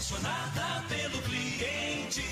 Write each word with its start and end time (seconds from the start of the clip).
apaixonada 0.00 0.82
pelo 0.88 1.22
cliente. 1.22 2.24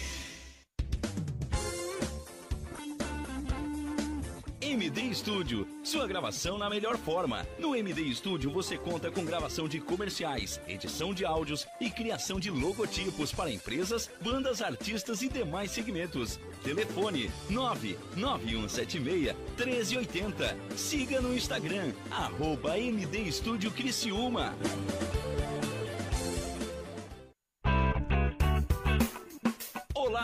MD 4.60 5.14
Studio, 5.14 5.68
sua 5.84 6.06
gravação 6.06 6.56
na 6.56 6.70
melhor 6.70 6.96
forma. 6.96 7.46
No 7.58 7.76
MD 7.76 8.14
Studio 8.14 8.50
você 8.50 8.78
conta 8.78 9.10
com 9.10 9.22
gravação 9.22 9.68
de 9.68 9.80
comerciais, 9.80 10.58
edição 10.66 11.12
de 11.12 11.26
áudios 11.26 11.66
e 11.78 11.90
criação 11.90 12.40
de 12.40 12.50
logotipos 12.50 13.32
para 13.32 13.50
empresas, 13.50 14.10
bandas, 14.20 14.62
artistas 14.62 15.20
e 15.20 15.28
demais 15.28 15.70
segmentos. 15.70 16.40
Telefone 16.64 17.30
99176 17.50 19.36
1380. 19.58 20.56
Siga 20.74 21.20
no 21.20 21.36
Instagram, 21.36 21.92
arroba 22.10 22.78
MD 22.78 23.30
Studio 23.30 23.70
Criciúma. 23.70 24.54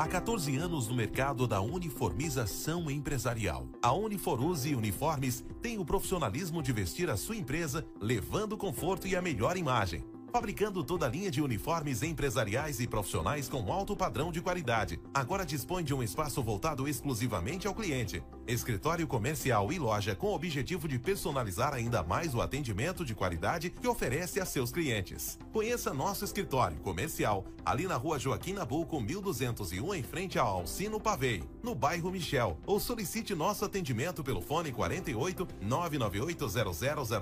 Há 0.00 0.08
14 0.08 0.56
anos 0.56 0.88
no 0.88 0.94
mercado 0.94 1.46
da 1.46 1.60
uniformização 1.60 2.90
empresarial. 2.90 3.68
A 3.82 3.92
Uniforuse 3.92 4.74
Uniformes 4.74 5.44
tem 5.60 5.78
o 5.78 5.84
profissionalismo 5.84 6.62
de 6.62 6.72
vestir 6.72 7.10
a 7.10 7.18
sua 7.18 7.36
empresa, 7.36 7.84
levando 8.00 8.56
conforto 8.56 9.06
e 9.06 9.14
a 9.14 9.20
melhor 9.20 9.58
imagem. 9.58 10.02
Fabricando 10.32 10.82
toda 10.82 11.04
a 11.04 11.08
linha 11.10 11.30
de 11.30 11.42
uniformes 11.42 12.02
empresariais 12.02 12.80
e 12.80 12.86
profissionais 12.86 13.46
com 13.46 13.70
alto 13.70 13.94
padrão 13.94 14.32
de 14.32 14.40
qualidade. 14.40 14.98
Agora 15.12 15.44
dispõe 15.44 15.84
de 15.84 15.92
um 15.92 16.02
espaço 16.02 16.42
voltado 16.42 16.88
exclusivamente 16.88 17.66
ao 17.66 17.74
cliente. 17.74 18.22
Escritório 18.50 19.06
comercial 19.06 19.72
e 19.72 19.78
loja 19.78 20.16
com 20.16 20.26
o 20.26 20.34
objetivo 20.34 20.88
de 20.88 20.98
personalizar 20.98 21.72
ainda 21.72 22.02
mais 22.02 22.34
o 22.34 22.40
atendimento 22.40 23.04
de 23.04 23.14
qualidade 23.14 23.70
que 23.70 23.86
oferece 23.86 24.40
a 24.40 24.44
seus 24.44 24.72
clientes. 24.72 25.38
Conheça 25.52 25.94
nosso 25.94 26.24
escritório 26.24 26.76
comercial 26.78 27.44
ali 27.64 27.86
na 27.86 27.94
rua 27.94 28.18
Joaquim 28.18 28.54
Nabuco, 28.54 29.00
1201, 29.00 29.94
em 29.94 30.02
frente 30.02 30.36
ao 30.36 30.48
Alcino 30.48 30.98
Pavei, 30.98 31.44
no 31.62 31.76
bairro 31.76 32.10
Michel. 32.10 32.58
Ou 32.66 32.80
solicite 32.80 33.36
nosso 33.36 33.64
atendimento 33.64 34.24
pelo 34.24 34.40
fone 34.40 34.72
48 34.72 35.46
998 35.62 36.48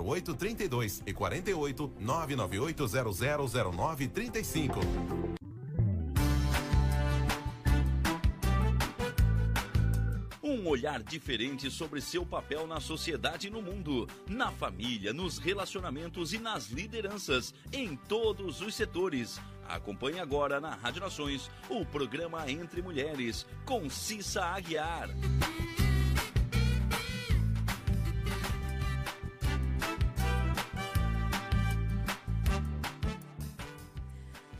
0008 0.03 0.35
32 0.35 1.03
e 1.07 1.13
48 1.13 1.93
998 2.01 2.89
000935. 2.89 4.81
Um 10.59 10.67
olhar 10.67 11.01
diferente 11.05 11.71
sobre 11.71 12.01
seu 12.01 12.27
papel 12.27 12.67
na 12.67 12.81
sociedade 12.81 13.47
e 13.47 13.51
no 13.51 13.63
mundo, 13.63 14.09
na 14.27 14.51
família, 14.51 15.13
nos 15.13 15.39
relacionamentos 15.39 16.33
e 16.33 16.39
nas 16.39 16.67
lideranças, 16.67 17.55
em 17.73 17.95
todos 17.95 18.61
os 18.61 18.75
setores. 18.75 19.41
Acompanhe 19.69 20.19
agora 20.19 20.61
na 20.61 20.75
Rádio 20.75 21.01
Nações 21.01 21.49
o 21.71 21.87
programa 21.87 22.51
Entre 22.51 22.83
Mulheres, 22.83 23.47
com 23.65 23.89
Cissa 23.89 24.47
Aguiar. 24.47 25.09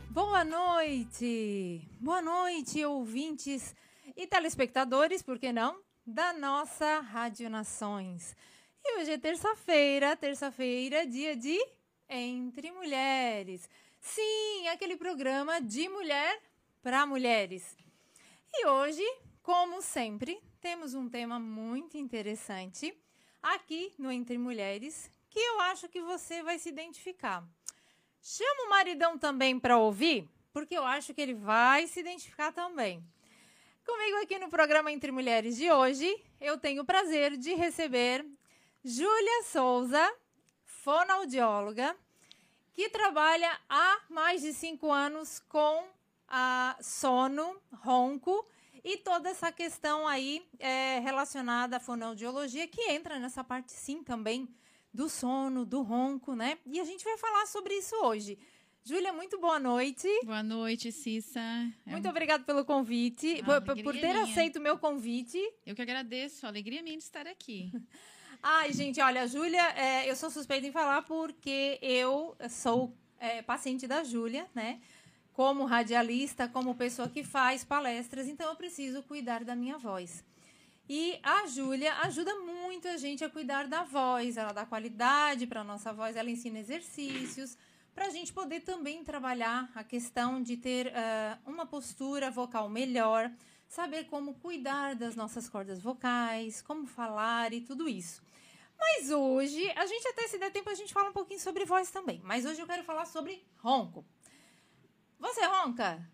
Boa 0.09 0.45
noite! 0.45 1.91
Boa 1.99 2.23
noite, 2.23 2.85
ouvintes 2.85 3.75
e 4.17 4.29
telespectadores, 4.29 5.23
por 5.23 5.41
que 5.41 5.53
não? 5.53 5.88
Da 6.11 6.33
nossa 6.33 7.01
Rádio 7.01 7.51
Nações. 7.51 8.35
E 8.83 8.99
hoje 8.99 9.13
é 9.13 9.19
terça-feira, 9.19 10.17
terça-feira, 10.17 11.07
dia 11.07 11.37
de 11.37 11.59
Entre 12.09 12.73
Mulheres. 12.73 13.69
Sim, 14.01 14.69
aquele 14.69 14.97
programa 14.97 15.61
de 15.61 15.87
mulher 15.87 16.41
para 16.83 17.05
mulheres. 17.05 17.77
E 18.55 18.67
hoje, 18.67 19.05
como 19.43 19.83
sempre, 19.83 20.41
temos 20.63 20.95
um 20.95 21.11
tema 21.11 21.39
muito 21.39 21.99
interessante 21.99 22.99
aqui 23.43 23.93
no 23.99 24.11
Entre 24.11 24.39
Mulheres 24.39 25.11
que 25.29 25.39
eu 25.39 25.61
acho 25.61 25.91
que 25.91 26.01
você 26.01 26.43
vai 26.43 26.59
se 26.59 26.71
identificar. 26.71 27.47
Chama 28.23 28.65
o 28.65 28.71
maridão 28.71 29.19
também 29.19 29.61
para 29.61 29.77
ouvir, 29.77 30.27
porque 30.55 30.75
eu 30.75 30.87
acho 30.87 31.13
que 31.13 31.21
ele 31.21 31.35
vai 31.35 31.87
se 31.87 32.01
identificar 32.01 32.51
também. 32.51 33.05
Comigo 33.89 34.19
aqui 34.19 34.39
no 34.39 34.51
programa 34.51 34.93
Entre 34.93 35.11
Mulheres 35.11 35.57
de 35.57 35.73
hoje, 35.73 36.15
eu 36.39 36.59
tenho 36.59 36.83
o 36.83 36.85
prazer 36.85 37.39
de 37.39 37.55
receber 37.55 38.23
Júlia 38.85 39.45
Souza, 39.45 40.15
fonoaudióloga, 40.67 41.97
que 42.75 42.91
trabalha 42.91 43.51
há 43.67 44.03
mais 44.11 44.43
de 44.43 44.53
cinco 44.53 44.93
anos 44.93 45.39
com 45.49 45.89
a 46.29 46.77
sono, 46.83 47.59
ronco 47.73 48.47
e 48.85 48.99
toda 48.99 49.31
essa 49.31 49.51
questão 49.51 50.07
aí 50.07 50.47
é, 50.59 50.99
relacionada 50.99 51.79
à 51.79 51.81
fonoaudiologia, 51.81 52.69
que 52.69 52.91
entra 52.91 53.19
nessa 53.19 53.43
parte 53.43 53.73
sim 53.73 54.05
também 54.05 54.47
do 54.93 55.09
sono, 55.09 55.65
do 55.65 55.81
ronco, 55.81 56.35
né? 56.35 56.59
E 56.67 56.79
a 56.79 56.85
gente 56.85 57.03
vai 57.05 57.17
falar 57.17 57.47
sobre 57.47 57.73
isso 57.73 57.97
hoje. 58.05 58.39
Júlia, 58.89 59.13
muito 59.13 59.39
boa 59.39 59.59
noite. 59.59 60.09
Boa 60.25 60.43
noite, 60.43 60.91
Cissa. 60.91 61.39
É 61.87 61.91
muito 61.91 62.07
um... 62.07 62.11
obrigada 62.11 62.43
pelo 62.43 62.65
convite, 62.65 63.43
ah, 63.43 63.61
por, 63.61 63.83
por, 63.83 63.93
ter 63.93 64.15
minha. 64.15 64.23
aceito 64.23 64.57
o 64.57 64.63
meu 64.63 64.79
convite. 64.79 65.39
Eu 65.67 65.75
que 65.75 65.83
agradeço, 65.83 66.47
a 66.47 66.49
alegria 66.49 66.83
minha 66.83 66.97
de 66.97 67.03
estar 67.03 67.27
aqui. 67.27 67.71
Ai, 68.43 68.73
gente, 68.73 68.99
olha, 68.99 69.25
a 69.25 69.27
Júlia, 69.27 69.63
é, 69.77 70.11
eu 70.11 70.17
sou 70.17 70.31
suspeita 70.31 70.67
em 70.67 70.73
falar 70.73 71.03
porque 71.03 71.79
eu 71.83 72.35
sou 72.49 72.97
é, 73.19 73.43
paciente 73.43 73.87
da 73.87 74.03
Júlia, 74.03 74.47
né? 74.55 74.81
Como 75.35 75.67
radialista, 75.67 76.49
como 76.49 76.75
pessoa 76.75 77.11
que 77.11 77.23
faz 77.23 77.63
palestras, 77.63 78.27
então 78.27 78.49
eu 78.49 78.57
preciso 78.57 79.03
cuidar 79.03 79.45
da 79.45 79.55
minha 79.55 79.77
voz. 79.77 80.25
E 80.89 81.19
a 81.23 81.47
Júlia 81.47 81.93
ajuda 82.05 82.35
muito 82.37 82.89
a 82.89 82.97
gente 82.97 83.23
a 83.23 83.29
cuidar 83.29 83.67
da 83.67 83.83
voz, 83.83 84.39
ela 84.39 84.53
dá 84.55 84.65
qualidade 84.65 85.47
para 85.47 85.61
a 85.61 85.65
nossa 85.65 85.93
voz, 85.93 86.17
ela 86.17 86.31
ensina 86.31 86.59
exercícios 86.59 87.59
para 87.99 88.07
a 88.07 88.11
gente 88.11 88.33
poder 88.33 88.61
também 88.61 89.03
trabalhar 89.03 89.69
a 89.75 89.83
questão 89.83 90.41
de 90.41 90.57
ter 90.57 90.87
uh, 90.87 91.51
uma 91.51 91.67
postura 91.67 92.31
vocal 92.31 92.69
melhor, 92.69 93.29
saber 93.67 94.05
como 94.05 94.35
cuidar 94.35 94.95
das 94.95 95.17
nossas 95.17 95.49
cordas 95.49 95.83
vocais, 95.83 96.63
como 96.63 96.87
falar 96.87 97.53
e 97.53 97.61
tudo 97.61 97.89
isso. 97.89 98.23
Mas 98.79 99.11
hoje, 99.11 99.69
a 99.73 99.85
gente 99.85 100.07
até 100.07 100.29
se 100.29 100.39
der 100.39 100.53
tempo, 100.53 100.71
a 100.71 100.75
gente 100.75 100.95
fala 100.95 101.11
um 101.11 101.13
pouquinho 101.13 101.41
sobre 101.41 101.65
voz 101.65 101.91
também. 101.91 102.21
Mas 102.23 102.45
hoje 102.47 102.61
eu 102.61 102.69
quero 102.69 102.85
falar 102.85 103.05
sobre 103.05 103.45
ronco. 103.57 104.07
Você 105.19 105.45
ronca? 105.45 106.09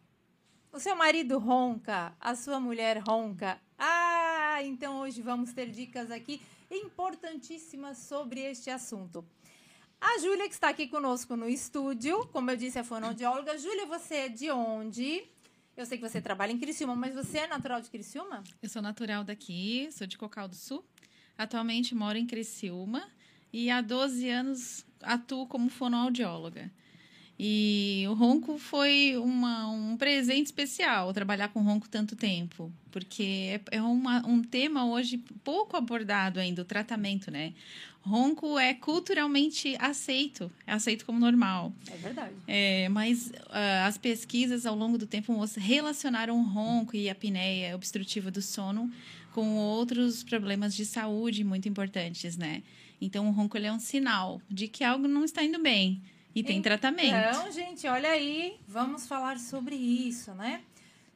O 0.72 0.80
seu 0.80 0.96
marido 0.96 1.38
ronca? 1.38 2.16
A 2.18 2.34
sua 2.34 2.58
mulher 2.58 2.96
ronca? 3.06 3.60
Ah, 3.78 4.62
então 4.62 5.00
hoje 5.00 5.20
vamos 5.20 5.52
ter 5.52 5.70
dicas 5.70 6.10
aqui 6.10 6.40
importantíssimas 6.70 7.98
sobre 7.98 8.40
este 8.40 8.70
assunto. 8.70 9.22
A 10.06 10.18
Júlia, 10.18 10.46
que 10.46 10.52
está 10.52 10.68
aqui 10.68 10.86
conosco 10.86 11.34
no 11.34 11.48
estúdio, 11.48 12.26
como 12.26 12.50
eu 12.50 12.56
disse, 12.58 12.78
é 12.78 12.84
fonoaudióloga. 12.84 13.56
Júlia, 13.56 13.86
você 13.86 14.14
é 14.16 14.28
de 14.28 14.50
onde? 14.50 15.24
Eu 15.74 15.86
sei 15.86 15.96
que 15.96 16.06
você 16.06 16.20
trabalha 16.20 16.52
em 16.52 16.58
Criciúma, 16.58 16.94
mas 16.94 17.14
você 17.14 17.38
é 17.38 17.46
natural 17.46 17.80
de 17.80 17.88
Criciúma? 17.88 18.44
Eu 18.62 18.68
sou 18.68 18.82
natural 18.82 19.24
daqui, 19.24 19.88
sou 19.90 20.06
de 20.06 20.18
Cocal 20.18 20.46
do 20.46 20.54
Sul. 20.54 20.84
Atualmente 21.38 21.94
moro 21.94 22.18
em 22.18 22.26
Criciúma 22.26 23.08
e 23.50 23.70
há 23.70 23.80
12 23.80 24.28
anos 24.28 24.86
atuo 25.00 25.46
como 25.46 25.70
fonoaudióloga. 25.70 26.70
E 27.38 28.04
o 28.08 28.14
ronco 28.14 28.58
foi 28.58 29.16
uma, 29.16 29.68
um 29.68 29.96
presente 29.96 30.46
especial, 30.46 31.12
trabalhar 31.12 31.48
com 31.48 31.62
ronco 31.62 31.88
tanto 31.88 32.14
tempo, 32.14 32.72
porque 32.92 33.60
é, 33.70 33.76
é 33.78 33.82
uma, 33.82 34.24
um 34.24 34.40
tema 34.40 34.86
hoje 34.86 35.18
pouco 35.42 35.76
abordado 35.76 36.38
ainda, 36.38 36.62
o 36.62 36.64
tratamento, 36.64 37.30
né? 37.30 37.52
Ronco 38.02 38.58
é 38.58 38.74
culturalmente 38.74 39.74
aceito, 39.80 40.52
é 40.66 40.74
aceito 40.74 41.06
como 41.06 41.18
normal. 41.18 41.72
É 41.90 41.96
verdade. 41.96 42.34
É, 42.46 42.88
mas 42.90 43.28
uh, 43.28 43.86
as 43.86 43.96
pesquisas 43.96 44.66
ao 44.66 44.76
longo 44.76 44.98
do 44.98 45.06
tempo 45.06 45.34
relacionaram 45.56 46.38
o 46.38 46.42
ronco 46.42 46.94
e 46.94 47.08
a 47.08 47.12
apneia 47.12 47.74
obstrutiva 47.74 48.30
do 48.30 48.42
sono 48.42 48.92
com 49.32 49.56
outros 49.56 50.22
problemas 50.22 50.74
de 50.74 50.84
saúde 50.84 51.42
muito 51.42 51.68
importantes, 51.68 52.36
né? 52.36 52.62
Então, 53.00 53.26
o 53.28 53.32
ronco 53.32 53.58
é 53.58 53.72
um 53.72 53.80
sinal 53.80 54.40
de 54.48 54.68
que 54.68 54.84
algo 54.84 55.08
não 55.08 55.24
está 55.24 55.42
indo 55.42 55.60
bem 55.60 56.00
e 56.34 56.42
tem 56.42 56.58
então, 56.58 56.62
tratamento. 56.62 57.14
Então, 57.14 57.52
gente, 57.52 57.86
olha 57.86 58.10
aí, 58.10 58.58
vamos 58.66 59.06
falar 59.06 59.38
sobre 59.38 59.76
isso, 59.76 60.32
né? 60.34 60.62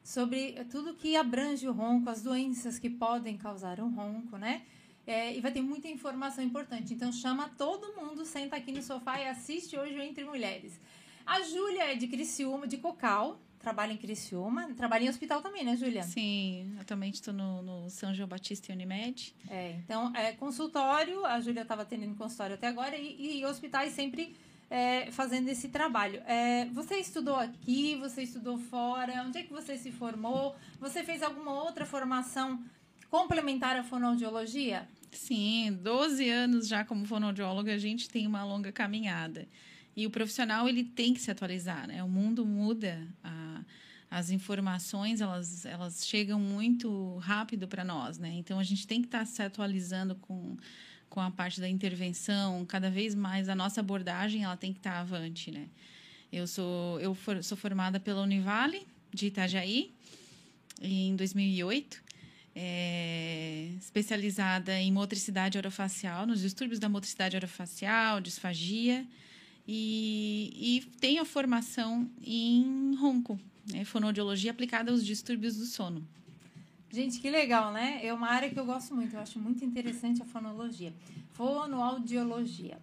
Sobre 0.03 0.53
tudo 0.71 0.93
que 0.93 1.15
abrange 1.15 1.67
o 1.67 1.73
ronco, 1.73 2.09
as 2.09 2.21
doenças 2.21 2.79
que 2.79 2.89
podem 2.89 3.37
causar 3.37 3.79
um 3.81 3.93
ronco, 3.93 4.37
né? 4.37 4.61
É, 5.05 5.35
e 5.35 5.41
vai 5.41 5.51
ter 5.51 5.61
muita 5.61 5.87
informação 5.87 6.43
importante. 6.43 6.93
Então, 6.93 7.11
chama 7.11 7.49
todo 7.57 7.93
mundo, 7.95 8.23
senta 8.23 8.55
aqui 8.55 8.71
no 8.71 8.81
sofá 8.81 9.19
e 9.19 9.27
assiste 9.27 9.77
hoje 9.77 9.95
o 9.95 10.01
Entre 10.01 10.23
Mulheres. 10.23 10.79
A 11.25 11.41
Júlia 11.41 11.91
é 11.91 11.95
de 11.95 12.07
Criciúma, 12.07 12.67
de 12.67 12.77
Cocal, 12.77 13.39
trabalha 13.59 13.91
em 13.91 13.97
Criciúma, 13.97 14.73
trabalha 14.75 15.03
em 15.03 15.09
hospital 15.09 15.41
também, 15.41 15.63
né, 15.65 15.75
Júlia? 15.75 16.03
Sim, 16.03 16.75
atualmente 16.79 17.15
estou 17.15 17.33
no, 17.33 17.61
no, 17.61 17.89
São 17.89 18.13
João 18.13 18.27
Batista 18.27 18.71
e 18.71 18.75
Unimed. 18.75 19.35
É, 19.49 19.71
então, 19.83 20.15
é 20.15 20.31
consultório, 20.31 21.25
a 21.25 21.39
Júlia 21.41 21.63
estava 21.63 21.81
atendendo 21.81 22.15
consultório 22.15 22.55
até 22.55 22.67
agora, 22.67 22.95
e, 22.95 23.39
e 23.39 23.45
hospitais 23.45 23.93
sempre 23.93 24.35
é, 24.69 25.11
fazendo 25.11 25.49
esse 25.49 25.69
trabalho. 25.69 26.21
É, 26.25 26.65
você 26.65 26.97
estudou 26.97 27.35
aqui, 27.35 27.95
você 27.95 28.23
estudou 28.23 28.57
fora, 28.57 29.23
onde 29.25 29.39
é 29.39 29.43
que 29.43 29.51
você 29.51 29.77
se 29.77 29.91
formou? 29.91 30.55
Você 30.79 31.03
fez 31.03 31.23
alguma 31.23 31.51
outra 31.51 31.85
formação 31.85 32.63
complementar 33.09 33.75
à 33.75 33.83
fonoaudiologia? 33.83 34.87
Sim, 35.11 35.77
12 35.81 36.29
anos 36.29 36.67
já 36.67 36.85
como 36.85 37.05
fonoaudióloga, 37.05 37.73
a 37.73 37.77
gente 37.77 38.07
tem 38.09 38.27
uma 38.27 38.43
longa 38.43 38.71
caminhada. 38.71 39.47
E 39.95 40.05
o 40.05 40.11
profissional 40.11 40.69
ele 40.69 40.83
tem 40.83 41.13
que 41.13 41.19
se 41.19 41.31
atualizar, 41.31 41.87
né? 41.87 42.03
O 42.03 42.07
mundo 42.07 42.45
muda, 42.45 43.07
a, 43.23 43.65
as 44.09 44.29
informações 44.29 45.19
elas, 45.19 45.65
elas 45.65 46.07
chegam 46.07 46.39
muito 46.39 47.17
rápido 47.17 47.67
para 47.67 47.83
nós, 47.83 48.19
né? 48.19 48.29
Então 48.35 48.59
a 48.59 48.63
gente 48.63 48.85
tem 48.85 49.01
que 49.01 49.07
estar 49.07 49.19
tá 49.19 49.25
se 49.25 49.41
atualizando 49.41 50.15
com, 50.15 50.55
com 51.09 51.19
a 51.19 51.31
parte 51.31 51.59
da 51.59 51.67
intervenção, 51.67 52.65
cada 52.65 52.89
vez 52.89 53.15
mais 53.15 53.49
a 53.49 53.55
nossa 53.55 53.79
abordagem 53.79 54.43
ela 54.43 54.57
tem 54.57 54.71
que 54.71 54.79
estar 54.79 54.93
tá 54.93 54.99
avante, 54.99 55.51
né? 55.51 55.67
Eu 56.31 56.45
sou 56.45 56.99
eu 56.99 57.15
for, 57.15 57.43
sou 57.43 57.57
formada 57.57 57.99
pela 57.99 58.21
Univale 58.21 58.87
de 59.13 59.27
Itajaí 59.27 59.91
em 60.81 61.15
2008 61.15 62.09
é, 62.55 63.69
especializada 63.79 64.77
em 64.77 64.91
motricidade 64.91 65.57
orofacial, 65.57 66.25
nos 66.27 66.41
distúrbios 66.41 66.79
da 66.79 66.89
motricidade 66.89 67.37
orofacial, 67.37 68.19
disfagia, 68.19 69.05
e, 69.67 70.51
e 70.55 70.81
tem 70.99 71.19
a 71.19 71.25
formação 71.25 72.09
em 72.21 72.95
ronco, 72.95 73.39
né, 73.71 73.85
fonoaudiologia 73.85 74.51
aplicada 74.51 74.91
aos 74.91 75.05
distúrbios 75.05 75.55
do 75.55 75.65
sono. 75.65 76.05
Gente, 76.91 77.19
que 77.19 77.29
legal, 77.29 77.71
né? 77.71 77.99
É 78.03 78.11
uma 78.11 78.29
área 78.29 78.49
que 78.49 78.59
eu 78.59 78.65
gosto 78.65 78.95
muito, 78.95 79.15
eu 79.15 79.19
acho 79.19 79.39
muito 79.39 79.63
interessante 79.63 80.21
a 80.21 80.25
fonologia, 80.25 80.93
fonoaudiologia. 81.33 82.81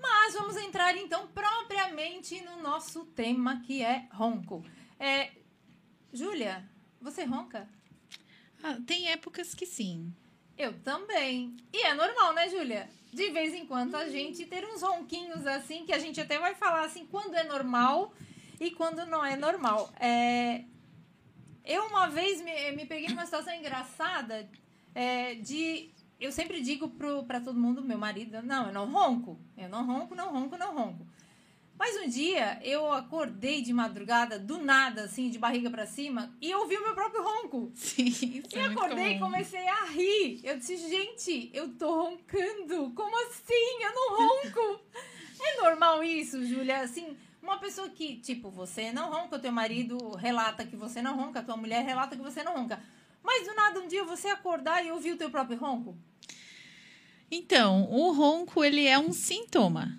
Mas 0.00 0.34
vamos 0.34 0.56
entrar 0.56 0.96
então 0.96 1.26
propriamente 1.28 2.40
no 2.42 2.62
nosso 2.62 3.04
tema 3.06 3.60
que 3.60 3.82
é 3.82 4.06
ronco. 4.12 4.64
É, 4.98 5.32
Júlia, 6.12 6.64
você 7.00 7.24
ronca? 7.24 7.68
Ah, 8.62 8.78
tem 8.86 9.08
épocas 9.08 9.54
que 9.54 9.66
sim. 9.66 10.12
Eu 10.56 10.72
também. 10.80 11.56
E 11.72 11.82
é 11.82 11.94
normal, 11.94 12.32
né, 12.34 12.48
Júlia? 12.48 12.88
De 13.12 13.30
vez 13.30 13.54
em 13.54 13.66
quando 13.66 13.94
a 13.96 14.08
gente 14.08 14.44
ter 14.46 14.64
uns 14.64 14.82
ronquinhos 14.82 15.46
assim, 15.46 15.84
que 15.84 15.92
a 15.92 15.98
gente 15.98 16.20
até 16.20 16.38
vai 16.38 16.54
falar 16.54 16.84
assim, 16.84 17.06
quando 17.06 17.34
é 17.34 17.44
normal 17.44 18.12
e 18.60 18.70
quando 18.70 19.04
não 19.06 19.24
é 19.24 19.36
normal. 19.36 19.92
É... 19.98 20.64
Eu 21.68 21.84
uma 21.84 22.08
vez 22.08 22.40
me, 22.40 22.72
me 22.72 22.86
peguei 22.86 23.08
numa 23.10 23.26
situação 23.26 23.54
engraçada 23.54 24.48
é, 24.94 25.34
de. 25.34 25.90
Eu 26.18 26.32
sempre 26.32 26.62
digo 26.62 26.88
para 27.26 27.40
todo 27.40 27.60
mundo, 27.60 27.82
meu 27.82 27.98
marido, 27.98 28.40
não, 28.42 28.68
eu 28.68 28.72
não 28.72 28.90
ronco. 28.90 29.38
Eu 29.56 29.68
não 29.68 29.86
ronco, 29.86 30.14
não 30.14 30.32
ronco, 30.32 30.56
não 30.56 30.74
ronco. 30.74 31.06
Mas 31.78 31.94
um 31.96 32.08
dia 32.08 32.58
eu 32.64 32.90
acordei 32.90 33.62
de 33.62 33.72
madrugada, 33.72 34.36
do 34.38 34.58
nada, 34.58 35.02
assim, 35.02 35.30
de 35.30 35.38
barriga 35.38 35.70
para 35.70 35.86
cima, 35.86 36.34
e 36.40 36.52
ouvi 36.54 36.76
o 36.76 36.82
meu 36.82 36.94
próprio 36.94 37.22
ronco. 37.22 37.70
Sim, 37.76 38.06
isso 38.06 38.48
E 38.52 38.58
é 38.58 38.64
acordei 38.64 39.14
e 39.14 39.18
comecei 39.20 39.68
a 39.68 39.84
rir. 39.84 40.40
Eu 40.42 40.56
disse, 40.56 40.76
gente, 40.76 41.50
eu 41.52 41.68
tô 41.74 42.04
roncando. 42.04 42.90
Como 42.94 43.16
assim? 43.26 43.82
Eu 43.82 43.94
não 43.94 44.16
ronco. 44.16 44.80
é 45.40 45.62
normal 45.62 46.02
isso, 46.02 46.44
Júlia? 46.44 46.80
Assim, 46.80 47.16
uma 47.48 47.58
pessoa 47.58 47.88
que, 47.88 48.16
tipo, 48.16 48.50
você 48.50 48.92
não 48.92 49.10
ronca, 49.10 49.36
o 49.36 49.38
teu 49.38 49.52
marido 49.52 49.96
relata 50.16 50.64
que 50.64 50.76
você 50.76 51.02
não 51.02 51.16
ronca, 51.16 51.40
a 51.40 51.42
tua 51.42 51.56
mulher 51.56 51.84
relata 51.84 52.16
que 52.16 52.22
você 52.22 52.42
não 52.42 52.54
ronca. 52.54 52.80
Mas 53.22 53.46
do 53.46 53.54
nada 53.54 53.80
um 53.80 53.88
dia 53.88 54.04
você 54.04 54.28
acordar 54.28 54.84
e 54.84 54.90
ouvir 54.90 55.12
o 55.12 55.16
teu 55.16 55.30
próprio 55.30 55.58
ronco? 55.58 55.96
Então, 57.30 57.90
o 57.90 58.12
ronco, 58.12 58.64
ele 58.64 58.86
é 58.86 58.98
um 58.98 59.12
sintoma 59.12 59.98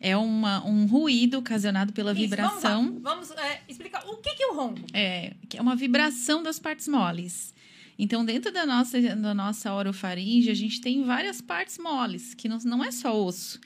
é 0.00 0.16
uma, 0.16 0.64
um 0.64 0.86
ruído 0.86 1.38
ocasionado 1.38 1.92
pela 1.92 2.12
Isso, 2.12 2.20
vibração. 2.20 2.98
Vamos, 3.00 3.28
vamos 3.28 3.30
é, 3.32 3.62
explicar 3.68 4.06
o 4.06 4.16
que, 4.18 4.34
que 4.34 4.42
é 4.42 4.46
o 4.46 4.54
ronco. 4.54 4.80
É, 4.92 5.34
é 5.54 5.60
uma 5.60 5.74
vibração 5.74 6.42
das 6.42 6.58
partes 6.58 6.86
moles. 6.86 7.54
Então, 7.98 8.24
dentro 8.24 8.52
da 8.52 8.64
nossa, 8.64 9.00
da 9.00 9.34
nossa 9.34 9.72
orofaringe, 9.72 10.50
a 10.50 10.54
gente 10.54 10.80
tem 10.80 11.02
várias 11.02 11.40
partes 11.40 11.78
moles, 11.78 12.32
que 12.32 12.48
não, 12.48 12.58
não 12.58 12.84
é 12.84 12.92
só 12.92 13.12
osso. 13.20 13.60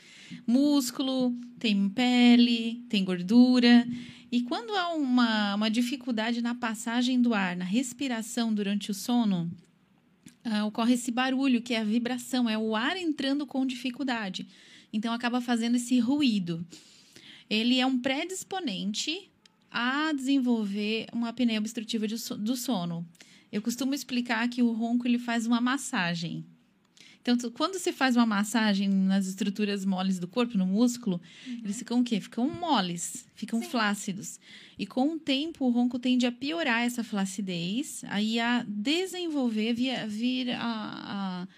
Músculo, 0.46 1.34
tem 1.58 1.88
pele, 1.88 2.84
tem 2.88 3.05
gordura. 3.05 3.87
E 4.31 4.43
quando 4.43 4.75
há 4.75 4.94
uma, 4.94 5.55
uma 5.55 5.70
dificuldade 5.70 6.40
na 6.40 6.55
passagem 6.55 7.20
do 7.20 7.34
ar, 7.34 7.56
na 7.56 7.64
respiração 7.64 8.52
durante 8.52 8.90
o 8.90 8.94
sono, 8.94 9.50
uh, 10.44 10.67
ocorre 10.67 10.94
esse 10.94 11.11
barulho, 11.11 11.62
que 11.62 11.75
é 11.75 11.81
a 11.81 11.84
vibração, 11.84 12.49
é 12.49 12.56
o 12.56 12.75
ar 12.75 12.96
entrando 12.96 13.46
com 13.46 13.67
dificuldade. 13.67 14.46
Então 14.93 15.12
acaba 15.12 15.40
fazendo 15.40 15.76
esse 15.76 15.99
ruído. 15.99 16.64
Ele 17.49 17.79
é 17.79 17.87
um 17.87 17.99
predisponente 17.99 19.31
a 19.70 20.12
desenvolver 20.12 21.06
uma 21.12 21.29
apneia 21.29 21.58
obstrutiva 21.58 22.06
do 22.06 22.56
sono. 22.56 23.06
Eu 23.51 23.60
costumo 23.60 23.94
explicar 23.94 24.48
que 24.48 24.62
o 24.62 24.72
ronco 24.72 25.06
ele 25.06 25.19
faz 25.19 25.46
uma 25.46 25.60
massagem. 25.60 26.44
Então, 27.22 27.50
quando 27.52 27.79
você 27.79 27.93
faz 27.93 28.17
uma 28.17 28.26
massagem 28.26 28.88
nas 28.88 29.26
estruturas 29.26 29.84
moles 29.84 30.19
do 30.19 30.26
corpo, 30.26 30.58
no 30.58 30.67
músculo, 30.67 31.20
uhum. 31.46 31.60
eles 31.62 31.79
ficam 31.79 32.00
o 32.00 32.05
quê? 32.05 32.20
Ficam 32.20 32.48
moles, 32.48 33.24
ficam 33.34 33.60
Sim. 33.60 33.69
flácidos. 33.69 34.41
E 34.76 34.84
com 34.84 35.14
o 35.14 35.19
tempo, 35.19 35.64
o 35.64 35.70
ronco 35.70 36.00
tende 36.00 36.26
a 36.26 36.32
piorar 36.32 36.82
essa 36.82 37.05
flacidez, 37.05 38.02
aí 38.08 38.41
a 38.41 38.64
desenvolver, 38.67 39.72
via, 39.72 40.06
vir 40.06 40.50
a, 40.50 40.58
a 40.60 41.48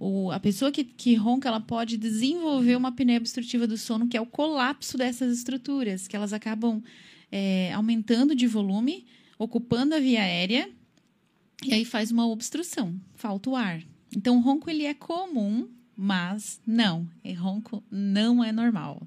o, 0.00 0.30
a 0.30 0.38
pessoa 0.38 0.70
que, 0.70 0.84
que 0.84 1.14
ronca, 1.14 1.48
ela 1.48 1.60
pode 1.60 1.96
desenvolver 1.96 2.76
uma 2.76 2.90
apneia 2.90 3.18
obstrutiva 3.18 3.66
do 3.66 3.76
sono, 3.76 4.06
que 4.06 4.16
é 4.16 4.20
o 4.20 4.26
colapso 4.26 4.96
dessas 4.96 5.36
estruturas, 5.36 6.06
que 6.06 6.14
elas 6.14 6.32
acabam 6.32 6.82
é, 7.32 7.72
aumentando 7.72 8.34
de 8.34 8.46
volume, 8.46 9.06
ocupando 9.38 9.94
a 9.94 9.98
via 9.98 10.22
aérea, 10.22 10.70
e 11.64 11.74
aí 11.74 11.84
faz 11.84 12.12
uma 12.12 12.28
obstrução, 12.28 12.94
falta 13.16 13.50
o 13.50 13.56
ar. 13.56 13.82
Então, 14.16 14.38
o 14.38 14.40
ronco 14.40 14.70
ele 14.70 14.84
é 14.84 14.94
comum, 14.94 15.68
mas 15.96 16.60
não, 16.66 17.08
ronco 17.36 17.82
não 17.90 18.42
é 18.42 18.52
normal. 18.52 19.06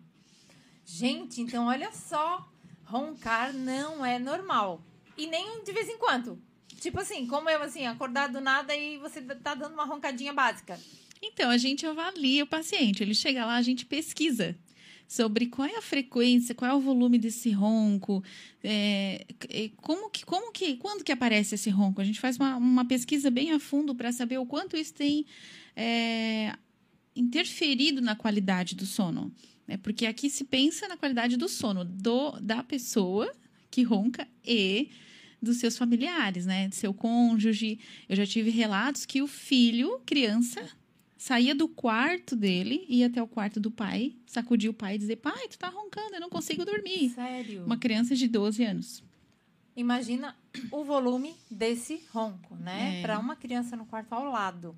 Gente, 0.85 1.41
então 1.41 1.67
olha 1.67 1.91
só, 1.91 2.49
roncar 2.83 3.53
não 3.53 4.05
é 4.05 4.19
normal. 4.19 4.83
E 5.17 5.27
nem 5.27 5.63
de 5.63 5.71
vez 5.71 5.87
em 5.87 5.97
quando. 5.97 6.41
Tipo 6.79 6.99
assim, 6.99 7.27
como 7.27 7.49
eu, 7.49 7.61
assim, 7.61 7.85
acordar 7.85 8.27
do 8.27 8.41
nada 8.41 8.75
e 8.75 8.97
você 8.97 9.21
tá 9.21 9.53
dando 9.53 9.73
uma 9.73 9.85
roncadinha 9.85 10.33
básica. 10.33 10.79
Então, 11.21 11.49
a 11.49 11.57
gente 11.57 11.85
avalia 11.85 12.43
o 12.43 12.47
paciente. 12.47 13.03
Ele 13.03 13.13
chega 13.13 13.45
lá, 13.45 13.55
a 13.55 13.61
gente 13.61 13.85
pesquisa 13.85 14.57
sobre 15.11 15.47
qual 15.47 15.67
é 15.67 15.75
a 15.75 15.81
frequência, 15.81 16.55
qual 16.55 16.71
é 16.71 16.73
o 16.73 16.79
volume 16.79 17.19
desse 17.19 17.51
ronco, 17.51 18.23
é, 18.63 19.25
como 19.81 20.09
que, 20.09 20.23
como 20.23 20.53
que, 20.53 20.77
quando 20.77 21.03
que 21.03 21.11
aparece 21.11 21.55
esse 21.55 21.69
ronco. 21.69 21.99
A 21.99 22.05
gente 22.05 22.17
faz 22.17 22.37
uma, 22.37 22.55
uma 22.55 22.85
pesquisa 22.85 23.29
bem 23.29 23.51
a 23.51 23.59
fundo 23.59 23.93
para 23.93 24.13
saber 24.13 24.37
o 24.37 24.45
quanto 24.45 24.77
isso 24.77 24.93
tem 24.93 25.25
é, 25.75 26.55
interferido 27.13 27.99
na 27.99 28.15
qualidade 28.15 28.73
do 28.73 28.85
sono. 28.85 29.29
Né? 29.67 29.75
Porque 29.75 30.05
aqui 30.05 30.29
se 30.29 30.45
pensa 30.45 30.87
na 30.87 30.95
qualidade 30.95 31.35
do 31.35 31.49
sono 31.49 31.83
do, 31.83 32.39
da 32.39 32.63
pessoa 32.63 33.29
que 33.69 33.83
ronca 33.83 34.25
e 34.45 34.91
dos 35.41 35.57
seus 35.57 35.77
familiares, 35.77 36.45
né? 36.45 36.69
Do 36.69 36.75
seu 36.75 36.93
cônjuge. 36.93 37.79
Eu 38.07 38.15
já 38.15 38.25
tive 38.25 38.49
relatos 38.49 39.05
que 39.05 39.21
o 39.21 39.27
filho, 39.27 39.99
criança, 40.05 40.65
saía 41.21 41.53
do 41.53 41.67
quarto 41.67 42.35
dele, 42.35 42.83
ia 42.89 43.05
até 43.05 43.21
o 43.21 43.27
quarto 43.27 43.59
do 43.59 43.69
pai, 43.69 44.15
sacudia 44.25 44.71
o 44.71 44.73
pai 44.73 44.95
e 44.95 44.97
dizia: 44.97 45.15
Pai, 45.15 45.47
tu 45.47 45.55
tá 45.55 45.69
roncando, 45.69 46.15
eu 46.15 46.19
não 46.19 46.31
consigo 46.31 46.65
dormir. 46.65 47.11
Sério? 47.11 47.63
Uma 47.63 47.77
criança 47.77 48.15
de 48.15 48.27
12 48.27 48.63
anos. 48.63 49.03
Imagina 49.77 50.35
o 50.71 50.83
volume 50.83 51.35
desse 51.49 52.01
ronco, 52.11 52.55
né? 52.55 52.97
É. 52.97 53.01
Para 53.03 53.19
uma 53.19 53.35
criança 53.35 53.75
no 53.77 53.85
quarto 53.85 54.11
ao 54.13 54.25
lado 54.31 54.75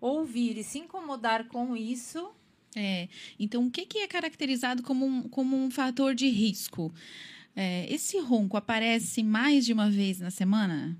ouvir 0.00 0.56
e 0.56 0.64
se 0.64 0.78
incomodar 0.78 1.46
com 1.46 1.76
isso, 1.76 2.30
É, 2.74 3.06
então, 3.38 3.66
o 3.66 3.70
que, 3.70 3.84
que 3.84 3.98
é 3.98 4.08
caracterizado 4.08 4.82
como 4.82 5.04
um, 5.04 5.28
como 5.28 5.54
um 5.54 5.70
fator 5.70 6.14
de 6.14 6.26
risco? 6.30 6.90
É, 7.54 7.86
esse 7.92 8.18
ronco 8.18 8.56
aparece 8.56 9.22
mais 9.22 9.66
de 9.66 9.74
uma 9.74 9.90
vez 9.90 10.20
na 10.20 10.30
semana? 10.30 10.96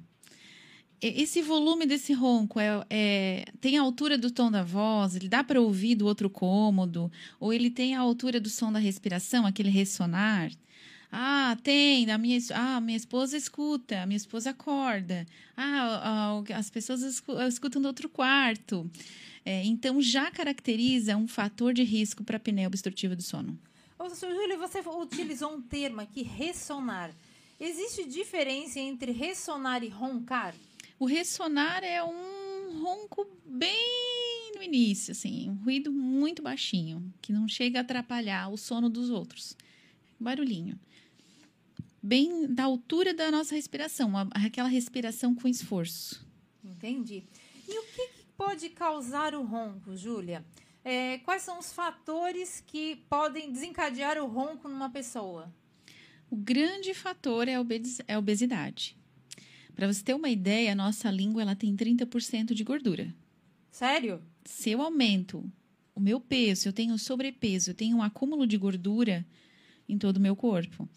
Esse 1.02 1.42
volume 1.42 1.84
desse 1.84 2.12
ronco 2.12 2.60
é, 2.60 2.86
é- 2.88 3.44
tem 3.60 3.76
a 3.76 3.82
altura 3.82 4.16
do 4.16 4.30
tom 4.30 4.50
da 4.52 4.62
voz? 4.62 5.16
Ele 5.16 5.28
dá 5.28 5.42
para 5.42 5.60
ouvir 5.60 5.96
do 5.96 6.06
outro 6.06 6.30
cômodo? 6.30 7.10
Ou 7.40 7.52
ele 7.52 7.70
tem 7.70 7.96
a 7.96 8.00
altura 8.00 8.38
do 8.40 8.48
som 8.48 8.70
da 8.72 8.78
respiração, 8.78 9.44
aquele 9.44 9.68
ressonar? 9.68 10.52
Ah, 11.10 11.56
tem. 11.62 12.08
A 12.10 12.16
minha, 12.16 12.38
ah, 12.54 12.80
minha 12.80 12.96
esposa 12.96 13.36
escuta, 13.36 14.00
a 14.00 14.06
minha 14.06 14.16
esposa 14.16 14.50
acorda. 14.50 15.26
Ah, 15.56 16.40
as 16.54 16.70
pessoas 16.70 17.02
escu- 17.02 17.38
escutam 17.42 17.82
do 17.82 17.88
outro 17.88 18.08
quarto. 18.08 18.88
É, 19.44 19.64
então, 19.64 20.00
já 20.00 20.30
caracteriza 20.30 21.16
um 21.16 21.26
fator 21.26 21.74
de 21.74 21.82
risco 21.82 22.22
para 22.22 22.36
a 22.36 22.38
apneia 22.38 22.68
obstrutiva 22.68 23.16
do 23.16 23.22
sono. 23.22 23.58
Ô. 23.98 24.08
Júlio, 24.08 24.56
você 24.58 24.80
utilizou 24.80 25.52
um 25.52 25.60
termo 25.60 26.00
aqui, 26.00 26.22
ressonar. 26.22 27.10
Existe 27.58 28.04
diferença 28.04 28.78
entre 28.80 29.12
ressonar 29.12 29.82
e 29.84 29.88
roncar? 29.88 30.54
O 31.02 31.04
ressonar 31.04 31.82
é 31.82 32.00
um 32.00 32.80
ronco 32.80 33.26
bem 33.44 34.52
no 34.54 34.62
início, 34.62 35.10
assim, 35.10 35.50
um 35.50 35.54
ruído 35.64 35.90
muito 35.90 36.40
baixinho, 36.40 37.12
que 37.20 37.32
não 37.32 37.48
chega 37.48 37.80
a 37.80 37.82
atrapalhar 37.82 38.48
o 38.50 38.56
sono 38.56 38.88
dos 38.88 39.10
outros. 39.10 39.56
Barulhinho. 40.20 40.78
Bem 42.00 42.46
da 42.46 42.62
altura 42.62 43.12
da 43.12 43.32
nossa 43.32 43.52
respiração, 43.52 44.12
aquela 44.30 44.68
respiração 44.68 45.34
com 45.34 45.48
esforço. 45.48 46.24
Entendi. 46.64 47.24
E 47.66 47.78
o 47.80 47.82
que, 47.82 48.06
que 48.06 48.24
pode 48.36 48.68
causar 48.68 49.34
o 49.34 49.42
ronco, 49.42 49.96
Júlia? 49.96 50.44
É, 50.84 51.18
quais 51.18 51.42
são 51.42 51.58
os 51.58 51.72
fatores 51.72 52.62
que 52.64 53.02
podem 53.10 53.50
desencadear 53.50 54.18
o 54.18 54.28
ronco 54.28 54.68
numa 54.68 54.88
pessoa? 54.88 55.52
O 56.30 56.36
grande 56.36 56.94
fator 56.94 57.48
é 57.48 57.56
a 57.56 57.66
é 58.06 58.14
a 58.14 58.18
obesidade. 58.20 59.01
Para 59.74 59.92
você 59.92 60.02
ter 60.02 60.14
uma 60.14 60.28
ideia, 60.28 60.72
a 60.72 60.74
nossa 60.74 61.10
língua 61.10 61.42
ela 61.42 61.56
tem 61.56 61.74
30% 61.74 62.52
de 62.54 62.64
gordura. 62.64 63.14
Sério? 63.70 64.22
se 64.44 64.70
eu 64.70 64.82
aumento 64.82 65.50
o 65.94 66.00
meu 66.00 66.20
peso, 66.20 66.68
eu 66.68 66.72
tenho 66.72 66.98
sobrepeso, 66.98 67.70
eu 67.70 67.74
tenho 67.74 67.96
um 67.98 68.02
acúmulo 68.02 68.46
de 68.46 68.56
gordura 68.56 69.26
em 69.88 69.98
todo 69.98 70.16
o 70.16 70.20
meu 70.20 70.34
corpo. 70.34 70.88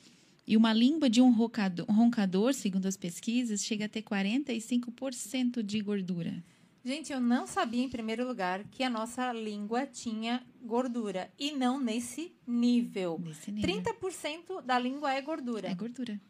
E 0.48 0.56
uma 0.56 0.72
língua 0.74 1.10
de 1.10 1.22
um 1.22 1.32
roncador, 1.32 1.86
roncador, 1.90 2.54
segundo 2.54 2.86
as 2.86 2.96
pesquisas, 2.96 3.64
chega 3.64 3.86
a 3.86 3.90
ter 3.90 4.04
45% 4.04 5.64
de 5.64 5.82
gordura. 5.82 6.44
Gente, 6.84 7.12
eu 7.12 7.20
não 7.20 7.48
sabia, 7.48 7.84
em 7.84 7.90
primeiro 7.90 8.28
lugar, 8.28 8.64
que 8.66 8.84
a 8.84 8.90
nossa 8.90 9.34
língua 9.34 9.88
tinha 9.88 10.44
gordura. 10.62 11.32
E 11.38 11.52
não 11.52 11.80
nesse 11.80 12.32
nível. 12.46 13.20
Nesse 13.20 13.52
nível. 13.52 13.82
30% 13.82 14.62
da 14.64 14.78
língua 14.78 15.12
é 15.12 15.20
gordura. 15.20 15.68
É 15.68 15.74
gordura. 15.74 16.22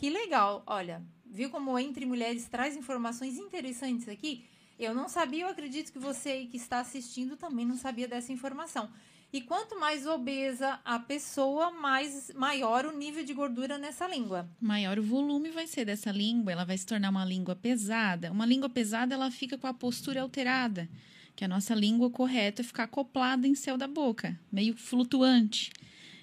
Que 0.00 0.08
legal. 0.08 0.62
Olha, 0.66 1.02
viu 1.26 1.50
como 1.50 1.78
Entre 1.78 2.06
Mulheres 2.06 2.48
traz 2.48 2.74
informações 2.74 3.36
interessantes 3.36 4.08
aqui? 4.08 4.46
Eu 4.78 4.94
não 4.94 5.10
sabia, 5.10 5.42
eu 5.42 5.48
acredito 5.48 5.92
que 5.92 5.98
você 5.98 6.46
que 6.46 6.56
está 6.56 6.80
assistindo 6.80 7.36
também 7.36 7.66
não 7.66 7.76
sabia 7.76 8.08
dessa 8.08 8.32
informação. 8.32 8.88
E 9.30 9.42
quanto 9.42 9.78
mais 9.78 10.06
obesa 10.06 10.80
a 10.86 10.98
pessoa, 10.98 11.70
mais 11.70 12.32
maior 12.34 12.86
o 12.86 12.96
nível 12.96 13.22
de 13.22 13.34
gordura 13.34 13.76
nessa 13.76 14.08
língua. 14.08 14.48
Maior 14.58 14.98
o 14.98 15.02
volume 15.02 15.50
vai 15.50 15.66
ser 15.66 15.84
dessa 15.84 16.10
língua, 16.10 16.50
ela 16.50 16.64
vai 16.64 16.78
se 16.78 16.86
tornar 16.86 17.10
uma 17.10 17.26
língua 17.26 17.54
pesada. 17.54 18.32
Uma 18.32 18.46
língua 18.46 18.70
pesada, 18.70 19.14
ela 19.14 19.30
fica 19.30 19.58
com 19.58 19.66
a 19.66 19.74
postura 19.74 20.22
alterada, 20.22 20.88
que 21.36 21.44
a 21.44 21.48
nossa 21.48 21.74
língua 21.74 22.08
correta 22.08 22.62
é 22.62 22.64
ficar 22.64 22.84
acoplada 22.84 23.46
em 23.46 23.54
céu 23.54 23.76
da 23.76 23.86
boca, 23.86 24.40
meio 24.50 24.74
flutuante. 24.78 25.70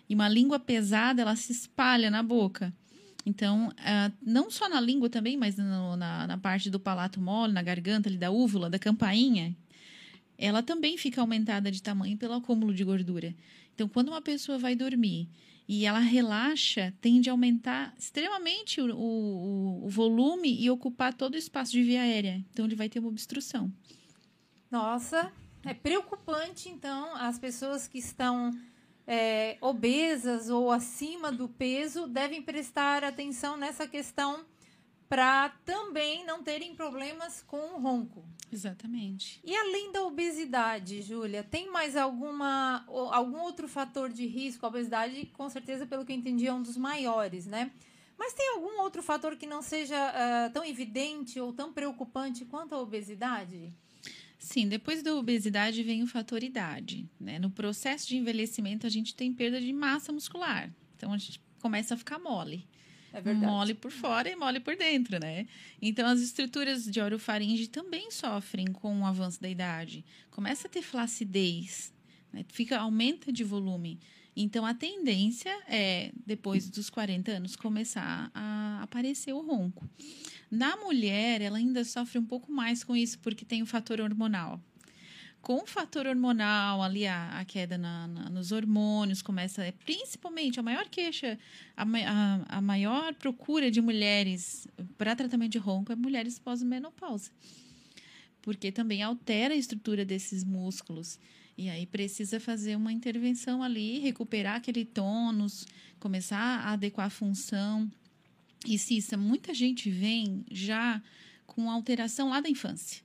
E 0.10 0.16
uma 0.16 0.28
língua 0.28 0.58
pesada, 0.58 1.22
ela 1.22 1.36
se 1.36 1.52
espalha 1.52 2.10
na 2.10 2.24
boca. 2.24 2.74
Então, 3.28 3.74
ah, 3.80 4.10
não 4.22 4.50
só 4.50 4.70
na 4.70 4.80
língua 4.80 5.10
também, 5.10 5.36
mas 5.36 5.58
no- 5.58 5.98
na, 5.98 6.26
na 6.26 6.38
parte 6.38 6.70
do 6.70 6.80
palato 6.80 7.20
mole, 7.20 7.52
na 7.52 7.62
garganta 7.62 8.08
ali 8.08 8.18
da 8.18 8.32
úvula, 8.32 8.70
da 8.70 8.80
campainha, 8.80 9.54
ela 10.38 10.64
também 10.64 10.98
fica 10.98 11.20
aumentada 11.20 11.70
de 11.70 11.84
tamanho 11.84 12.18
pelo 12.18 12.36
acúmulo 12.36 12.74
de 12.74 12.86
gordura. 12.86 13.36
Então, 13.76 13.86
quando 13.90 14.08
uma 14.08 14.22
pessoa 14.22 14.58
vai 14.58 14.76
dormir 14.76 15.28
e 15.68 15.84
ela 15.86 16.00
relaxa, 16.00 16.94
tende 17.02 17.30
a 17.30 17.34
aumentar 17.34 17.94
extremamente 18.00 18.80
o, 18.80 18.96
o, 18.96 19.86
o 19.86 19.90
volume 19.90 20.58
e 20.58 20.70
ocupar 20.70 21.14
todo 21.14 21.34
o 21.34 21.38
espaço 21.38 21.74
de 21.74 21.84
via 21.84 22.02
aérea. 22.04 22.42
Então, 22.52 22.64
ele 22.66 22.76
vai 22.76 22.88
ter 22.88 23.00
uma 23.00 23.10
obstrução. 23.10 23.70
Nossa, 24.72 25.30
é 25.66 25.74
preocupante, 25.74 26.70
então, 26.70 27.14
as 27.18 27.38
pessoas 27.38 27.90
que 27.90 27.98
estão 27.98 28.58
é, 29.08 29.58
obesas 29.62 30.50
ou 30.50 30.70
acima 30.70 31.32
do 31.32 31.48
peso 31.48 32.08
devem 32.08 32.42
prestar 32.42 33.04
atenção 33.06 33.56
nessa 33.56 33.88
questão 33.88 34.46
para 35.08 35.50
também 35.64 36.26
não 36.26 36.44
terem 36.44 36.76
problemas 36.76 37.42
com 37.42 37.76
o 37.76 37.80
ronco. 37.80 38.26
Exatamente. 38.52 39.40
E 39.44 39.56
além 39.56 39.92
da 39.92 40.04
obesidade, 40.04 41.02
Júlia, 41.02 41.44
tem 41.44 41.72
mais 41.72 41.96
alguma 41.96 42.86
algum 42.88 43.40
outro 43.40 43.68
fator 43.70 44.10
de 44.10 44.26
risco? 44.28 44.66
A 44.66 44.70
obesidade, 44.70 45.26
com 45.28 45.50
certeza, 45.50 45.86
pelo 45.86 46.06
que 46.06 46.12
eu 46.12 46.18
entendi, 46.18 46.48
é 46.48 46.54
um 46.54 46.62
dos 46.62 46.76
maiores, 46.76 47.46
né? 47.46 47.72
Mas 48.18 48.34
tem 48.34 48.50
algum 48.50 48.82
outro 48.82 49.02
fator 49.02 49.38
que 49.38 49.46
não 49.46 49.62
seja 49.62 49.96
ah, 49.96 50.50
tão 50.50 50.66
evidente 50.66 51.40
ou 51.40 51.54
tão 51.54 51.72
preocupante 51.72 52.44
quanto 52.46 52.74
a 52.74 52.82
obesidade? 52.82 53.72
Sim, 54.38 54.68
depois 54.68 55.02
da 55.02 55.16
obesidade 55.16 55.82
vem 55.84 56.04
o 56.04 56.08
fator 56.08 56.44
idade. 56.44 57.10
Né? 57.20 57.40
No 57.40 57.50
processo 57.50 58.08
de 58.08 58.18
envelhecimento, 58.18 58.86
a 58.86 58.90
gente 58.90 59.16
tem 59.16 59.34
perda 59.34 59.60
de 59.60 59.74
massa 59.74 60.12
muscular. 60.12 60.72
Então, 60.96 61.12
a 61.12 61.18
gente 61.18 61.42
começa 61.60 61.96
a 61.96 61.98
ficar 61.98 62.20
mole. 62.20 62.68
É 63.14 63.22
verdade. 63.22 63.46
Mole 63.46 63.74
por 63.74 63.92
fora 63.92 64.30
e 64.30 64.36
mole 64.36 64.60
por 64.60 64.76
dentro, 64.76 65.20
né? 65.20 65.48
Então, 65.82 66.08
as 66.08 66.22
estruturas 66.22 66.86
de 66.86 67.00
orofaringe 67.00 67.68
também 67.68 68.12
sofrem 68.12 68.68
com 68.68 69.02
o 69.02 69.06
avanço 69.06 69.42
da 69.42 69.50
idade. 69.50 70.06
Começa 70.30 70.68
a 70.68 70.70
ter 70.70 70.82
flacidez, 70.82 71.94
né? 72.32 72.46
fica 72.50 72.78
aumenta 72.78 73.32
de 73.32 73.44
volume. 73.44 74.00
Então, 74.40 74.66
a 74.66 74.74
tendência 74.74 75.50
é, 75.68 76.12
depois 76.26 76.70
dos 76.70 76.90
40 76.92 77.32
anos, 77.32 77.56
começar 77.56 78.30
a 78.36 78.82
aparecer 78.84 79.34
o 79.34 79.42
ronco. 79.42 79.84
Na 80.52 80.78
mulher, 80.78 81.42
ela 81.42 81.58
ainda 81.58 81.84
sofre 81.84 82.20
um 82.20 82.24
pouco 82.26 82.52
mais 82.52 82.84
com 82.84 82.96
isso, 82.96 83.18
porque 83.20 83.44
tem 83.44 83.64
o 83.64 83.66
fator 83.66 84.00
hormonal. 84.00 84.62
Com 85.42 85.64
o 85.64 85.66
fator 85.66 86.06
hormonal, 86.06 86.84
ali 86.84 87.08
a, 87.08 87.30
a 87.40 87.46
queda 87.46 87.78
na- 87.80 88.08
na- 88.08 88.30
nos 88.30 88.52
hormônios 88.52 89.22
começa, 89.24 89.64
é, 89.64 89.72
principalmente 89.72 90.60
a 90.60 90.64
maior 90.64 90.88
queixa, 90.88 91.40
a, 91.76 91.84
a, 91.84 92.58
a 92.58 92.62
maior 92.62 93.14
procura 93.16 93.72
de 93.72 93.82
mulheres 93.82 94.68
para 95.00 95.16
tratamento 95.16 95.54
de 95.54 95.58
ronco 95.58 95.92
é 95.92 95.96
mulheres 95.96 96.38
pós-menopausa. 96.38 97.32
Porque 98.42 98.72
também 98.72 99.02
altera 99.02 99.54
a 99.54 99.58
estrutura 99.58 100.06
desses 100.06 100.44
músculos. 100.44 101.20
E 101.58 101.70
aí 101.70 101.88
precisa 101.88 102.40
fazer 102.40 102.76
uma 102.76 102.92
intervenção 102.92 103.64
ali, 103.64 103.98
recuperar 104.00 104.58
aquele 104.58 104.86
tônus, 104.86 105.66
começar 106.00 106.38
a 106.38 106.74
adequar 106.74 107.08
a 107.08 107.10
função. 107.10 107.92
E 108.66 108.78
Cissa, 108.78 109.18
muita 109.18 109.54
gente 109.54 109.90
vem 109.90 110.46
já 110.52 111.02
com 111.48 111.72
alteração 111.72 112.30
lá 112.30 112.40
da 112.40 112.50
infância. 112.50 113.02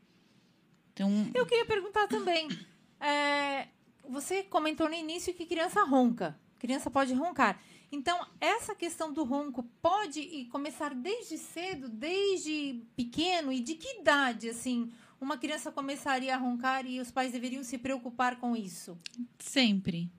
Então, 0.93 1.11
Eu 1.35 1.47
queria 1.47 1.65
perguntar 1.65 2.07
também. 2.09 2.49
é, 3.01 3.69
você 4.07 4.43
comentou 4.43 4.89
no 4.89 4.95
início 4.95 5.33
que 5.33 5.47
criança 5.47 5.83
ronca. 5.85 6.39
Criança 6.59 6.91
pode 6.91 7.15
roncar. 7.15 7.59
Então, 7.91 8.27
essa 8.41 8.75
questão 8.75 9.13
do 9.13 9.25
ronco 9.25 9.63
pode 9.81 10.47
começar 10.51 10.95
desde 10.95 11.37
cedo, 11.39 11.89
desde 11.89 12.83
pequeno? 12.97 13.53
E 13.53 13.61
de 13.61 13.75
que 13.75 14.01
idade, 14.01 14.49
assim, 14.49 14.91
uma 15.25 15.37
criança 15.39 15.71
começaria 15.71 16.35
a 16.35 16.39
roncar 16.39 16.85
e 16.87 17.01
os 17.01 17.11
pais 17.11 17.33
deveriam 17.33 17.63
se 17.63 17.79
preocupar 17.79 18.37
com 18.37 18.57
isso? 18.57 18.99
Sempre. 19.39 20.11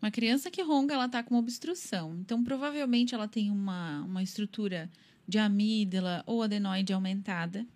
Uma 0.00 0.10
criança 0.10 0.50
que 0.50 0.62
ronca, 0.62 0.94
ela 0.94 1.08
tá 1.08 1.22
com 1.22 1.34
uma 1.34 1.40
obstrução. 1.40 2.16
Então, 2.20 2.42
provavelmente, 2.42 3.14
ela 3.14 3.28
tem 3.28 3.50
uma, 3.50 4.02
uma 4.04 4.22
estrutura 4.22 4.90
de 5.26 5.38
amígdala 5.38 6.22
ou 6.24 6.42
adenoide 6.42 6.92
aumentada. 6.92 7.66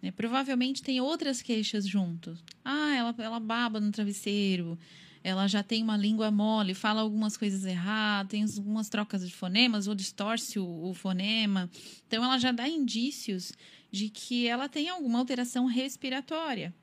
né? 0.00 0.10
Provavelmente 0.12 0.82
tem 0.82 1.00
outras 1.00 1.42
queixas 1.42 1.86
junto. 1.86 2.36
Ah, 2.64 2.94
ela, 2.94 3.14
ela 3.18 3.40
baba 3.40 3.80
no 3.80 3.90
travesseiro. 3.90 4.78
Ela 5.24 5.48
já 5.48 5.64
tem 5.64 5.82
uma 5.82 5.96
língua 5.96 6.30
mole, 6.30 6.74
fala 6.74 7.00
algumas 7.00 7.36
coisas 7.36 7.64
erradas, 7.64 8.30
tem 8.30 8.44
algumas 8.56 8.88
trocas 8.88 9.26
de 9.26 9.34
fonemas 9.34 9.88
ou 9.88 9.94
distorce 9.94 10.60
o, 10.60 10.90
o 10.90 10.94
fonema. 10.94 11.68
Então, 12.06 12.22
ela 12.24 12.38
já 12.38 12.52
dá 12.52 12.68
indícios 12.68 13.52
de 13.90 14.08
que 14.08 14.46
ela 14.46 14.68
tem 14.68 14.88
alguma 14.88 15.18
alteração 15.18 15.66
respiratória. 15.66 16.74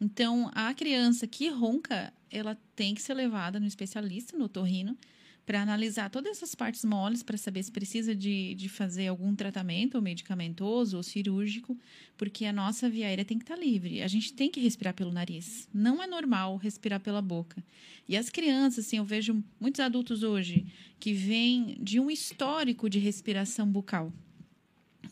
Então, 0.00 0.50
a 0.54 0.74
criança 0.74 1.26
que 1.26 1.48
ronca, 1.48 2.12
ela 2.30 2.58
tem 2.74 2.94
que 2.94 3.02
ser 3.02 3.14
levada 3.14 3.60
no 3.60 3.66
especialista, 3.66 4.36
no 4.36 4.46
otorrino, 4.46 4.98
para 5.44 5.60
analisar 5.60 6.08
todas 6.08 6.32
essas 6.36 6.54
partes 6.54 6.84
moles, 6.84 7.22
para 7.22 7.36
saber 7.36 7.62
se 7.62 7.70
precisa 7.70 8.14
de, 8.14 8.54
de 8.54 8.68
fazer 8.68 9.08
algum 9.08 9.34
tratamento, 9.34 9.96
ou 9.96 10.02
medicamentoso, 10.02 10.96
ou 10.96 11.02
cirúrgico, 11.02 11.76
porque 12.16 12.44
a 12.44 12.52
nossa 12.52 12.88
via 12.88 13.06
aérea 13.06 13.24
tem 13.24 13.38
que 13.38 13.44
estar 13.44 13.56
tá 13.56 13.60
livre. 13.60 14.02
A 14.02 14.08
gente 14.08 14.32
tem 14.32 14.50
que 14.50 14.60
respirar 14.60 14.94
pelo 14.94 15.12
nariz. 15.12 15.68
Não 15.74 16.02
é 16.02 16.06
normal 16.06 16.56
respirar 16.56 17.00
pela 17.00 17.20
boca. 17.20 17.62
E 18.08 18.16
as 18.16 18.28
crianças, 18.28 18.86
assim, 18.86 18.98
eu 18.98 19.04
vejo 19.04 19.42
muitos 19.60 19.80
adultos 19.80 20.22
hoje 20.22 20.66
que 20.98 21.12
vêm 21.12 21.76
de 21.80 21.98
um 21.98 22.10
histórico 22.10 22.88
de 22.88 22.98
respiração 22.98 23.66
bucal. 23.66 24.12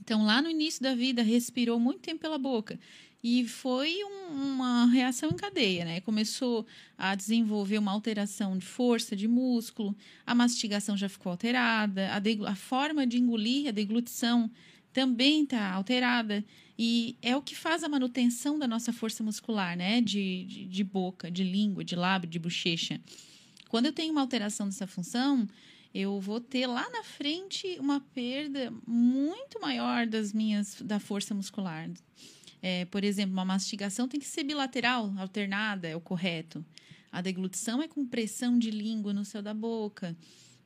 Então, 0.01 0.25
lá 0.25 0.41
no 0.41 0.49
início 0.49 0.83
da 0.83 0.95
vida, 0.95 1.23
respirou 1.23 1.79
muito 1.79 2.01
tempo 2.01 2.21
pela 2.21 2.39
boca. 2.39 2.79
E 3.23 3.47
foi 3.47 4.03
um, 4.03 4.55
uma 4.55 4.87
reação 4.87 5.29
em 5.31 5.37
cadeia, 5.37 5.85
né? 5.85 6.01
Começou 6.01 6.67
a 6.97 7.15
desenvolver 7.15 7.77
uma 7.79 7.93
alteração 7.93 8.57
de 8.57 8.65
força, 8.65 9.15
de 9.15 9.29
músculo, 9.29 9.95
a 10.25 10.35
mastigação 10.35 10.97
já 10.97 11.09
ficou 11.09 11.31
alterada, 11.31 12.09
a, 12.13 12.51
a 12.51 12.55
forma 12.55 13.07
de 13.07 13.19
engolir, 13.19 13.69
a 13.69 13.73
deglutição 13.73 14.51
também 14.91 15.43
está 15.43 15.71
alterada. 15.71 16.43
E 16.79 17.15
é 17.21 17.37
o 17.37 17.43
que 17.43 17.55
faz 17.55 17.85
a 17.85 17.91
manutenção 17.91 18.59
da 18.59 18.67
nossa 18.67 18.91
força 18.91 19.23
muscular, 19.23 19.77
né? 19.77 20.01
De, 20.01 20.45
de, 20.47 20.65
de 20.65 20.85
boca, 20.85 21.31
de 21.31 21.45
língua, 21.45 21.85
de 21.85 21.95
lábio, 21.95 22.31
de 22.31 22.39
bochecha. 22.39 22.99
Quando 23.69 23.87
eu 23.87 23.93
tenho 23.93 24.13
uma 24.13 24.23
alteração 24.23 24.67
dessa 24.67 24.87
função, 24.87 25.47
eu 25.95 26.21
vou 26.21 26.41
ter 26.41 26.67
lá 26.67 26.89
na 26.91 27.03
frente 27.03 27.77
uma 27.81 28.01
perda 28.01 28.73
muito 28.87 29.61
maior 29.61 30.07
das 30.07 30.33
minhas 30.33 30.81
da 30.81 31.01
força 31.01 31.35
muscular. 31.35 31.91
É, 32.63 32.85
por 32.85 33.03
exemplo, 33.03 33.33
uma 33.33 33.45
mastigação 33.45 34.07
tem 34.07 34.21
que 34.21 34.27
ser 34.27 34.45
bilateral, 34.45 35.13
alternada, 35.19 35.89
é 35.89 35.97
o 35.97 36.01
correto. 36.01 36.65
A 37.11 37.21
deglutição 37.21 37.83
é 37.83 37.89
com 37.89 38.07
pressão 38.07 38.59
de 38.59 38.71
língua 38.71 39.13
no 39.13 39.25
céu 39.25 39.43
da 39.43 39.55
boca. 39.55 40.17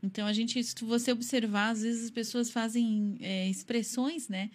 Então, 0.02 0.26
a 0.26 0.32
gente, 0.32 0.62
se 0.62 0.84
você 0.84 1.12
observar, 1.12 1.70
às 1.70 1.82
vezes 1.82 2.04
as 2.04 2.10
pessoas 2.10 2.50
fazem 2.50 3.16
é, 3.20 3.48
expressões, 3.48 4.28
né? 4.28 4.50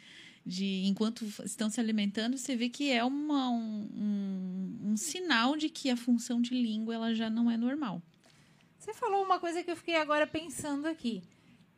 De 0.46 0.84
enquanto 0.86 1.26
estão 1.44 1.70
se 1.70 1.80
alimentando, 1.80 2.38
você 2.38 2.56
vê 2.56 2.70
que 2.70 2.92
é 2.92 3.04
uma, 3.04 3.50
um, 3.50 3.90
um, 3.94 4.92
um 4.92 4.98
sinal 4.98 5.58
de 5.58 5.70
que 5.70 5.90
a 5.90 5.98
função 5.98 6.42
de 6.42 6.54
língua 6.54 6.94
ela 6.94 7.16
já 7.16 7.30
não 7.30 7.50
é 7.50 7.58
normal. 7.58 8.02
Você 8.90 8.94
falou 8.96 9.24
uma 9.24 9.40
coisa 9.40 9.64
que 9.64 9.70
eu 9.70 9.76
fiquei 9.76 9.98
agora 9.98 10.26
pensando 10.26 10.88
aqui. 10.88 11.22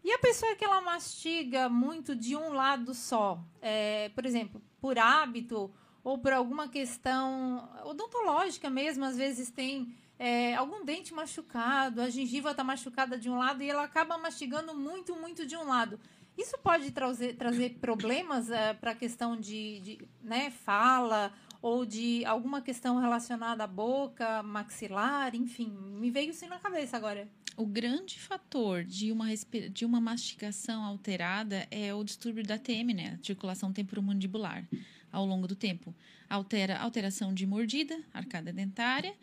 E 0.01 0.10
a 0.13 0.20
pessoa 0.20 0.56
que 0.56 0.63
ela 0.63 0.80
mastiga 0.80 1.68
muito 1.68 2.15
de 2.15 2.38
um 2.38 2.53
lado 2.53 2.94
só, 2.94 3.38
é, 3.62 4.08
por 4.15 4.25
exemplo, 4.25 4.62
por 4.80 4.98
hábito 4.98 5.70
ou 6.06 6.18
por 6.18 6.32
alguma 6.32 6.70
questão 6.70 7.70
odontológica 7.84 8.70
mesmo, 8.70 9.03
às 9.03 9.18
vezes 9.18 9.51
tem 9.51 9.94
é, 10.18 10.56
algum 10.56 10.86
dente 10.86 11.13
machucado, 11.13 12.01
a 12.01 12.10
gengiva 12.10 12.51
está 12.51 12.63
machucada 12.63 13.18
de 13.18 13.30
um 13.30 13.38
lado 13.38 13.62
e 13.62 13.70
ela 13.70 13.84
acaba 13.84 14.18
mastigando 14.18 14.74
muito, 14.74 15.13
muito 15.13 15.46
de 15.46 15.58
um 15.58 15.68
lado. 15.68 16.00
Isso 16.38 16.58
pode 16.60 16.91
trazer, 16.91 17.36
trazer 17.36 17.72
problemas 17.82 18.50
é, 18.50 18.74
para 18.74 18.91
a 18.91 18.96
questão 18.96 19.36
de, 19.36 19.82
de 19.82 20.08
né, 20.24 20.50
fala 20.50 21.34
ou 21.62 21.86
de 21.86 22.25
alguma 22.25 22.62
questão 22.62 23.00
relacionada 23.00 23.63
à 23.63 23.68
boca, 23.68 24.41
maxilar, 24.41 25.36
enfim, 25.36 25.70
me 25.70 26.10
veio 26.10 26.32
isso 26.32 26.48
na 26.48 26.58
cabeça 26.58 26.98
agora. 26.98 27.27
O 27.56 27.65
grande 27.65 28.20
fator 28.20 28.84
de 28.84 29.12
uma, 29.12 29.27
de 29.72 29.86
uma 29.86 30.01
mastigação 30.01 30.84
alterada 30.84 31.68
é 31.70 31.94
o 31.94 32.03
distúrbio 32.03 32.44
da 32.44 32.58
TM, 32.58 32.94
né? 32.94 33.12
Articulação 33.12 33.72
temporomandibular, 33.72 34.68
ao 35.12 35.25
longo 35.25 35.48
do 35.48 35.56
tempo. 35.56 35.94
Altera 36.30 36.80
alteração 36.80 37.34
de 37.34 37.46
mordida, 37.46 38.00
arcada 38.13 38.51
dentária, 38.51 39.13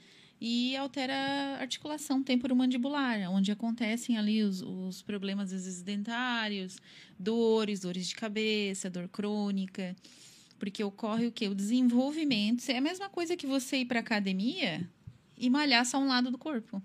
e 0.41 0.77
altera 0.77 1.15
a 1.15 1.61
articulação 1.63 2.23
temporomandibular, 2.23 3.29
onde 3.31 3.51
acontecem 3.51 4.17
ali 4.17 4.43
os, 4.43 4.63
os 4.63 5.03
problemas, 5.03 5.53
às 5.53 5.65
vezes, 5.65 5.83
dentários, 5.83 6.79
dores, 7.19 7.81
dores 7.81 8.07
de 8.07 8.15
cabeça, 8.15 8.89
dor 8.89 9.09
crônica. 9.09 9.97
Porque 10.59 10.83
ocorre 10.83 11.27
o 11.27 11.33
quê? 11.33 11.49
O 11.49 11.55
desenvolvimento. 11.55 12.69
É 12.69 12.79
a 12.79 12.81
mesma 12.81 13.09
coisa 13.09 13.37
que 13.37 13.47
você 13.47 13.79
ir 13.79 13.85
para 13.85 14.01
academia 14.01 14.89
e 15.37 15.49
malhar 15.49 15.85
só 15.87 15.99
um 15.99 16.09
lado 16.09 16.31
do 16.31 16.39
corpo. 16.39 16.83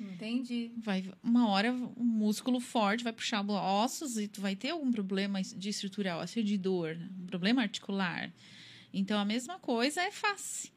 Entendi. 0.00 0.70
Vai, 0.78 1.04
uma 1.22 1.48
hora 1.48 1.72
um 1.72 2.04
músculo 2.04 2.58
forte 2.58 3.04
vai 3.04 3.12
puxar 3.12 3.44
ossos 3.48 4.16
e 4.16 4.26
tu 4.26 4.40
vai 4.40 4.56
ter 4.56 4.70
algum 4.70 4.90
problema 4.90 5.42
de 5.42 5.68
estrutura 5.68 6.16
óssea 6.16 6.42
de 6.42 6.56
dor, 6.56 6.96
um 7.20 7.26
problema 7.26 7.60
articular. 7.60 8.32
Então 8.92 9.20
a 9.20 9.24
mesma 9.24 9.58
coisa 9.58 10.00
é 10.00 10.10
face. 10.10 10.72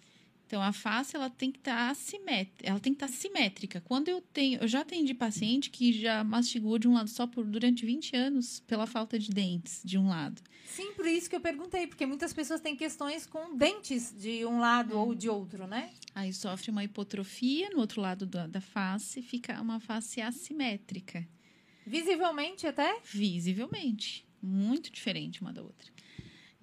Então 0.54 0.62
a 0.62 0.72
face 0.72 1.16
ela 1.16 1.32
tem 1.32 1.52
que 1.52 1.58
estar 1.58 1.88
tá 1.88 1.96
simétrica, 1.96 2.70
ela 2.70 2.80
tem 2.80 2.94
que 2.94 3.04
estar 3.04 3.08
tá 3.08 3.20
simétrica. 3.20 3.82
Quando 3.82 4.10
eu 4.10 4.22
tenho, 4.22 4.62
eu 4.62 4.68
já 4.68 4.82
atendi 4.82 5.12
paciente 5.12 5.72
que 5.72 5.92
já 5.92 6.24
mastigou 6.24 6.78
de 6.78 6.88
um 6.88 6.94
lado 6.94 7.10
só 7.10 7.26
por 7.26 7.44
durante 7.44 7.84
20 7.84 8.16
anos 8.16 8.60
pela 8.60 8.86
falta 8.86 9.18
de 9.18 9.32
dentes 9.32 9.82
de 9.84 9.98
um 9.98 10.08
lado. 10.10 10.40
Sim, 10.68 10.94
por 10.94 11.08
isso 11.08 11.28
que 11.28 11.36
eu 11.36 11.42
perguntei, 11.42 11.88
porque 11.88 12.06
muitas 12.06 12.32
pessoas 12.34 12.62
têm 12.62 12.76
questões 12.76 13.26
com 13.26 13.58
dentes 13.58 14.14
de 14.16 14.46
um 14.46 14.60
lado 14.60 14.96
ou 14.96 15.16
de 15.16 15.28
outro, 15.28 15.66
né? 15.66 15.90
Aí 16.14 16.32
sofre 16.32 16.70
uma 16.70 16.84
hipotrofia 16.84 17.72
no 17.72 17.80
outro 17.80 18.00
lado 18.00 18.28
da, 18.28 18.46
da 18.46 18.62
face, 18.62 19.24
fica 19.24 19.60
uma 19.60 19.80
face 19.80 20.22
assimétrica. 20.22 21.28
Visivelmente 21.84 22.68
até? 22.68 23.00
Visivelmente. 23.04 24.24
Muito 24.40 24.92
diferente 24.92 25.42
uma 25.42 25.52
da 25.52 25.64
outra. 25.64 25.93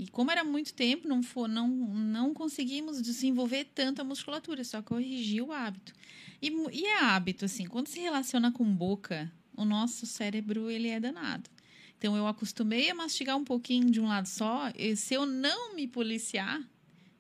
E 0.01 0.09
como 0.09 0.31
era 0.31 0.43
muito 0.43 0.73
tempo, 0.73 1.07
não, 1.07 1.23
for, 1.23 1.47
não, 1.47 1.69
não 1.69 2.33
conseguimos 2.33 3.03
desenvolver 3.03 3.67
tanto 3.75 4.01
a 4.01 4.05
musculatura, 4.05 4.65
só 4.65 4.81
corrigir 4.81 5.43
o 5.43 5.53
hábito. 5.53 5.93
E, 6.41 6.49
e 6.73 6.87
é 6.87 7.05
hábito, 7.05 7.45
assim, 7.45 7.67
quando 7.67 7.89
se 7.89 8.01
relaciona 8.01 8.51
com 8.51 8.65
boca, 8.65 9.31
o 9.55 9.63
nosso 9.63 10.07
cérebro, 10.07 10.71
ele 10.71 10.89
é 10.89 10.99
danado. 10.99 11.51
Então, 11.99 12.17
eu 12.17 12.27
acostumei 12.27 12.89
a 12.89 12.95
mastigar 12.95 13.37
um 13.37 13.45
pouquinho 13.45 13.91
de 13.91 14.01
um 14.01 14.09
lado 14.09 14.27
só, 14.27 14.73
e 14.75 14.97
se 14.97 15.13
eu 15.13 15.27
não 15.27 15.75
me 15.75 15.87
policiar, 15.87 16.63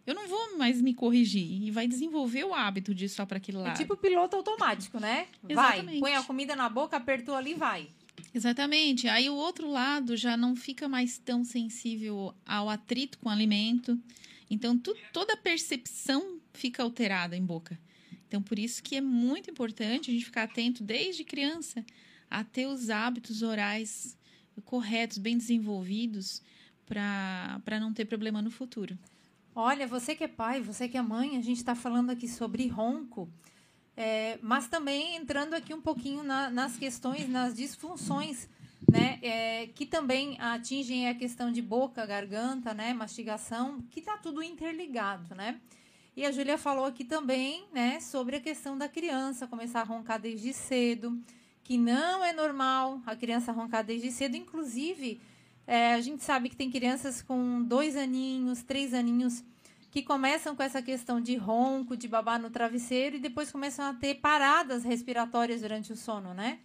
eu 0.06 0.14
não 0.14 0.26
vou 0.26 0.56
mais 0.56 0.80
me 0.80 0.94
corrigir 0.94 1.62
e 1.62 1.70
vai 1.70 1.86
desenvolver 1.86 2.44
o 2.44 2.54
hábito 2.54 2.94
de 2.94 3.04
ir 3.04 3.08
só 3.10 3.26
para 3.26 3.36
aquele 3.36 3.58
é 3.58 3.60
lado. 3.60 3.74
É 3.74 3.76
tipo 3.76 3.94
piloto 3.94 4.36
automático, 4.36 4.98
né? 4.98 5.26
Vai, 5.42 5.82
põe 6.00 6.14
a 6.14 6.22
comida 6.22 6.56
na 6.56 6.70
boca, 6.70 6.96
apertou 6.96 7.34
ali, 7.34 7.52
vai. 7.52 7.90
Exatamente. 8.35 9.09
Aí 9.09 9.28
o 9.28 9.35
outro 9.35 9.70
lado 9.70 10.16
já 10.16 10.37
não 10.37 10.54
fica 10.54 10.88
mais 10.88 11.18
tão 11.18 11.44
sensível 11.44 12.35
ao 12.46 12.68
atrito 12.68 13.18
com 13.18 13.28
o 13.28 13.33
alimento. 13.33 13.98
Então, 14.50 14.76
tu, 14.78 14.96
toda 15.12 15.35
a 15.35 15.37
percepção 15.37 16.40
fica 16.52 16.83
alterada 16.83 17.37
em 17.37 17.44
boca. 17.44 17.78
Então, 18.26 18.42
por 18.42 18.59
isso 18.59 18.83
que 18.83 18.96
é 18.96 19.00
muito 19.00 19.50
importante 19.50 20.11
a 20.11 20.12
gente 20.12 20.24
ficar 20.24 20.44
atento 20.44 20.83
desde 20.83 21.24
criança 21.24 21.85
a 22.30 22.44
ter 22.44 22.66
os 22.66 22.90
hábitos 22.90 23.42
orais 23.42 24.16
corretos, 24.64 25.18
bem 25.18 25.37
desenvolvidos, 25.37 26.42
para 26.87 27.80
não 27.80 27.92
ter 27.92 28.04
problema 28.04 28.42
no 28.42 28.50
futuro. 28.50 28.98
Olha, 29.54 29.87
você 29.87 30.14
que 30.14 30.24
é 30.24 30.28
pai, 30.28 30.61
você 30.61 30.88
que 30.88 30.96
é 30.96 31.02
mãe, 31.02 31.37
a 31.37 31.40
gente 31.40 31.59
está 31.59 31.74
falando 31.74 32.11
aqui 32.11 32.28
sobre 32.28 32.66
ronco. 32.68 33.28
É, 34.02 34.38
mas 34.40 34.66
também 34.66 35.14
entrando 35.14 35.52
aqui 35.52 35.74
um 35.74 35.80
pouquinho 35.82 36.22
na, 36.22 36.48
nas 36.48 36.74
questões, 36.78 37.28
nas 37.28 37.54
disfunções, 37.54 38.48
né, 38.90 39.18
é, 39.20 39.66
que 39.74 39.84
também 39.84 40.40
atingem 40.40 41.06
a 41.06 41.14
questão 41.14 41.52
de 41.52 41.60
boca, 41.60 42.06
garganta, 42.06 42.72
né, 42.72 42.94
mastigação, 42.94 43.82
que 43.90 44.00
está 44.00 44.16
tudo 44.16 44.42
interligado, 44.42 45.34
né? 45.34 45.60
E 46.16 46.24
a 46.24 46.32
Júlia 46.32 46.56
falou 46.56 46.86
aqui 46.86 47.04
também, 47.04 47.66
né, 47.74 48.00
sobre 48.00 48.36
a 48.36 48.40
questão 48.40 48.78
da 48.78 48.88
criança 48.88 49.46
começar 49.46 49.82
a 49.82 49.84
roncar 49.84 50.18
desde 50.18 50.54
cedo, 50.54 51.22
que 51.62 51.76
não 51.76 52.24
é 52.24 52.32
normal 52.32 53.02
a 53.04 53.14
criança 53.14 53.52
roncar 53.52 53.84
desde 53.84 54.10
cedo, 54.10 54.34
inclusive 54.34 55.20
é, 55.66 55.92
a 55.92 56.00
gente 56.00 56.24
sabe 56.24 56.48
que 56.48 56.56
tem 56.56 56.70
crianças 56.70 57.20
com 57.20 57.62
dois 57.62 57.98
aninhos, 57.98 58.62
três 58.62 58.94
aninhos 58.94 59.44
que 59.90 60.03
começam 60.03 60.55
com 60.55 60.62
essa 60.62 60.81
questão 60.81 61.20
de 61.20 61.35
ronco, 61.37 61.96
de 61.96 62.07
babar 62.07 62.40
no 62.40 62.50
travesseiro 62.50 63.16
e 63.16 63.20
depois 63.20 63.50
começam 63.50 63.85
a 63.85 63.94
ter 63.94 64.16
paradas 64.16 64.85
respiratórias 64.85 65.61
durante 65.62 65.92
o 65.92 65.96
sono, 65.96 66.33
né? 66.33 66.61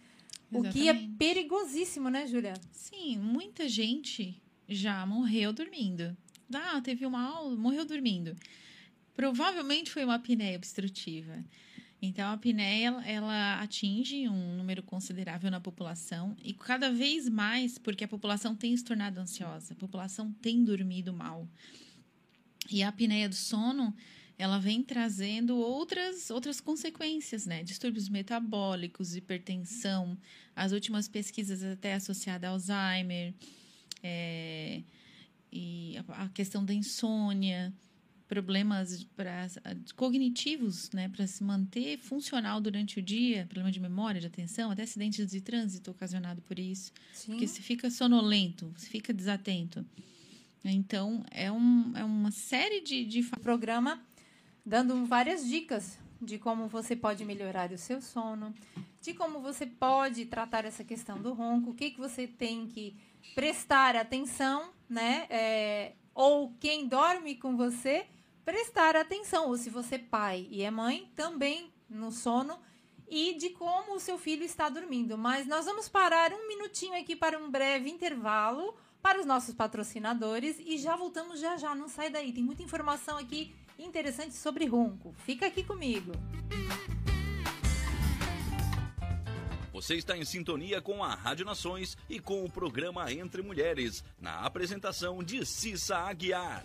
Exatamente. 0.50 0.68
O 0.68 0.72
que 0.72 0.88
é 0.88 0.94
perigosíssimo, 1.18 2.08
né, 2.08 2.26
Júlia? 2.26 2.54
Sim, 2.70 3.18
muita 3.18 3.68
gente 3.68 4.40
já 4.68 5.04
morreu 5.04 5.52
dormindo. 5.52 6.16
Ah, 6.54 6.80
teve 6.80 7.04
uma 7.04 7.22
aula, 7.22 7.56
morreu 7.56 7.84
dormindo. 7.84 8.36
Provavelmente 9.14 9.90
foi 9.90 10.04
uma 10.04 10.14
apneia 10.14 10.56
obstrutiva. 10.56 11.44
Então, 12.00 12.28
a 12.28 12.34
apneia, 12.34 12.90
ela 13.06 13.60
atinge 13.60 14.28
um 14.28 14.56
número 14.56 14.82
considerável 14.82 15.50
na 15.50 15.60
população 15.60 16.36
e 16.44 16.52
cada 16.52 16.92
vez 16.92 17.28
mais, 17.28 17.78
porque 17.78 18.04
a 18.04 18.08
população 18.08 18.54
tem 18.54 18.76
se 18.76 18.84
tornado 18.84 19.18
ansiosa, 19.18 19.72
a 19.72 19.76
população 19.76 20.30
tem 20.40 20.62
dormido 20.62 21.12
mal. 21.12 21.48
E 22.70 22.82
a 22.82 22.88
apneia 22.88 23.28
do 23.28 23.34
sono, 23.34 23.94
ela 24.38 24.58
vem 24.58 24.82
trazendo 24.82 25.56
outras, 25.56 26.30
outras 26.30 26.60
consequências, 26.60 27.46
né? 27.46 27.62
Distúrbios 27.62 28.08
metabólicos, 28.08 29.16
hipertensão, 29.16 30.18
as 30.54 30.72
últimas 30.72 31.08
pesquisas 31.08 31.62
até 31.62 31.94
associadas 31.94 32.68
a 32.68 32.90
Alzheimer, 32.90 33.32
é, 34.02 34.82
e 35.52 35.94
a 36.08 36.28
questão 36.28 36.64
da 36.64 36.74
insônia. 36.74 37.72
problemas 38.28 39.04
pra, 39.16 39.46
cognitivos, 39.94 40.90
né, 40.90 41.08
para 41.08 41.26
se 41.26 41.44
manter 41.44 41.96
funcional 41.98 42.60
durante 42.60 42.98
o 42.98 43.02
dia, 43.02 43.46
problema 43.46 43.70
de 43.70 43.78
memória, 43.80 44.20
de 44.20 44.26
atenção, 44.26 44.70
até 44.70 44.82
acidentes 44.82 45.30
de 45.30 45.40
trânsito 45.40 45.90
ocasionado 45.90 46.42
por 46.42 46.58
isso. 46.58 46.92
Sim. 47.12 47.32
Porque 47.32 47.46
se 47.46 47.62
fica 47.62 47.90
sonolento, 47.90 48.72
se 48.76 48.88
fica 48.88 49.12
desatento. 49.12 49.86
Então, 50.64 51.24
é, 51.30 51.50
um, 51.50 51.92
é 51.96 52.04
uma 52.04 52.30
série 52.30 52.80
de, 52.80 53.04
de 53.04 53.22
programa 53.22 54.02
dando 54.64 55.04
várias 55.06 55.46
dicas 55.46 55.98
de 56.20 56.38
como 56.38 56.66
você 56.66 56.96
pode 56.96 57.24
melhorar 57.24 57.70
o 57.70 57.78
seu 57.78 58.00
sono, 58.00 58.54
de 59.00 59.14
como 59.14 59.40
você 59.40 59.66
pode 59.66 60.26
tratar 60.26 60.64
essa 60.64 60.82
questão 60.82 61.20
do 61.20 61.32
ronco, 61.32 61.70
o 61.70 61.74
que, 61.74 61.90
que 61.90 62.00
você 62.00 62.26
tem 62.26 62.66
que 62.66 62.96
prestar 63.34 63.94
atenção, 63.94 64.70
né? 64.88 65.26
É, 65.30 65.92
ou 66.14 66.54
quem 66.58 66.88
dorme 66.88 67.36
com 67.36 67.56
você, 67.56 68.06
prestar 68.44 68.96
atenção. 68.96 69.48
Ou 69.48 69.56
se 69.56 69.68
você 69.68 69.96
é 69.96 69.98
pai 69.98 70.48
e 70.50 70.62
é 70.62 70.70
mãe, 70.70 71.10
também 71.14 71.72
no 71.88 72.10
sono 72.10 72.58
e 73.08 73.34
de 73.34 73.50
como 73.50 73.94
o 73.94 74.00
seu 74.00 74.18
filho 74.18 74.42
está 74.42 74.68
dormindo. 74.68 75.16
Mas 75.16 75.46
nós 75.46 75.66
vamos 75.66 75.88
parar 75.88 76.32
um 76.32 76.48
minutinho 76.48 76.98
aqui 76.98 77.14
para 77.14 77.38
um 77.38 77.50
breve 77.50 77.90
intervalo 77.90 78.74
para 79.06 79.20
os 79.20 79.26
nossos 79.26 79.54
patrocinadores 79.54 80.58
e 80.58 80.76
já 80.78 80.96
voltamos 80.96 81.38
já 81.38 81.56
já, 81.56 81.76
não 81.76 81.88
sai 81.88 82.10
daí. 82.10 82.32
Tem 82.32 82.42
muita 82.42 82.64
informação 82.64 83.16
aqui 83.16 83.54
interessante 83.78 84.34
sobre 84.34 84.66
ronco. 84.66 85.14
Fica 85.24 85.46
aqui 85.46 85.62
comigo. 85.62 86.10
Você 89.72 89.94
está 89.94 90.16
em 90.16 90.24
sintonia 90.24 90.82
com 90.82 91.04
a 91.04 91.14
Rádio 91.14 91.46
Nações 91.46 91.96
e 92.10 92.18
com 92.18 92.44
o 92.44 92.50
programa 92.50 93.12
Entre 93.12 93.42
Mulheres, 93.42 94.02
na 94.20 94.40
apresentação 94.40 95.22
de 95.22 95.46
Cissa 95.46 95.98
Aguiar. 95.98 96.64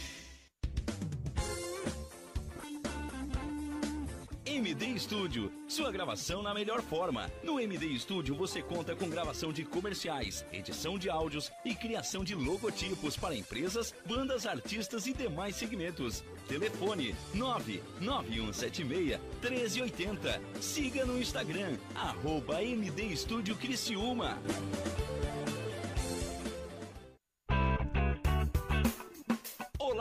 MD 4.51 4.99
Studio, 4.99 5.49
sua 5.65 5.89
gravação 5.93 6.43
na 6.43 6.53
melhor 6.53 6.81
forma. 6.81 7.31
No 7.41 7.57
MD 7.57 7.97
Studio 7.97 8.35
você 8.35 8.61
conta 8.61 8.93
com 8.93 9.09
gravação 9.09 9.53
de 9.53 9.63
comerciais, 9.63 10.45
edição 10.51 10.99
de 10.99 11.09
áudios 11.09 11.49
e 11.63 11.73
criação 11.73 12.21
de 12.21 12.35
logotipos 12.35 13.15
para 13.15 13.33
empresas, 13.33 13.95
bandas, 14.05 14.45
artistas 14.45 15.07
e 15.07 15.13
demais 15.13 15.55
segmentos. 15.55 16.21
Telefone 16.49 17.15
99176 17.33 19.17
1380. 19.41 20.41
Siga 20.59 21.05
no 21.05 21.17
Instagram, 21.17 21.77
arroba 21.95 22.61
MD 22.61 23.15
Studio 23.15 23.55
Criciúma. 23.55 24.37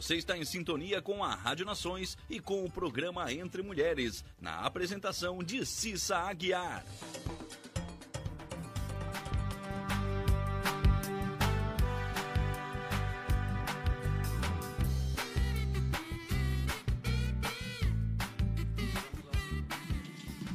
Você 0.00 0.14
está 0.14 0.38
em 0.38 0.44
sintonia 0.44 1.02
com 1.02 1.24
a 1.24 1.34
Rádio 1.34 1.66
Nações 1.66 2.16
e 2.30 2.38
com 2.38 2.64
o 2.64 2.70
programa 2.70 3.32
Entre 3.32 3.64
Mulheres, 3.64 4.24
na 4.40 4.60
apresentação 4.60 5.42
de 5.42 5.66
Cissa 5.66 6.18
Aguiar. 6.18 6.86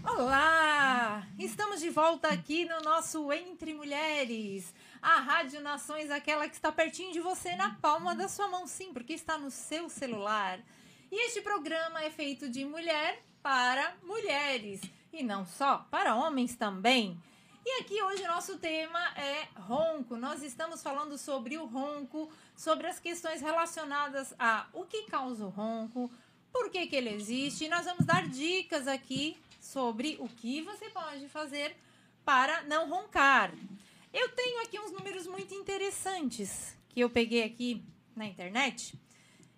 Olá! 0.06 1.28
Estamos 1.38 1.82
de 1.82 1.90
volta 1.90 2.30
aqui 2.30 2.64
no 2.64 2.80
nosso 2.80 3.30
Entre 3.34 3.74
Mulheres. 3.74 4.74
A 5.04 5.20
Rádio 5.20 5.60
Nações, 5.60 6.10
aquela 6.10 6.48
que 6.48 6.56
está 6.56 6.72
pertinho 6.72 7.12
de 7.12 7.20
você, 7.20 7.58
na 7.58 7.72
palma 7.76 8.16
da 8.16 8.30
sua 8.30 8.48
mão, 8.48 8.66
sim, 8.66 8.94
porque 8.94 9.12
está 9.12 9.38
no 9.38 9.52
seu 9.52 9.90
celular. 9.90 10.62
E 11.12 11.28
este 11.28 11.42
programa 11.42 12.02
é 12.02 12.10
feito 12.10 12.48
de 12.48 12.64
mulher 12.64 13.22
para 13.42 13.98
mulheres. 14.02 14.80
E 15.12 15.22
não 15.22 15.46
só, 15.46 15.86
para 15.92 16.16
homens 16.16 16.56
também. 16.56 17.22
E 17.66 17.82
aqui 17.82 18.02
hoje 18.02 18.24
o 18.24 18.28
nosso 18.30 18.58
tema 18.60 19.14
é 19.18 19.46
ronco. 19.60 20.16
Nós 20.16 20.42
estamos 20.42 20.82
falando 20.82 21.18
sobre 21.18 21.58
o 21.58 21.66
ronco, 21.66 22.32
sobre 22.56 22.88
as 22.88 22.98
questões 22.98 23.42
relacionadas 23.42 24.34
a 24.40 24.68
o 24.72 24.86
que 24.86 25.04
causa 25.04 25.46
o 25.46 25.50
ronco, 25.50 26.10
por 26.50 26.70
que, 26.70 26.88
que 26.88 26.96
ele 26.96 27.10
existe. 27.10 27.66
E 27.66 27.70
nós 27.70 27.84
vamos 27.84 28.06
dar 28.06 28.26
dicas 28.30 28.88
aqui 28.88 29.38
sobre 29.60 30.16
o 30.22 30.30
que 30.30 30.62
você 30.62 30.90
pode 30.90 31.28
fazer 31.28 31.76
para 32.24 32.62
não 32.64 32.90
roncar. 32.90 33.52
Eu 34.14 34.30
tenho 34.30 34.62
aqui 34.62 34.80
uns 34.80 34.92
números 34.92 35.26
muito 35.26 35.56
interessantes 35.56 36.78
que 36.88 37.00
eu 37.00 37.10
peguei 37.10 37.42
aqui 37.42 37.84
na 38.16 38.28
internet 38.28 38.94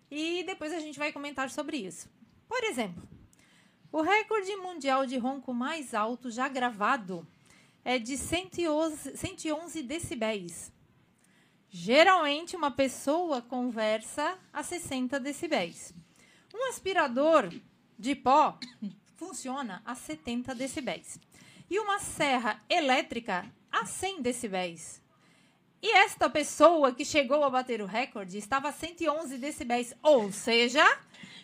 e 0.10 0.44
depois 0.44 0.72
a 0.72 0.80
gente 0.80 0.98
vai 0.98 1.12
comentar 1.12 1.50
sobre 1.50 1.76
isso. 1.76 2.10
Por 2.48 2.64
exemplo, 2.64 3.04
o 3.92 4.02
recorde 4.02 4.56
mundial 4.56 5.06
de 5.06 5.18
ronco 5.18 5.54
mais 5.54 5.94
alto 5.94 6.32
já 6.32 6.48
gravado 6.48 7.28
é 7.84 8.00
de 8.00 8.18
111, 8.18 9.18
111 9.18 9.84
decibéis. 9.84 10.72
Geralmente, 11.70 12.56
uma 12.56 12.72
pessoa 12.72 13.42
conversa 13.42 14.40
a 14.54 14.64
60 14.64 15.20
decibéis. 15.20 15.94
Um 16.54 16.70
aspirador 16.70 17.54
de 18.00 18.16
pó 18.16 18.58
funciona 19.18 19.82
a 19.86 19.96
70 19.96 20.56
decibéis. 20.56 21.20
e 21.70 21.80
uma 21.80 22.00
serra 22.00 22.64
elétrica 22.70 23.46
a 23.82 23.86
100 23.86 24.22
decibéis. 24.22 25.02
E 25.82 25.92
esta 25.98 26.30
pessoa 26.30 26.94
que 26.94 27.06
chegou 27.06 27.44
a 27.44 27.50
bater 27.50 27.82
o 27.82 27.86
recorde 27.86 28.38
estava 28.38 28.70
a 28.70 28.72
111 28.72 29.38
decibéis, 29.38 29.94
ou 30.02 30.32
seja, 30.32 30.84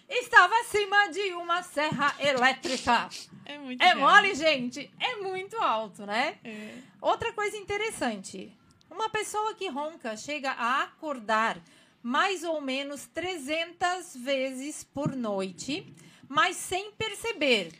estava 0.09 0.53
acima 0.61 1.09
de 1.09 1.33
uma 1.33 1.61
serra 1.61 2.15
elétrica. 2.19 3.09
É 3.45 3.57
muito 3.57 3.83
É 3.83 3.93
mole, 3.93 4.33
gente? 4.33 4.89
É 4.99 5.17
muito 5.17 5.57
alto, 5.57 6.05
né? 6.05 6.37
É. 6.43 6.73
Outra 7.01 7.33
coisa 7.33 7.57
interessante: 7.57 8.55
uma 8.89 9.09
pessoa 9.09 9.53
que 9.53 9.67
ronca 9.67 10.15
chega 10.15 10.51
a 10.51 10.83
acordar 10.83 11.61
mais 12.01 12.43
ou 12.43 12.61
menos 12.61 13.05
300 13.07 14.15
vezes 14.15 14.83
por 14.83 15.15
noite, 15.15 15.85
mas 16.27 16.55
sem 16.55 16.91
perceber. 16.93 17.71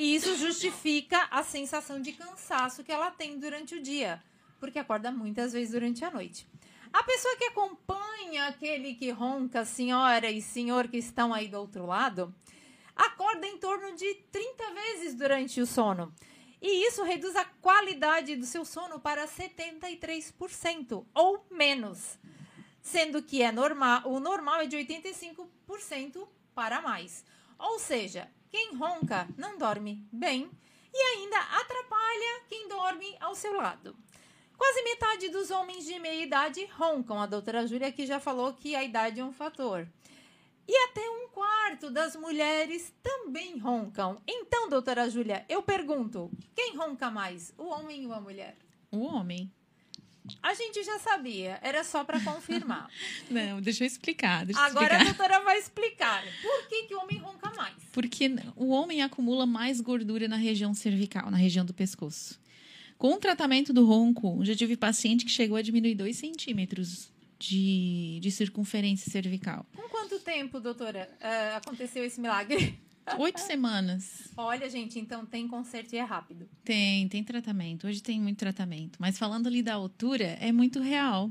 E 0.00 0.14
isso 0.14 0.34
justifica 0.34 1.28
a 1.30 1.42
sensação 1.42 2.00
de 2.00 2.12
cansaço 2.12 2.82
que 2.82 2.90
ela 2.90 3.10
tem 3.10 3.38
durante 3.38 3.74
o 3.74 3.82
dia, 3.82 4.24
porque 4.58 4.78
acorda 4.78 5.12
muitas 5.12 5.52
vezes 5.52 5.72
durante 5.72 6.02
a 6.02 6.10
noite. 6.10 6.46
A 6.90 7.02
pessoa 7.02 7.36
que 7.36 7.44
acompanha 7.44 8.46
aquele 8.46 8.94
que 8.94 9.10
ronca, 9.10 9.62
senhora 9.66 10.30
e 10.30 10.40
senhor 10.40 10.88
que 10.88 10.96
estão 10.96 11.34
aí 11.34 11.48
do 11.48 11.58
outro 11.58 11.84
lado, 11.84 12.34
acorda 12.96 13.46
em 13.46 13.58
torno 13.58 13.94
de 13.94 14.14
30 14.32 14.70
vezes 14.72 15.14
durante 15.14 15.60
o 15.60 15.66
sono. 15.66 16.10
E 16.62 16.86
isso 16.86 17.02
reduz 17.02 17.36
a 17.36 17.44
qualidade 17.44 18.36
do 18.36 18.46
seu 18.46 18.64
sono 18.64 18.98
para 18.98 19.28
73% 19.28 21.04
ou 21.12 21.44
menos. 21.50 22.18
Sendo 22.80 23.22
que 23.22 23.42
é 23.42 23.52
normal, 23.52 24.00
o 24.06 24.18
normal 24.18 24.62
é 24.62 24.66
de 24.66 24.78
85% 24.78 26.26
para 26.54 26.80
mais. 26.80 27.22
Ou 27.58 27.78
seja, 27.78 28.30
quem 28.50 28.76
ronca 28.76 29.28
não 29.38 29.56
dorme 29.56 30.06
bem 30.12 30.50
e 30.92 30.98
ainda 30.98 31.38
atrapalha 31.38 32.42
quem 32.48 32.68
dorme 32.68 33.16
ao 33.20 33.34
seu 33.34 33.54
lado. 33.54 33.96
Quase 34.58 34.82
metade 34.82 35.28
dos 35.30 35.50
homens 35.50 35.86
de 35.86 35.98
meia 35.98 36.22
idade 36.22 36.64
roncam. 36.76 37.18
A 37.18 37.26
doutora 37.26 37.66
Júlia 37.66 37.88
aqui 37.88 38.04
já 38.04 38.20
falou 38.20 38.52
que 38.52 38.74
a 38.74 38.84
idade 38.84 39.20
é 39.20 39.24
um 39.24 39.32
fator. 39.32 39.88
E 40.68 40.76
até 40.88 41.00
um 41.08 41.28
quarto 41.28 41.90
das 41.90 42.14
mulheres 42.14 42.94
também 43.02 43.58
roncam. 43.58 44.20
Então, 44.26 44.68
doutora 44.68 45.08
Júlia, 45.08 45.46
eu 45.48 45.62
pergunto: 45.62 46.30
quem 46.54 46.76
ronca 46.76 47.10
mais, 47.10 47.54
o 47.56 47.64
homem 47.64 48.06
ou 48.06 48.12
a 48.12 48.20
mulher? 48.20 48.56
O 48.90 49.04
homem. 49.04 49.50
A 50.42 50.54
gente 50.54 50.82
já 50.82 50.98
sabia, 50.98 51.58
era 51.62 51.82
só 51.84 52.04
para 52.04 52.20
confirmar. 52.20 52.88
Não, 53.30 53.60
deixa 53.60 53.84
eu 53.84 53.86
explicar. 53.86 54.44
Deixa 54.44 54.60
Agora 54.60 54.94
a 54.94 55.02
explicar. 55.02 55.16
doutora 55.28 55.44
vai 55.44 55.58
explicar 55.58 56.24
por 56.42 56.68
que, 56.68 56.82
que 56.84 56.94
o 56.94 57.00
homem 57.00 57.18
ronca 57.18 57.50
mais. 57.56 57.74
Porque 57.92 58.30
o 58.56 58.68
homem 58.70 59.02
acumula 59.02 59.46
mais 59.46 59.80
gordura 59.80 60.28
na 60.28 60.36
região 60.36 60.72
cervical, 60.74 61.30
na 61.30 61.36
região 61.36 61.64
do 61.64 61.74
pescoço. 61.74 62.38
Com 62.98 63.14
o 63.14 63.18
tratamento 63.18 63.72
do 63.72 63.86
ronco, 63.86 64.44
já 64.44 64.54
tive 64.54 64.76
paciente 64.76 65.24
que 65.24 65.30
chegou 65.30 65.56
a 65.56 65.62
diminuir 65.62 65.94
2 65.94 66.14
centímetros 66.16 67.10
de, 67.38 68.20
de 68.20 68.30
circunferência 68.30 69.10
cervical. 69.10 69.64
Com 69.74 69.88
quanto 69.88 70.18
tempo, 70.18 70.60
doutora, 70.60 71.08
eh, 71.20 71.54
aconteceu 71.56 72.04
esse 72.04 72.20
milagre? 72.20 72.78
Oito 73.18 73.40
semanas. 73.40 74.28
Olha, 74.36 74.68
gente, 74.70 74.98
então 74.98 75.26
tem 75.26 75.48
conserto 75.48 75.92
e 75.92 75.96
é 75.96 76.02
rápido. 76.02 76.48
Tem, 76.64 77.08
tem 77.08 77.24
tratamento. 77.24 77.86
Hoje 77.86 78.02
tem 78.02 78.20
muito 78.20 78.38
tratamento. 78.38 78.96
Mas 78.98 79.18
falando 79.18 79.46
ali 79.46 79.62
da 79.62 79.74
altura, 79.74 80.38
é 80.40 80.52
muito 80.52 80.80
real. 80.80 81.30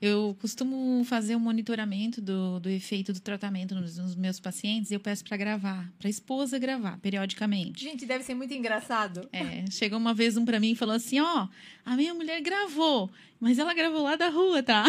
Eu 0.00 0.36
costumo 0.40 1.02
fazer 1.04 1.34
um 1.34 1.40
monitoramento 1.40 2.20
do, 2.20 2.60
do 2.60 2.68
efeito 2.68 3.12
do 3.12 3.20
tratamento 3.20 3.74
nos, 3.74 3.98
nos 3.98 4.14
meus 4.14 4.38
pacientes 4.38 4.92
e 4.92 4.94
eu 4.94 5.00
peço 5.00 5.24
para 5.24 5.36
gravar, 5.36 5.92
para 5.98 6.06
a 6.06 6.10
esposa 6.10 6.56
gravar 6.56 6.98
periodicamente. 6.98 7.82
Gente, 7.82 8.06
deve 8.06 8.22
ser 8.22 8.34
muito 8.34 8.54
engraçado. 8.54 9.28
É, 9.32 9.68
chegou 9.72 9.98
uma 9.98 10.14
vez 10.14 10.36
um 10.36 10.44
para 10.44 10.60
mim 10.60 10.70
e 10.70 10.76
falou 10.76 10.94
assim: 10.94 11.18
Ó, 11.18 11.48
a 11.84 11.96
minha 11.96 12.14
mulher 12.14 12.40
gravou, 12.40 13.10
mas 13.40 13.58
ela 13.58 13.74
gravou 13.74 14.04
lá 14.04 14.14
da 14.14 14.28
rua, 14.28 14.62
tá? 14.62 14.84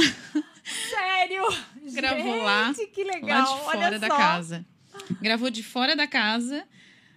Sério? 0.64 1.44
Gravou 1.92 2.34
gente, 2.34 2.44
lá, 2.44 2.74
que 2.94 3.04
legal. 3.04 3.40
lá 3.40 3.56
de 3.56 3.64
fora 3.64 4.00
da 4.00 4.08
casa. 4.10 4.66
Gravou 5.22 5.50
de 5.50 5.64
fora 5.64 5.96
da 5.96 6.08
casa, 6.08 6.66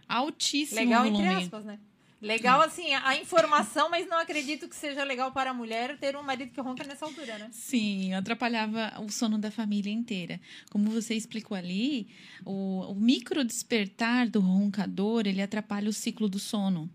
altíssimo 0.09 0.81
Legal, 0.81 1.05
volume. 1.05 1.25
entre 1.25 1.45
aspas, 1.45 1.65
né? 1.65 1.79
Legal, 2.23 2.61
assim, 2.61 2.95
a 2.95 3.17
informação, 3.17 3.91
mas 3.91 4.09
não 4.09 4.17
acredito 4.17 4.69
que 4.69 4.77
seja 4.77 5.03
legal 5.03 5.33
para 5.33 5.51
a 5.51 5.55
mulher 5.55 5.99
ter 5.99 6.15
um 6.15 6.23
marido 6.23 6.53
que 6.53 6.61
ronca 6.61 6.85
nessa 6.85 7.05
altura, 7.05 7.37
né? 7.37 7.49
Sim, 7.51 8.15
atrapalhava 8.15 8.93
o 9.05 9.11
sono 9.11 9.37
da 9.39 9.51
família 9.51 9.93
inteira. 9.93 10.41
Como 10.71 10.89
você 10.89 11.15
explicou 11.15 11.57
ali, 11.57 12.07
o, 12.45 12.93
o 12.93 12.95
micro 12.95 13.45
despertar 13.45 14.29
do 14.29 14.39
roncador, 14.39 15.27
ele 15.27 15.43
atrapalha 15.43 15.91
o 15.91 15.93
ciclo 15.93 16.29
do 16.29 16.39
sono. 16.39 16.89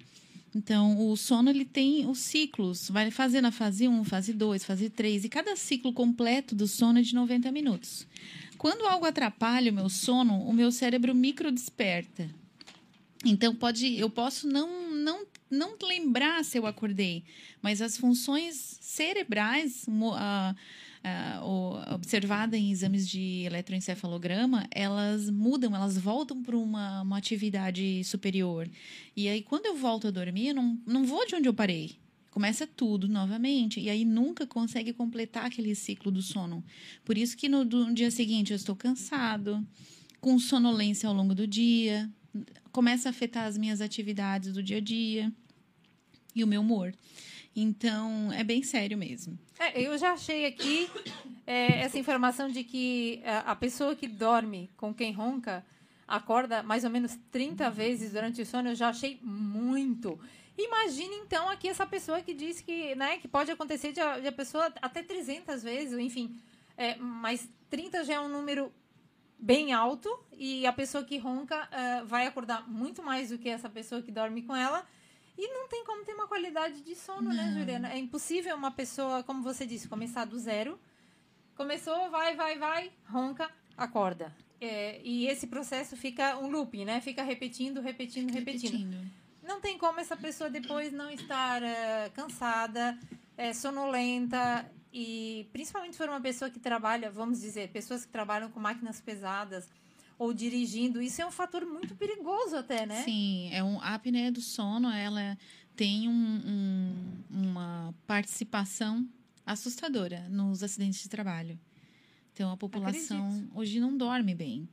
Então, 0.55 1.11
o 1.11 1.17
sono 1.17 1.49
ele 1.49 1.65
tem 1.65 2.07
os 2.07 2.19
ciclos, 2.19 2.89
vai 2.89 3.11
fazendo 3.11 3.45
a 3.45 3.51
fase 3.51 3.85
1, 3.85 4.05
fase 4.05 4.31
2, 4.31 4.63
fase 4.63 4.89
3, 4.89 5.25
e 5.25 5.29
cada 5.29 5.57
ciclo 5.57 5.91
completo 5.91 6.55
do 6.55 6.67
sono 6.67 6.99
é 6.99 7.01
de 7.01 7.13
90 7.13 7.51
minutos. 7.51 8.07
Quando 8.57 8.85
algo 8.87 9.05
atrapalha 9.05 9.71
o 9.71 9.75
meu 9.75 9.89
sono, 9.89 10.41
o 10.41 10.53
meu 10.53 10.71
cérebro 10.71 11.13
micro 11.13 11.51
desperta. 11.51 12.29
Então 13.25 13.55
pode, 13.55 13.97
eu 13.97 14.09
posso 14.09 14.47
não, 14.47 14.91
não, 14.93 15.25
não 15.49 15.75
lembrar 15.81 16.43
se 16.45 16.57
eu 16.57 16.65
acordei, 16.67 17.23
mas 17.61 17.81
as 17.81 17.97
funções 17.97 18.77
cerebrais 18.79 19.85
mo- 19.87 20.13
ah, 20.13 20.55
ah, 21.03 21.41
o- 21.43 21.95
observada 21.95 22.55
em 22.55 22.71
exames 22.71 23.07
de 23.07 23.43
eletroencefalograma, 23.45 24.67
elas 24.71 25.29
mudam, 25.29 25.75
elas 25.75 25.97
voltam 25.97 26.43
para 26.43 26.55
uma, 26.57 27.01
uma 27.01 27.17
atividade 27.17 28.03
superior. 28.03 28.69
E 29.15 29.27
aí, 29.27 29.41
quando 29.41 29.65
eu 29.65 29.75
volto 29.75 30.07
a 30.07 30.11
dormir, 30.11 30.49
eu 30.49 30.55
não, 30.55 30.79
não 30.85 31.03
vou 31.05 31.25
de 31.25 31.35
onde 31.35 31.47
eu 31.49 31.53
parei. 31.53 31.97
Começa 32.37 32.67
tudo 32.67 33.07
novamente. 33.07 33.79
E 33.79 33.89
aí 33.89 34.05
nunca 34.05 34.45
consegue 34.45 34.93
completar 34.93 35.45
aquele 35.45 35.73
ciclo 35.73 36.11
do 36.11 36.21
sono. 36.21 36.63
Por 37.03 37.17
isso 37.17 37.35
que 37.35 37.49
no, 37.49 37.65
no 37.65 37.91
dia 37.91 38.11
seguinte 38.11 38.51
eu 38.51 38.55
estou 38.55 38.75
cansado, 38.75 39.67
com 40.21 40.37
sonolência 40.37 41.09
ao 41.09 41.15
longo 41.15 41.33
do 41.33 41.47
dia, 41.47 42.07
começa 42.71 43.09
a 43.09 43.11
afetar 43.11 43.47
as 43.47 43.57
minhas 43.57 43.81
atividades 43.81 44.53
do 44.53 44.61
dia 44.61 44.77
a 44.77 44.79
dia 44.79 45.33
e 46.35 46.43
o 46.43 46.47
meu 46.47 46.61
humor. 46.61 46.93
Então, 47.55 48.31
é 48.31 48.43
bem 48.43 48.61
sério 48.61 48.99
mesmo. 48.99 49.35
É, 49.57 49.81
eu 49.81 49.97
já 49.97 50.11
achei 50.11 50.45
aqui 50.45 50.87
é, 51.47 51.79
essa 51.79 51.97
informação 51.97 52.51
de 52.51 52.63
que 52.63 53.19
é, 53.23 53.37
a 53.47 53.55
pessoa 53.55 53.95
que 53.95 54.07
dorme 54.07 54.69
com 54.77 54.93
quem 54.93 55.11
ronca 55.11 55.65
acorda 56.07 56.61
mais 56.61 56.83
ou 56.83 56.91
menos 56.91 57.17
30 57.31 57.67
vezes 57.71 58.11
durante 58.11 58.43
o 58.43 58.45
sono, 58.45 58.69
eu 58.69 58.75
já 58.75 58.89
achei 58.89 59.17
muito. 59.23 60.19
Imagine, 60.57 61.15
então, 61.17 61.47
aqui 61.49 61.67
essa 61.67 61.85
pessoa 61.85 62.21
que 62.21 62.33
diz 62.33 62.61
que, 62.61 62.95
né, 62.95 63.17
que 63.17 63.27
pode 63.27 63.51
acontecer 63.51 63.91
de 63.91 64.01
a, 64.01 64.19
de 64.19 64.27
a 64.27 64.31
pessoa 64.31 64.73
até 64.81 65.03
300 65.03 65.61
vezes, 65.61 65.99
enfim. 65.99 66.35
É, 66.75 66.95
mas 66.95 67.47
30 67.69 68.03
já 68.03 68.15
é 68.15 68.19
um 68.19 68.27
número 68.27 68.73
bem 69.37 69.71
alto 69.71 70.09
e 70.31 70.65
a 70.65 70.73
pessoa 70.73 71.03
que 71.03 71.17
ronca 71.19 71.67
é, 71.71 72.03
vai 72.03 72.25
acordar 72.25 72.67
muito 72.67 73.03
mais 73.03 73.29
do 73.29 73.37
que 73.37 73.47
essa 73.47 73.69
pessoa 73.69 74.01
que 74.01 74.11
dorme 74.11 74.41
com 74.41 74.55
ela. 74.55 74.83
E 75.37 75.47
não 75.53 75.67
tem 75.67 75.85
como 75.85 76.03
ter 76.03 76.15
uma 76.15 76.27
qualidade 76.27 76.81
de 76.81 76.95
sono, 76.95 77.31
né, 77.31 77.53
Juliana? 77.55 77.93
É 77.93 77.97
impossível 77.99 78.55
uma 78.55 78.71
pessoa, 78.71 79.21
como 79.21 79.43
você 79.43 79.67
disse, 79.67 79.87
começar 79.87 80.25
do 80.25 80.39
zero. 80.39 80.79
Começou, 81.55 82.09
vai, 82.09 82.35
vai, 82.35 82.57
vai, 82.57 82.91
ronca, 83.05 83.47
acorda. 83.77 84.35
É, 84.59 84.99
e 85.03 85.27
esse 85.27 85.45
processo 85.45 85.95
fica 85.95 86.35
um 86.39 86.49
looping, 86.49 86.85
né? 86.85 86.99
Fica 87.01 87.21
repetindo, 87.21 87.79
repetindo, 87.79 88.33
repetindo. 88.33 88.97
Não 89.47 89.61
tem 89.61 89.77
como 89.77 89.99
essa 89.99 90.15
pessoa 90.17 90.49
depois 90.49 90.91
não 90.91 91.09
estar 91.09 91.63
eh, 91.63 92.09
cansada, 92.13 92.97
eh, 93.37 93.53
sonolenta 93.53 94.69
e 94.91 95.47
principalmente 95.53 95.93
se 95.93 95.97
for 95.97 96.09
uma 96.09 96.19
pessoa 96.21 96.49
que 96.51 96.59
trabalha, 96.59 97.09
vamos 97.09 97.39
dizer, 97.41 97.69
pessoas 97.69 98.05
que 98.05 98.11
trabalham 98.11 98.49
com 98.51 98.59
máquinas 98.59 98.99
pesadas 98.99 99.69
ou 100.19 100.33
dirigindo, 100.33 101.01
isso 101.01 101.21
é 101.21 101.25
um 101.25 101.31
fator 101.31 101.65
muito 101.65 101.95
perigoso 101.95 102.55
até, 102.57 102.85
né? 102.85 103.03
Sim, 103.03 103.49
é 103.53 103.63
um, 103.63 103.79
a 103.81 103.93
apneia 103.93 104.31
do 104.31 104.41
sono, 104.41 104.89
ela 104.89 105.37
tem 105.75 106.09
um- 106.09 106.41
um- 106.45 107.23
uma 107.29 107.93
participação 108.07 109.07
assustadora 109.45 110.27
nos 110.29 110.61
acidentes 110.63 111.01
de 111.03 111.07
trabalho. 111.09 111.57
Então, 112.33 112.51
a 112.51 112.57
população 112.57 113.27
Acredito. 113.29 113.51
hoje 113.57 113.79
não 113.79 113.95
dorme 113.95 114.33
bem. 114.35 114.67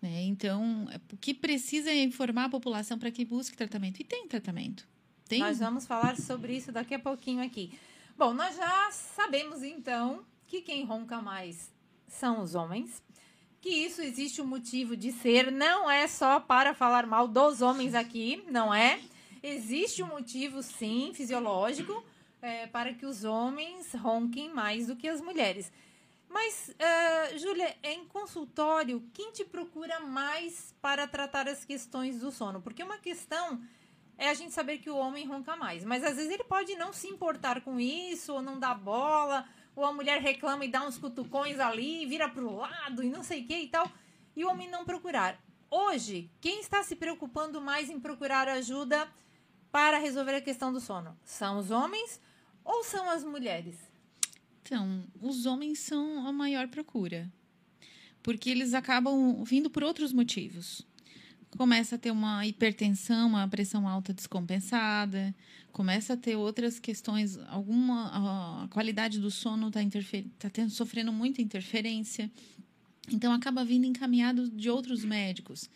Né? 0.00 0.22
Então, 0.22 0.88
é- 0.90 1.00
o 1.12 1.16
que 1.16 1.34
precisa 1.34 1.90
é 1.90 2.02
informar 2.02 2.44
a 2.46 2.48
população 2.48 2.98
para 2.98 3.10
que 3.10 3.24
busque 3.24 3.56
tratamento. 3.56 4.00
E 4.00 4.04
tem 4.04 4.26
tratamento. 4.26 4.88
Tem. 5.28 5.40
Nós 5.40 5.58
vamos 5.58 5.86
falar 5.86 6.16
sobre 6.16 6.56
isso 6.56 6.72
daqui 6.72 6.94
a 6.94 6.98
pouquinho 6.98 7.42
aqui. 7.44 7.72
Bom, 8.16 8.34
nós 8.34 8.56
já 8.56 8.90
sabemos 8.90 9.62
então 9.62 10.24
que 10.46 10.60
quem 10.60 10.84
ronca 10.84 11.20
mais 11.22 11.70
são 12.08 12.42
os 12.42 12.54
homens, 12.54 13.02
que 13.60 13.68
isso 13.68 14.02
existe 14.02 14.42
um 14.42 14.46
motivo 14.46 14.96
de 14.96 15.12
ser, 15.12 15.52
não 15.52 15.90
é 15.90 16.08
só 16.08 16.40
para 16.40 16.74
falar 16.74 17.06
mal 17.06 17.28
dos 17.28 17.62
homens 17.62 17.94
aqui, 17.94 18.42
não 18.50 18.74
é? 18.74 18.98
Existe 19.42 20.02
um 20.02 20.06
motivo, 20.08 20.62
sim, 20.62 21.12
fisiológico, 21.14 22.04
é, 22.42 22.66
para 22.66 22.92
que 22.92 23.06
os 23.06 23.22
homens 23.24 23.92
ronquem 23.94 24.52
mais 24.52 24.86
do 24.86 24.96
que 24.96 25.06
as 25.08 25.20
mulheres. 25.20 25.70
Mas, 26.30 26.72
eh, 26.78 27.38
Júlia, 27.38 27.76
em 27.82 28.06
consultório, 28.06 29.02
quem 29.12 29.32
te 29.32 29.44
procura 29.44 29.98
mais 29.98 30.72
para 30.80 31.08
tratar 31.08 31.48
as 31.48 31.64
questões 31.64 32.20
do 32.20 32.30
sono? 32.30 32.62
Porque 32.62 32.84
uma 32.84 32.98
questão 32.98 33.60
é 34.16 34.30
a 34.30 34.34
gente 34.34 34.52
saber 34.52 34.78
que 34.78 34.88
o 34.88 34.96
homem 34.96 35.26
ronca 35.26 35.56
mais. 35.56 35.84
Mas 35.84 36.04
às 36.04 36.14
vezes 36.14 36.30
ele 36.30 36.44
pode 36.44 36.76
não 36.76 36.92
se 36.92 37.08
importar 37.08 37.62
com 37.62 37.80
isso, 37.80 38.32
ou 38.32 38.40
não 38.40 38.60
dar 38.60 38.74
bola, 38.74 39.44
ou 39.74 39.84
a 39.84 39.92
mulher 39.92 40.22
reclama 40.22 40.64
e 40.64 40.70
dá 40.70 40.86
uns 40.86 40.96
cutucões 40.96 41.58
ali, 41.58 42.06
vira 42.06 42.28
pro 42.28 42.54
lado 42.54 43.02
e 43.02 43.10
não 43.10 43.24
sei 43.24 43.42
o 43.42 43.46
que 43.48 43.56
e 43.56 43.68
tal, 43.68 43.90
e 44.36 44.44
o 44.44 44.50
homem 44.50 44.70
não 44.70 44.84
procurar. 44.84 45.36
Hoje, 45.68 46.30
quem 46.40 46.60
está 46.60 46.84
se 46.84 46.94
preocupando 46.94 47.60
mais 47.60 47.90
em 47.90 47.98
procurar 47.98 48.46
ajuda 48.46 49.12
para 49.72 49.98
resolver 49.98 50.36
a 50.36 50.40
questão 50.40 50.72
do 50.72 50.80
sono? 50.80 51.18
São 51.24 51.58
os 51.58 51.72
homens 51.72 52.20
ou 52.64 52.84
são 52.84 53.10
as 53.10 53.24
mulheres? 53.24 53.89
Então, 54.70 55.02
os 55.20 55.46
homens 55.46 55.80
são 55.80 56.24
a 56.28 56.30
maior 56.30 56.68
procura. 56.68 57.28
Porque 58.22 58.48
eles 58.48 58.72
acabam 58.72 59.42
vindo 59.42 59.68
por 59.68 59.82
outros 59.82 60.12
motivos. 60.12 60.86
Começa 61.56 61.96
a 61.96 61.98
ter 61.98 62.12
uma 62.12 62.46
hipertensão, 62.46 63.30
uma 63.30 63.48
pressão 63.48 63.88
alta 63.88 64.14
descompensada, 64.14 65.34
começa 65.72 66.12
a 66.12 66.16
ter 66.16 66.36
outras 66.36 66.78
questões, 66.78 67.36
alguma 67.48 68.62
a 68.62 68.68
qualidade 68.68 69.18
do 69.18 69.28
sono 69.28 69.66
está 69.66 69.80
tá 70.38 70.48
tendo, 70.48 70.70
sofrendo 70.70 71.12
muita 71.12 71.42
interferência. 71.42 72.30
Então 73.10 73.32
acaba 73.32 73.64
vindo 73.64 73.86
encaminhado 73.86 74.48
de 74.48 74.70
outros 74.70 75.04
médicos. 75.04 75.68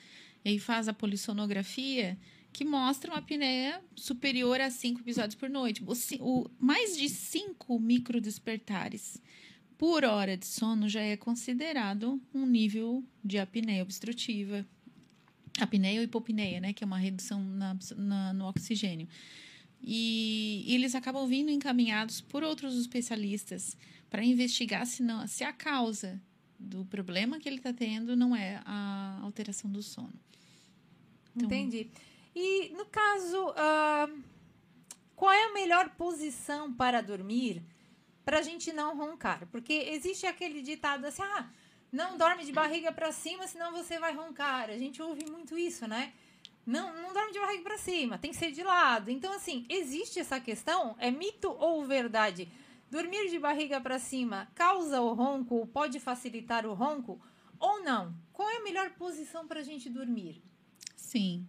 E 0.45 0.51
aí 0.51 0.59
faz 0.61 0.87
a 0.87 0.93
polissonografia 0.93 2.17
que 2.55 2.65
mostra 2.65 3.11
uma 3.11 3.19
apneia 3.19 3.83
superior 3.97 4.61
a 4.61 4.71
5 4.71 5.01
episódios 5.01 5.35
por 5.35 5.51
noite. 5.51 5.83
O, 5.85 5.93
o, 6.21 6.51
mais 6.57 6.97
de 6.97 7.09
5 7.09 7.81
microdespertares 7.81 9.21
por 9.77 10.05
hora 10.05 10.37
de 10.37 10.47
sono 10.47 10.89
já 10.89 11.01
é 11.01 11.17
considerado 11.17 12.23
um 12.33 12.47
nível 12.47 13.05
de 13.25 13.39
apneia 13.39 13.83
obstrutiva. 13.83 14.65
Apneia 15.59 15.99
ou 15.99 16.05
hipopneia, 16.05 16.61
né? 16.61 16.73
Que 16.73 16.85
é 16.85 16.87
uma 16.87 16.97
redução 16.97 17.43
na, 17.43 17.77
na, 17.97 18.33
no 18.33 18.47
oxigênio. 18.47 19.09
E, 19.83 20.65
e, 20.65 20.75
eles 20.77 20.95
acabam 20.95 21.27
vindo 21.27 21.51
encaminhados 21.51 22.21
por 22.21 22.45
outros 22.45 22.79
especialistas 22.79 23.77
para 24.09 24.25
investigar 24.25 24.87
se, 24.87 25.03
não, 25.03 25.27
se 25.27 25.43
a 25.43 25.53
causa 25.53 26.23
do 26.57 26.85
problema 26.85 27.41
que 27.41 27.49
ele 27.49 27.57
está 27.57 27.73
tendo 27.73 28.17
não 28.17 28.35
é 28.35 28.63
a 28.65 29.19
alteração 29.23 29.69
do 29.69 29.83
sono. 29.83 30.15
Então, 31.35 31.47
Entendi. 31.47 31.91
E 32.35 32.71
no 32.71 32.87
caso, 32.87 33.51
uh, 33.51 34.23
qual 35.15 35.33
é 35.33 35.45
a 35.45 35.53
melhor 35.53 35.91
posição 35.91 36.73
para 36.73 37.01
dormir 37.01 37.63
para 38.25 38.39
a 38.39 38.43
gente 38.43 38.73
não 38.73 38.97
roncar? 38.97 39.47
Porque 39.53 39.73
existe 39.73 40.27
aquele 40.27 40.61
ditado 40.63 41.05
assim, 41.05 41.23
ah, 41.23 41.49
não 41.93 42.17
dorme 42.19 42.45
de 42.45 42.53
barriga 42.53 42.91
para 42.91 43.13
cima, 43.13 43.47
senão 43.47 43.71
você 43.71 43.99
vai 43.99 44.13
roncar. 44.13 44.69
A 44.69 44.77
gente 44.77 45.01
ouve 45.01 45.25
muito 45.31 45.57
isso, 45.57 45.87
né? 45.87 46.13
Não, 46.67 46.93
não 46.95 47.13
dorme 47.13 47.33
de 47.33 47.39
barriga 47.39 47.63
para 47.63 47.79
cima, 47.79 48.19
tem 48.19 48.31
que 48.31 48.37
ser 48.37 48.51
de 48.51 48.63
lado. 48.63 49.11
Então, 49.11 49.33
assim, 49.33 49.67
existe 49.69 50.19
essa 50.19 50.41
questão? 50.41 50.97
É 50.99 51.11
mito 51.11 51.51
ou 51.51 51.85
verdade? 51.85 52.49
Dormir 52.91 53.29
de 53.29 53.39
barriga 53.39 53.81
para 53.81 53.99
cima 53.99 54.49
causa 54.55 55.01
o 55.01 55.13
ronco, 55.13 55.67
pode 55.69 56.01
facilitar 56.01 56.67
o 56.67 56.75
ronco 56.75 57.21
ou 57.61 57.83
não? 57.83 58.15
Qual 58.33 58.49
é 58.49 58.57
a 58.57 58.63
melhor 58.63 58.91
posição 58.91 59.47
para 59.47 59.61
a 59.61 59.63
gente 59.63 59.89
dormir? 59.89 60.43
Sim. 60.97 61.47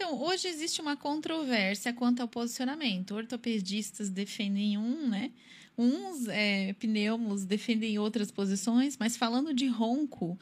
Então, 0.00 0.16
hoje 0.22 0.46
existe 0.46 0.80
uma 0.80 0.96
controvérsia 0.96 1.92
quanto 1.92 2.20
ao 2.20 2.28
posicionamento. 2.28 3.16
Ortopedistas 3.16 4.08
defendem 4.08 4.78
um, 4.78 5.08
né? 5.08 5.32
Uns 5.76 6.28
é, 6.28 6.72
pneumos 6.74 7.44
defendem 7.44 7.98
outras 7.98 8.30
posições, 8.30 8.96
mas 8.96 9.16
falando 9.16 9.52
de 9.52 9.66
ronco, 9.66 10.38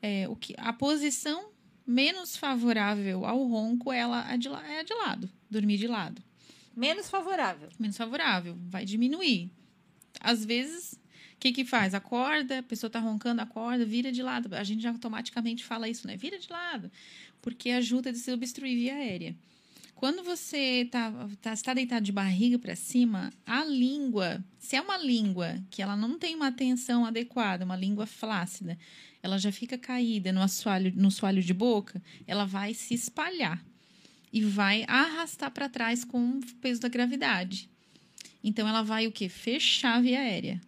é, 0.00 0.28
o 0.28 0.36
que, 0.36 0.54
a 0.56 0.72
posição 0.72 1.48
menos 1.84 2.36
favorável 2.36 3.26
ao 3.26 3.44
ronco 3.44 3.92
ela 3.92 4.32
é, 4.32 4.38
de, 4.38 4.46
é 4.46 4.78
a 4.78 4.82
de 4.84 4.94
lado, 4.94 5.28
dormir 5.50 5.78
de 5.78 5.88
lado. 5.88 6.22
Menos 6.76 7.10
favorável. 7.10 7.70
Menos 7.80 7.96
favorável, 7.96 8.56
vai 8.70 8.84
diminuir. 8.84 9.50
Às 10.20 10.44
vezes, 10.44 10.92
o 10.92 11.38
que 11.40 11.50
que 11.50 11.64
faz? 11.64 11.92
Acorda, 11.92 12.60
a 12.60 12.62
pessoa 12.62 12.86
está 12.86 13.00
roncando, 13.00 13.42
acorda, 13.42 13.84
vira 13.84 14.12
de 14.12 14.22
lado. 14.22 14.54
A 14.54 14.62
gente 14.62 14.80
já 14.80 14.90
automaticamente 14.90 15.64
fala 15.64 15.88
isso, 15.88 16.06
né? 16.06 16.16
Vira 16.16 16.38
de 16.38 16.48
lado 16.48 16.88
porque 17.42 17.70
ajuda 17.70 18.08
a 18.08 18.12
desobstruir 18.12 18.74
via 18.74 18.94
aérea. 18.94 19.36
Quando 19.94 20.24
você 20.24 20.82
está 20.82 21.12
tá, 21.40 21.54
tá 21.54 21.74
deitado 21.74 22.04
de 22.04 22.10
barriga 22.10 22.58
para 22.58 22.74
cima, 22.74 23.32
a 23.46 23.64
língua, 23.64 24.42
se 24.58 24.74
é 24.74 24.80
uma 24.80 24.96
língua 24.96 25.62
que 25.70 25.82
ela 25.82 25.96
não 25.96 26.18
tem 26.18 26.34
uma 26.34 26.50
tensão 26.50 27.04
adequada, 27.04 27.64
uma 27.64 27.76
língua 27.76 28.06
flácida, 28.06 28.76
ela 29.22 29.38
já 29.38 29.52
fica 29.52 29.78
caída 29.78 30.32
no 30.32 30.42
assoalho, 30.42 30.92
no 30.96 31.06
assoalho 31.08 31.40
de 31.42 31.54
boca, 31.54 32.02
ela 32.26 32.44
vai 32.44 32.74
se 32.74 32.94
espalhar 32.94 33.64
e 34.32 34.42
vai 34.42 34.84
arrastar 34.88 35.50
para 35.52 35.68
trás 35.68 36.04
com 36.04 36.38
o 36.38 36.40
peso 36.60 36.80
da 36.80 36.88
gravidade. 36.88 37.68
Então 38.42 38.66
ela 38.66 38.82
vai 38.82 39.06
o 39.06 39.12
que? 39.12 39.28
Fechar 39.28 39.98
a 39.98 40.00
via 40.00 40.18
aérea. 40.18 40.60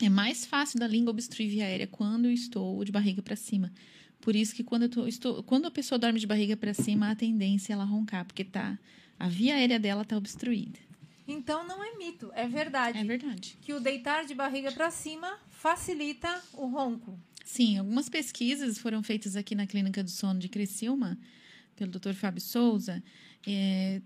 É 0.00 0.08
mais 0.08 0.44
fácil 0.44 0.78
da 0.78 0.86
língua 0.86 1.10
obstruir 1.10 1.48
via 1.48 1.64
aérea 1.64 1.86
quando 1.86 2.26
eu 2.26 2.32
estou 2.32 2.84
de 2.84 2.92
barriga 2.92 3.22
para 3.22 3.34
cima. 3.34 3.72
Por 4.26 4.34
isso 4.34 4.56
que 4.56 4.64
quando, 4.64 4.88
tô, 4.88 5.06
estou, 5.06 5.40
quando 5.44 5.66
a 5.66 5.70
pessoa 5.70 6.00
dorme 6.00 6.18
de 6.18 6.26
barriga 6.26 6.56
para 6.56 6.74
cima, 6.74 7.12
a 7.12 7.14
tendência 7.14 7.72
é 7.72 7.74
ela 7.74 7.84
roncar, 7.84 8.24
porque 8.24 8.42
tá, 8.42 8.76
a 9.16 9.28
via 9.28 9.54
aérea 9.54 9.78
dela 9.78 10.02
está 10.02 10.16
obstruída. 10.16 10.80
Então 11.28 11.64
não 11.64 11.80
é 11.84 11.96
mito, 11.96 12.32
é 12.34 12.48
verdade. 12.48 12.98
É 12.98 13.04
verdade. 13.04 13.56
Que 13.62 13.72
o 13.72 13.78
deitar 13.78 14.26
de 14.26 14.34
barriga 14.34 14.72
para 14.72 14.90
cima 14.90 15.38
facilita 15.48 16.42
o 16.54 16.66
ronco. 16.66 17.16
Sim, 17.44 17.78
algumas 17.78 18.08
pesquisas 18.08 18.80
foram 18.80 19.00
feitas 19.00 19.36
aqui 19.36 19.54
na 19.54 19.64
Clínica 19.64 20.02
do 20.02 20.10
Sono 20.10 20.40
de 20.40 20.48
Criciúma, 20.48 21.16
pelo 21.76 21.92
Dr. 21.92 22.12
Fábio 22.14 22.40
Souza, 22.40 23.00
é, 23.46 24.02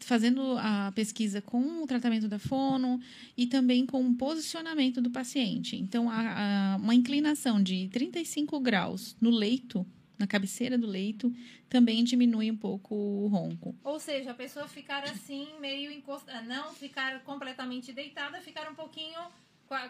fazendo 0.00 0.56
a 0.58 0.92
pesquisa 0.92 1.40
com 1.40 1.82
o 1.82 1.86
tratamento 1.86 2.28
da 2.28 2.38
fono 2.38 3.00
e 3.36 3.46
também 3.46 3.86
com 3.86 4.04
o 4.04 4.14
posicionamento 4.14 5.00
do 5.00 5.10
paciente. 5.10 5.76
Então, 5.76 6.10
a, 6.10 6.74
a, 6.74 6.76
uma 6.76 6.94
inclinação 6.94 7.62
de 7.62 7.88
35 7.88 8.58
graus 8.60 9.16
no 9.20 9.30
leito, 9.30 9.86
na 10.18 10.26
cabeceira 10.26 10.76
do 10.76 10.86
leito, 10.86 11.32
também 11.68 12.04
diminui 12.04 12.50
um 12.50 12.56
pouco 12.56 12.94
o 12.94 13.26
ronco. 13.28 13.74
Ou 13.82 13.98
seja, 13.98 14.30
a 14.32 14.34
pessoa 14.34 14.68
ficar 14.68 15.04
assim, 15.04 15.48
meio 15.60 15.90
encostada, 15.90 16.42
não 16.42 16.74
ficar 16.74 17.20
completamente 17.24 17.92
deitada, 17.92 18.40
ficar 18.40 18.70
um 18.70 18.74
pouquinho 18.74 19.18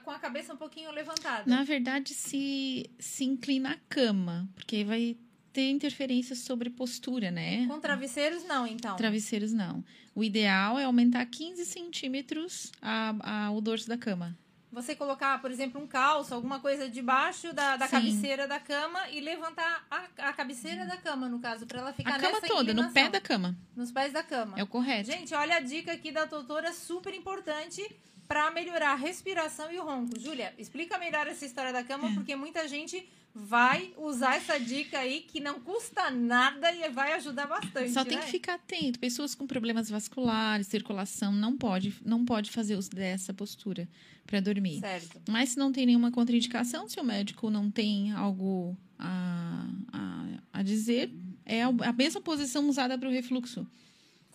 com 0.04 0.10
a, 0.10 0.18
cabeça 0.18 0.54
um 0.54 0.56
pouquinho 0.56 0.92
levantada. 0.92 1.42
Na 1.44 1.64
verdade, 1.64 2.14
se, 2.14 2.88
se 2.98 3.24
inclina 3.24 3.72
a 3.72 3.76
cama, 3.88 4.48
porque 4.54 4.84
vai 4.84 5.16
ter 5.52 5.70
interferências 5.70 6.38
sobre 6.38 6.70
postura, 6.70 7.30
né? 7.30 7.66
Com 7.66 7.78
travesseiros, 7.78 8.44
não, 8.44 8.66
então? 8.66 8.96
Travesseiros, 8.96 9.52
não. 9.52 9.84
O 10.14 10.24
ideal 10.24 10.78
é 10.78 10.84
aumentar 10.84 11.24
15 11.26 11.64
centímetros 11.66 12.72
a, 12.80 13.46
a, 13.46 13.50
o 13.52 13.60
dorso 13.60 13.88
da 13.88 13.98
cama. 13.98 14.36
Você 14.72 14.96
colocar, 14.96 15.38
por 15.42 15.50
exemplo, 15.50 15.78
um 15.82 15.86
calço, 15.86 16.34
alguma 16.34 16.58
coisa 16.58 16.88
debaixo 16.88 17.52
da, 17.52 17.76
da 17.76 17.86
cabeceira 17.86 18.48
da 18.48 18.58
cama 18.58 19.06
e 19.10 19.20
levantar 19.20 19.86
a, 19.90 20.30
a 20.30 20.32
cabeceira 20.32 20.86
da 20.86 20.96
cama, 20.96 21.28
no 21.28 21.38
caso, 21.38 21.66
para 21.66 21.80
ela 21.80 21.92
ficar 21.92 22.14
A 22.14 22.18
cama 22.18 22.40
toda, 22.40 22.72
no 22.72 22.90
pé 22.90 23.10
da 23.10 23.20
cama. 23.20 23.54
Nos 23.76 23.92
pés 23.92 24.14
da 24.14 24.22
cama. 24.22 24.58
É 24.58 24.62
o 24.62 24.66
correto. 24.66 25.10
Gente, 25.10 25.34
olha 25.34 25.56
a 25.56 25.60
dica 25.60 25.92
aqui 25.92 26.10
da 26.10 26.24
doutora, 26.24 26.72
super 26.72 27.12
importante 27.12 27.84
para 28.26 28.50
melhorar 28.50 28.92
a 28.92 28.94
respiração 28.94 29.70
e 29.70 29.78
o 29.78 29.84
ronco. 29.84 30.18
Júlia, 30.18 30.54
explica 30.56 30.96
melhor 30.96 31.26
essa 31.26 31.44
história 31.44 31.70
da 31.70 31.84
cama, 31.84 32.08
é. 32.08 32.14
porque 32.14 32.34
muita 32.34 32.66
gente 32.66 33.06
vai 33.34 33.94
usar 33.96 34.36
essa 34.36 34.58
dica 34.58 34.98
aí 34.98 35.20
que 35.20 35.40
não 35.40 35.58
custa 35.60 36.10
nada 36.10 36.70
e 36.72 36.88
vai 36.90 37.14
ajudar 37.14 37.46
bastante. 37.46 37.90
Só 37.90 38.04
tem 38.04 38.18
né? 38.18 38.24
que 38.24 38.30
ficar 38.30 38.54
atento. 38.54 38.98
Pessoas 38.98 39.34
com 39.34 39.46
problemas 39.46 39.88
vasculares, 39.88 40.66
circulação, 40.66 41.32
não 41.32 41.56
pode, 41.56 41.94
não 42.04 42.24
pode 42.24 42.50
fazer 42.50 42.76
uso 42.76 42.90
dessa 42.90 43.32
postura 43.32 43.88
para 44.26 44.40
dormir. 44.40 44.80
Certo. 44.80 45.20
Mas 45.28 45.50
se 45.50 45.58
não 45.58 45.72
tem 45.72 45.86
nenhuma 45.86 46.10
contraindicação, 46.10 46.88
se 46.88 47.00
o 47.00 47.04
médico 47.04 47.50
não 47.50 47.70
tem 47.70 48.12
algo 48.12 48.76
a, 48.98 49.66
a, 49.92 50.26
a 50.52 50.62
dizer, 50.62 51.10
é 51.46 51.62
a 51.62 51.92
mesma 51.92 52.20
posição 52.20 52.68
usada 52.68 52.98
para 52.98 53.08
o 53.08 53.12
refluxo. 53.12 53.66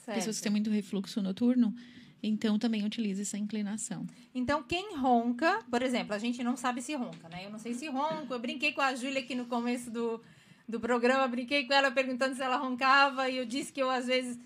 Certo. 0.04 0.18
Pessoas 0.18 0.38
que 0.38 0.44
têm 0.44 0.52
muito 0.52 0.72
refluxo 0.72 1.22
noturno, 1.22 1.74
então, 2.22 2.58
também 2.58 2.84
utiliza 2.84 3.22
essa 3.22 3.38
inclinação. 3.38 4.06
Então, 4.34 4.64
quem 4.64 4.96
ronca, 4.98 5.64
por 5.70 5.82
exemplo, 5.82 6.14
a 6.14 6.18
gente 6.18 6.44
não 6.44 6.58
sabe 6.58 6.82
se 6.82 6.96
ronca, 6.96 7.30
né? 7.30 7.46
Eu 7.46 7.52
não 7.52 7.60
sei 7.60 7.74
se 7.74 7.88
ronco. 7.88 8.34
Eu 8.34 8.40
brinquei 8.40 8.74
com 8.74 8.82
a 8.82 8.96
Júlia 8.96 9.20
aqui 9.20 9.36
no 9.36 9.46
começo 9.46 9.92
do, 9.92 10.22
do 10.68 10.80
programa, 10.80 11.28
brinquei 11.28 11.66
com 11.66 11.74
ela 11.74 11.92
perguntando 11.92 12.36
se 12.36 12.42
ela 12.42 12.58
roncava 12.58 13.30
e 13.30 13.38
eu 13.38 13.46
disse 13.46 13.72
que 13.72 13.82
eu, 13.82 13.90
às 13.90 14.08
vezes, 14.08 14.40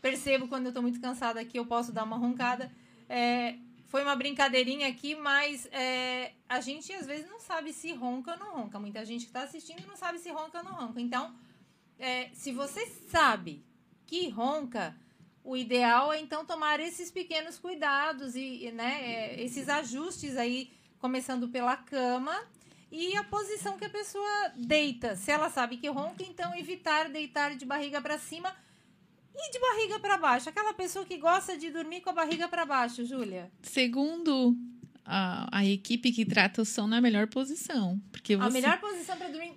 percebo 0.00 0.46
quando 0.46 0.66
eu 0.66 0.70
estou 0.70 0.82
muito 0.82 1.00
cansada 1.00 1.44
que 1.44 1.58
eu 1.58 1.66
posso 1.66 1.92
dar 1.92 2.04
uma 2.04 2.16
roncada. 2.16 2.70
É, 3.08 3.56
foi 3.86 4.02
uma 4.02 4.14
brincadeirinha 4.14 4.88
aqui, 4.88 5.14
mas 5.14 5.66
é, 5.72 6.32
a 6.48 6.60
gente, 6.60 6.92
às 6.92 7.06
vezes, 7.06 7.28
não 7.28 7.40
sabe 7.40 7.72
se 7.72 7.92
ronca 7.92 8.32
ou 8.32 8.38
não 8.38 8.54
ronca. 8.54 8.78
Muita 8.78 9.04
gente 9.04 9.22
que 9.22 9.30
está 9.30 9.42
assistindo 9.42 9.84
não 9.86 9.96
sabe 9.96 10.18
se 10.18 10.30
ronca 10.30 10.58
ou 10.58 10.64
não 10.64 10.72
ronca. 10.72 11.00
Então, 11.00 11.34
é, 11.98 12.30
se 12.32 12.52
você 12.52 12.86
sabe 13.08 13.64
que 14.06 14.28
ronca 14.28 14.96
o 15.46 15.56
ideal 15.56 16.12
é 16.12 16.20
então 16.20 16.44
tomar 16.44 16.80
esses 16.80 17.08
pequenos 17.08 17.56
cuidados 17.56 18.34
e, 18.34 18.72
né, 18.72 19.00
é, 19.00 19.42
esses 19.44 19.68
ajustes 19.68 20.36
aí, 20.36 20.72
começando 20.98 21.48
pela 21.48 21.76
cama 21.76 22.36
e 22.90 23.16
a 23.16 23.22
posição 23.22 23.78
que 23.78 23.84
a 23.84 23.88
pessoa 23.88 24.52
deita. 24.56 25.14
Se 25.14 25.30
ela 25.30 25.48
sabe 25.48 25.76
que 25.76 25.88
ronca, 25.88 26.24
então 26.24 26.52
evitar 26.56 27.08
deitar 27.08 27.54
de 27.54 27.64
barriga 27.64 28.00
para 28.00 28.18
cima. 28.18 28.52
E 29.38 29.50
de 29.52 29.60
barriga 29.60 30.00
para 30.00 30.16
baixo? 30.16 30.48
Aquela 30.48 30.72
pessoa 30.72 31.04
que 31.04 31.18
gosta 31.18 31.56
de 31.56 31.70
dormir 31.70 32.00
com 32.00 32.10
a 32.10 32.12
barriga 32.12 32.48
para 32.48 32.64
baixo, 32.64 33.04
Júlia? 33.04 33.52
Segundo 33.62 34.56
a, 35.04 35.58
a 35.58 35.64
equipe 35.64 36.10
que 36.10 36.24
trata 36.24 36.62
o 36.62 36.64
sono, 36.64 36.94
é 36.94 36.98
a 36.98 37.02
melhor 37.02 37.28
posição. 37.28 38.00
Porque 38.10 38.34
você... 38.34 38.48
A 38.48 38.50
melhor 38.50 38.80
posição 38.80 39.16
para 39.16 39.28
dormir. 39.28 39.52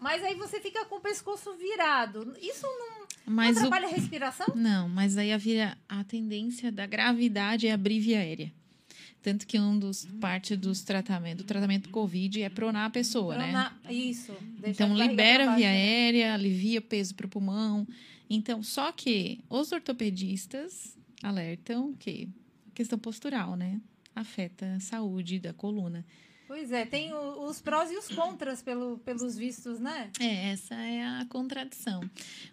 Mas 0.00 0.24
aí 0.24 0.34
você 0.34 0.60
fica 0.60 0.84
com 0.86 0.96
o 0.96 1.00
pescoço 1.00 1.54
virado. 1.54 2.34
Isso 2.40 2.66
não, 2.66 2.99
Mas 3.26 3.56
não 3.56 3.64
o- 3.64 3.66
atrapalha 3.66 3.86
a 3.92 3.96
respiração? 3.96 4.46
Não, 4.56 4.88
mas 4.88 5.16
aí 5.16 5.32
a, 5.32 5.36
vira, 5.36 5.76
a 5.88 6.02
tendência 6.04 6.70
da 6.72 6.86
gravidade 6.86 7.66
é 7.66 7.72
abrir 7.72 8.00
via 8.00 8.18
aérea. 8.18 8.52
Tanto 9.22 9.46
que 9.46 9.60
um 9.60 9.78
dos 9.78 10.06
parte 10.18 10.56
dos 10.56 10.80
tratamentos, 10.82 11.44
do 11.44 11.46
tratamento 11.46 11.90
Covid 11.90 12.42
é 12.42 12.48
pronar 12.48 12.86
a 12.86 12.90
pessoa, 12.90 13.36
né? 13.36 13.52
Na- 13.52 13.72
Isso. 13.90 14.32
deixar 14.58 14.84
Então 14.86 14.96
libera 14.96 15.54
via 15.56 15.66
né? 15.66 15.72
aérea, 15.72 16.34
alivia 16.34 16.80
peso 16.80 17.14
para 17.14 17.26
o 17.26 17.28
pulmão. 17.28 17.86
Então, 18.30 18.62
só 18.62 18.90
que 18.92 19.40
os 19.50 19.72
ortopedistas 19.72 20.96
alertam 21.22 21.92
que 21.98 22.28
a 22.68 22.74
questão 22.74 22.98
postural, 22.98 23.56
né? 23.56 23.78
Afeta 24.16 24.74
a 24.76 24.80
saúde 24.80 25.38
da 25.38 25.52
coluna. 25.52 26.04
Pois 26.50 26.72
é, 26.72 26.84
tem 26.84 27.12
o- 27.12 27.44
os 27.48 27.60
prós 27.60 27.92
e 27.92 27.96
os 27.96 28.08
contras 28.08 28.60
pelo, 28.60 28.98
pelos 28.98 29.36
vistos, 29.36 29.78
né? 29.78 30.10
É, 30.18 30.50
essa 30.50 30.74
é 30.74 31.00
a 31.00 31.24
contradição. 31.28 32.00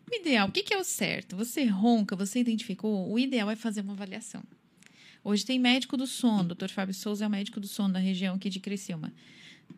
O 0.07 0.15
ideal, 0.15 0.47
o 0.47 0.51
que, 0.51 0.61
que 0.61 0.71
é 0.71 0.77
o 0.77 0.83
certo? 0.83 1.35
Você 1.35 1.65
ronca, 1.65 2.15
você 2.15 2.39
identificou, 2.39 3.11
o 3.11 3.17
ideal 3.17 3.49
é 3.49 3.55
fazer 3.55 3.81
uma 3.81 3.93
avaliação. 3.93 4.43
Hoje 5.23 5.43
tem 5.43 5.57
médico 5.57 5.97
do 5.97 6.05
sono, 6.05 6.53
Dr. 6.53 6.69
Fábio 6.69 6.93
Souza 6.93 7.25
é 7.25 7.27
o 7.27 7.31
médico 7.31 7.59
do 7.59 7.67
sono 7.67 7.91
da 7.95 7.99
região 7.99 8.35
aqui 8.35 8.51
de 8.51 8.59
Criciúma. 8.59 9.11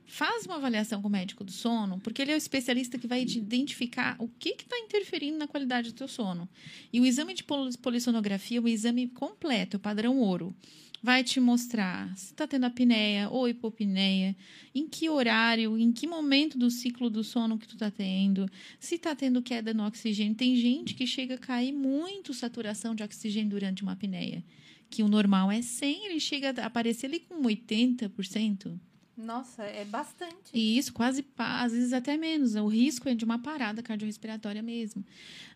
Faz 0.05 0.45
uma 0.45 0.57
avaliação 0.57 1.01
com 1.01 1.07
o 1.07 1.11
médico 1.11 1.45
do 1.45 1.51
sono, 1.53 1.97
porque 2.01 2.22
ele 2.22 2.32
é 2.32 2.36
o 2.36 2.38
especialista 2.38 2.97
que 2.99 3.07
vai 3.07 3.22
identificar 3.24 4.17
o 4.20 4.28
que 4.28 4.49
está 4.49 4.78
interferindo 4.80 5.38
na 5.38 5.47
qualidade 5.47 5.93
do 5.93 5.95
teu 5.95 6.09
sono. 6.09 6.47
E 6.91 6.99
o 6.99 7.05
exame 7.05 7.34
de 7.34 7.45
pol- 7.45 7.70
polissonografia 7.82 8.57
é 8.57 8.61
um 8.61 8.67
exame 8.67 9.07
completo, 9.07 9.78
o 9.78 9.80
padrão 9.80 10.17
ouro. 10.20 10.53
Vai 11.02 11.24
te 11.24 11.39
mostrar 11.39 12.14
se 12.18 12.26
está 12.26 12.45
tendo 12.45 12.66
apneia 12.66 13.30
ou 13.30 13.47
hipopneia, 13.47 14.36
em 14.76 14.88
que 14.88 15.10
horário, 15.10 15.78
em 15.78 15.93
que 15.93 16.06
momento 16.06 16.58
do 16.58 16.70
ciclo 16.70 17.10
do 17.10 17.24
sono 17.24 17.58
que 17.58 17.68
tu 17.68 17.78
tá 17.78 17.89
tendo, 17.89 18.50
se 18.80 18.97
tá 18.97 19.16
tendo 19.16 19.41
queda 19.41 19.74
no 19.74 19.86
oxigênio. 19.86 20.36
Tem 20.36 20.56
gente 20.58 20.95
que 20.95 21.08
chega 21.08 21.36
a 21.36 21.38
cair 21.38 21.72
muito 21.72 22.34
saturação 22.34 22.93
de 22.93 23.02
oxigênio 23.02 23.52
durante 23.52 23.82
uma 23.82 23.93
apneia, 23.93 24.43
que 24.89 25.02
o 25.02 25.08
normal 25.08 25.50
é 25.50 25.62
100, 25.62 26.08
ele 26.08 26.20
chega 26.20 26.54
a 26.62 26.66
aparecer 26.66 27.08
ali 27.08 27.20
com 27.20 27.41
80%. 27.43 28.78
Nossa, 29.20 29.63
é 29.63 29.84
bastante. 29.84 30.51
E 30.53 30.78
isso 30.78 30.93
quase, 30.93 31.26
às 31.38 31.74
vezes 31.74 31.91
até 31.91 32.15
menos. 32.15 32.55
O 32.55 32.67
risco 32.67 33.09
é 33.09 33.13
de 33.13 33.26
uma 33.26 33.38
parada 33.38 33.84
cardiorrespiratória 33.84 34.61
mesmo. 34.61 35.05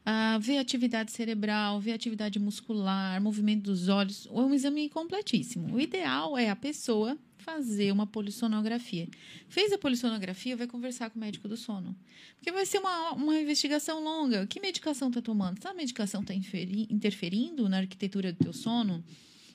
Ah, 0.05 0.37
ver 0.37 0.57
atividade 0.57 1.11
cerebral, 1.13 1.79
ver 1.79 1.93
atividade 1.93 2.37
muscular, 2.39 3.21
movimento 3.21 3.63
dos 3.63 3.87
olhos. 3.87 4.27
É 4.27 4.31
um 4.33 4.53
exame 4.53 4.89
completíssimo. 4.89 5.73
O 5.75 5.79
ideal 5.79 6.37
é 6.37 6.49
a 6.49 6.55
pessoa 6.57 7.17
fazer 7.37 7.91
uma 7.91 8.05
polissonografia. 8.05 9.07
Fez 9.47 9.71
a 9.71 9.77
polissonografia, 9.77 10.57
vai 10.57 10.67
conversar 10.67 11.09
com 11.09 11.17
o 11.17 11.21
médico 11.21 11.47
do 11.47 11.55
sono. 11.55 11.95
Porque 12.35 12.51
vai 12.51 12.65
ser 12.65 12.79
uma, 12.79 13.11
uma 13.13 13.39
investigação 13.39 14.03
longa. 14.03 14.45
Que 14.45 14.59
medicação 14.59 15.07
está 15.07 15.21
tomando? 15.21 15.61
Se 15.61 15.67
a 15.67 15.73
medicação 15.73 16.21
está 16.21 16.33
interferindo 16.33 17.69
na 17.69 17.77
arquitetura 17.77 18.33
do 18.33 18.43
teu 18.43 18.53
sono? 18.53 19.03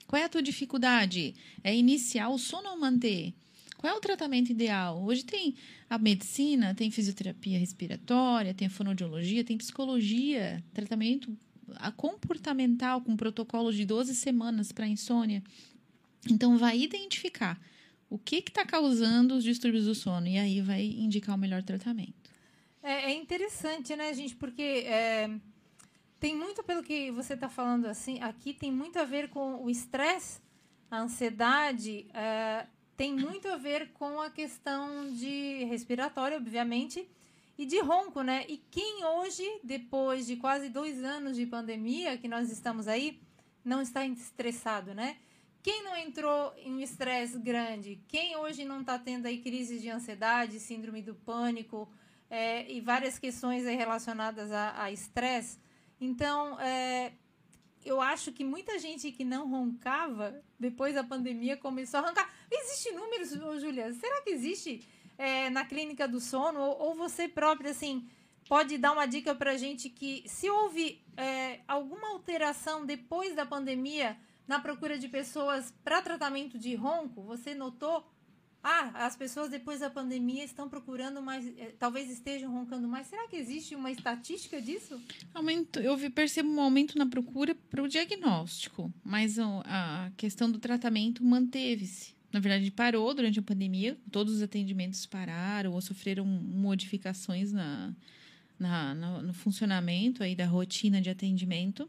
Qual 0.06 0.20
é 0.20 0.24
a 0.24 0.28
tua 0.28 0.42
dificuldade? 0.42 1.34
É 1.62 1.76
iniciar 1.76 2.30
o 2.30 2.38
sono 2.38 2.70
ou 2.70 2.78
manter? 2.78 3.34
Qual 3.78 3.92
é 3.92 3.96
o 3.96 4.00
tratamento 4.00 4.50
ideal? 4.50 5.00
Hoje 5.04 5.24
tem 5.24 5.54
a 5.88 5.96
medicina, 5.96 6.74
tem 6.74 6.90
fisioterapia 6.90 7.58
respiratória, 7.60 8.52
tem 8.52 8.66
a 8.66 8.70
fonoaudiologia, 8.70 9.44
tem 9.44 9.56
psicologia, 9.56 10.62
tratamento 10.74 11.34
a 11.76 11.92
comportamental 11.92 13.00
com 13.00 13.16
protocolos 13.16 13.76
de 13.76 13.84
12 13.84 14.16
semanas 14.16 14.72
para 14.72 14.86
insônia. 14.86 15.44
Então, 16.28 16.58
vai 16.58 16.80
identificar 16.80 17.60
o 18.10 18.18
que 18.18 18.36
está 18.36 18.64
causando 18.64 19.36
os 19.36 19.44
distúrbios 19.44 19.84
do 19.84 19.94
sono 19.94 20.26
e 20.26 20.38
aí 20.38 20.60
vai 20.60 20.82
indicar 20.82 21.36
o 21.36 21.38
melhor 21.38 21.62
tratamento. 21.62 22.32
É, 22.82 23.12
é 23.12 23.14
interessante, 23.14 23.94
né, 23.94 24.12
gente? 24.12 24.34
Porque 24.34 24.62
é, 24.62 25.30
tem 26.18 26.34
muito 26.34 26.64
pelo 26.64 26.82
que 26.82 27.12
você 27.12 27.34
está 27.34 27.48
falando 27.48 27.86
assim, 27.86 28.20
aqui 28.20 28.52
tem 28.52 28.72
muito 28.72 28.98
a 28.98 29.04
ver 29.04 29.28
com 29.28 29.62
o 29.62 29.70
estresse, 29.70 30.40
a 30.90 30.98
ansiedade, 30.98 32.06
é, 32.12 32.66
tem 32.98 33.14
muito 33.14 33.46
a 33.46 33.56
ver 33.56 33.92
com 33.92 34.20
a 34.20 34.28
questão 34.28 35.08
de 35.12 35.62
respiratória, 35.66 36.36
obviamente, 36.36 37.08
e 37.56 37.64
de 37.64 37.78
ronco, 37.78 38.22
né? 38.22 38.44
E 38.48 38.56
quem 38.72 39.04
hoje, 39.04 39.44
depois 39.62 40.26
de 40.26 40.34
quase 40.34 40.68
dois 40.68 41.04
anos 41.04 41.36
de 41.36 41.46
pandemia 41.46 42.18
que 42.18 42.26
nós 42.26 42.50
estamos 42.50 42.88
aí, 42.88 43.20
não 43.64 43.80
está 43.80 44.04
estressado, 44.04 44.94
né? 44.94 45.16
Quem 45.62 45.84
não 45.84 45.96
entrou 45.96 46.52
em 46.56 46.74
um 46.74 46.80
estresse 46.80 47.38
grande? 47.38 48.02
Quem 48.08 48.36
hoje 48.36 48.64
não 48.64 48.80
está 48.80 48.98
tendo 48.98 49.26
aí 49.26 49.38
crises 49.38 49.80
de 49.80 49.88
ansiedade, 49.88 50.58
síndrome 50.58 51.00
do 51.00 51.14
pânico 51.14 51.88
é, 52.28 52.68
e 52.68 52.80
várias 52.80 53.16
questões 53.16 53.64
relacionadas 53.64 54.50
a 54.50 54.90
estresse? 54.90 55.56
Então, 56.00 56.58
é, 56.58 57.12
eu 57.88 58.00
acho 58.02 58.32
que 58.32 58.44
muita 58.44 58.78
gente 58.78 59.10
que 59.10 59.24
não 59.24 59.48
roncava 59.48 60.42
depois 60.60 60.94
da 60.94 61.02
pandemia 61.02 61.56
começou 61.56 62.00
a 62.00 62.02
roncar. 62.02 62.30
Existem 62.50 62.94
números, 62.94 63.32
ô, 63.32 63.58
Júlia? 63.58 63.92
Será 63.94 64.20
que 64.22 64.30
existe 64.30 64.86
é, 65.16 65.48
na 65.48 65.64
clínica 65.64 66.06
do 66.06 66.20
sono? 66.20 66.60
Ou, 66.60 66.88
ou 66.88 66.94
você 66.94 67.26
própria, 67.26 67.70
assim, 67.70 68.06
pode 68.46 68.76
dar 68.76 68.92
uma 68.92 69.06
dica 69.06 69.34
pra 69.34 69.56
gente 69.56 69.88
que 69.88 70.22
se 70.26 70.50
houve 70.50 71.02
é, 71.16 71.60
alguma 71.66 72.10
alteração 72.10 72.84
depois 72.84 73.34
da 73.34 73.46
pandemia 73.46 74.18
na 74.46 74.58
procura 74.58 74.98
de 74.98 75.08
pessoas 75.08 75.72
para 75.82 76.02
tratamento 76.02 76.58
de 76.58 76.74
ronco, 76.74 77.22
você 77.22 77.54
notou? 77.54 78.06
Ah, 78.62 79.06
as 79.06 79.14
pessoas 79.16 79.48
depois 79.50 79.80
da 79.80 79.88
pandemia 79.88 80.44
estão 80.44 80.68
procurando 80.68 81.22
mais, 81.22 81.46
eh, 81.58 81.74
talvez 81.78 82.10
estejam 82.10 82.52
roncando 82.52 82.88
mais. 82.88 83.06
Será 83.06 83.28
que 83.28 83.36
existe 83.36 83.74
uma 83.74 83.90
estatística 83.90 84.60
disso? 84.60 85.00
Aumento, 85.32 85.78
eu 85.78 85.96
percebo 86.10 86.48
um 86.50 86.60
aumento 86.60 86.98
na 86.98 87.06
procura 87.06 87.54
para 87.70 87.82
o 87.82 87.88
diagnóstico, 87.88 88.92
mas 89.04 89.38
a 89.38 90.10
questão 90.16 90.50
do 90.50 90.58
tratamento 90.58 91.24
manteve-se. 91.24 92.14
Na 92.32 92.40
verdade, 92.40 92.70
parou 92.70 93.14
durante 93.14 93.38
a 93.38 93.42
pandemia, 93.42 93.96
todos 94.10 94.34
os 94.34 94.42
atendimentos 94.42 95.06
pararam 95.06 95.72
ou 95.72 95.80
sofreram 95.80 96.26
modificações 96.26 97.52
na, 97.52 97.94
na- 98.58 98.94
no, 98.94 99.22
no 99.22 99.32
funcionamento 99.32 100.22
aí 100.22 100.34
da 100.34 100.44
rotina 100.46 101.00
de 101.00 101.08
atendimento, 101.08 101.88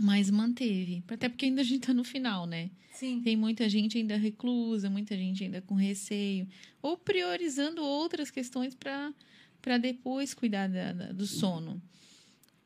mas 0.00 0.30
manteve. 0.30 1.02
Até 1.08 1.28
porque 1.28 1.46
ainda 1.46 1.60
a 1.60 1.64
gente 1.64 1.80
está 1.82 1.94
no 1.94 2.04
final, 2.04 2.46
né? 2.46 2.70
Sim. 2.92 3.20
Tem 3.22 3.36
muita 3.36 3.68
gente 3.68 3.98
ainda 3.98 4.16
reclusa, 4.16 4.88
muita 4.88 5.16
gente 5.16 5.44
ainda 5.44 5.60
com 5.60 5.74
receio, 5.74 6.48
ou 6.80 6.96
priorizando 6.96 7.82
outras 7.84 8.30
questões 8.30 8.74
para 8.74 9.78
depois 9.78 10.32
cuidar 10.32 10.68
da- 10.68 10.92
da- 10.92 11.12
do 11.12 11.26
sono. 11.26 11.80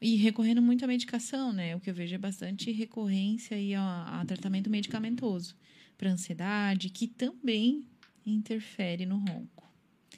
E 0.01 0.17
recorrendo 0.17 0.63
muito 0.63 0.85
à 0.85 0.89
medicação, 0.89 1.53
né? 1.53 1.77
O 1.77 1.81
que 1.81 1.91
eu 1.91 1.95
vejo 1.95 2.15
é 2.15 2.19
bastante 2.19 2.71
recorrência 2.73 3.57
aí 3.57 3.75
a, 3.75 4.21
a 4.21 4.25
tratamento 4.25 4.71
medicamentoso 4.71 5.55
para 5.99 6.11
ansiedade, 6.11 6.89
que 6.89 7.07
também 7.07 7.85
interfere 8.25 9.05
no 9.05 9.19
ronco. 9.19 9.69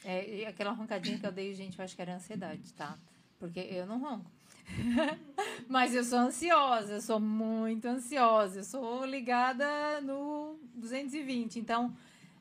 É, 0.05 0.47
aquela 0.47 0.73
roncadinha 0.73 1.19
que 1.19 1.27
eu 1.27 1.33
dei, 1.33 1.55
gente, 1.55 1.79
eu 1.79 1.85
acho 1.85 1.95
que 1.97 2.03
era 2.03 2.15
ansiedade, 2.17 2.73
tá? 2.75 2.99
Porque 3.39 3.59
eu 3.61 3.87
não 3.87 3.99
ronco. 3.99 4.31
Mas 5.69 5.95
eu 5.95 6.05
sou 6.05 6.19
ansiosa, 6.19 6.95
eu 6.95 7.01
sou 7.01 7.21
muito 7.21 7.87
ansiosa, 7.87 8.61
eu 8.61 8.65
sou 8.65 9.05
ligada 9.05 10.01
no 10.01 10.57
220. 10.75 11.59
Então, 11.59 11.95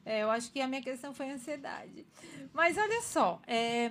é, 0.06 0.24
eu 0.24 0.32
acho 0.32 0.52
que 0.52 0.62
a 0.62 0.68
minha 0.68 0.82
questão 0.82 1.14
foi 1.14 1.30
ansiedade. 1.30 2.06
Mas 2.54 2.78
olha 2.78 3.02
só, 3.02 3.42
é, 3.48 3.90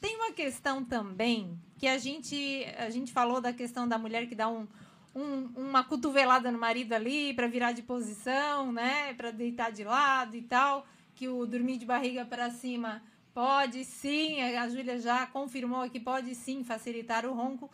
tem 0.00 0.16
uma 0.16 0.32
questão 0.32 0.84
também 0.84 1.58
que 1.78 1.86
a 1.86 1.98
gente, 1.98 2.64
a 2.78 2.90
gente 2.90 3.12
falou 3.12 3.40
da 3.40 3.52
questão 3.52 3.86
da 3.86 3.98
mulher 3.98 4.26
que 4.28 4.34
dá 4.34 4.48
um, 4.48 4.66
um- 5.14 5.50
uma 5.56 5.84
cotovelada 5.84 6.50
no 6.50 6.58
marido 6.58 6.92
ali 6.92 7.34
para 7.34 7.46
virar 7.46 7.72
de 7.72 7.82
posição, 7.82 8.72
né? 8.72 9.12
Para 9.14 9.30
deitar 9.30 9.70
de 9.72 9.84
lado 9.84 10.36
e 10.36 10.42
tal, 10.42 10.86
que 11.14 11.28
o 11.28 11.46
dormir 11.46 11.78
de 11.78 11.86
barriga 11.86 12.24
para 12.24 12.50
cima 12.50 13.02
pode 13.36 13.84
sim, 13.84 14.40
a 14.40 14.66
Júlia 14.66 14.98
já 14.98 15.26
confirmou 15.26 15.90
que 15.90 16.00
pode 16.00 16.34
sim 16.34 16.64
facilitar 16.64 17.26
o 17.26 17.34
ronco. 17.34 17.70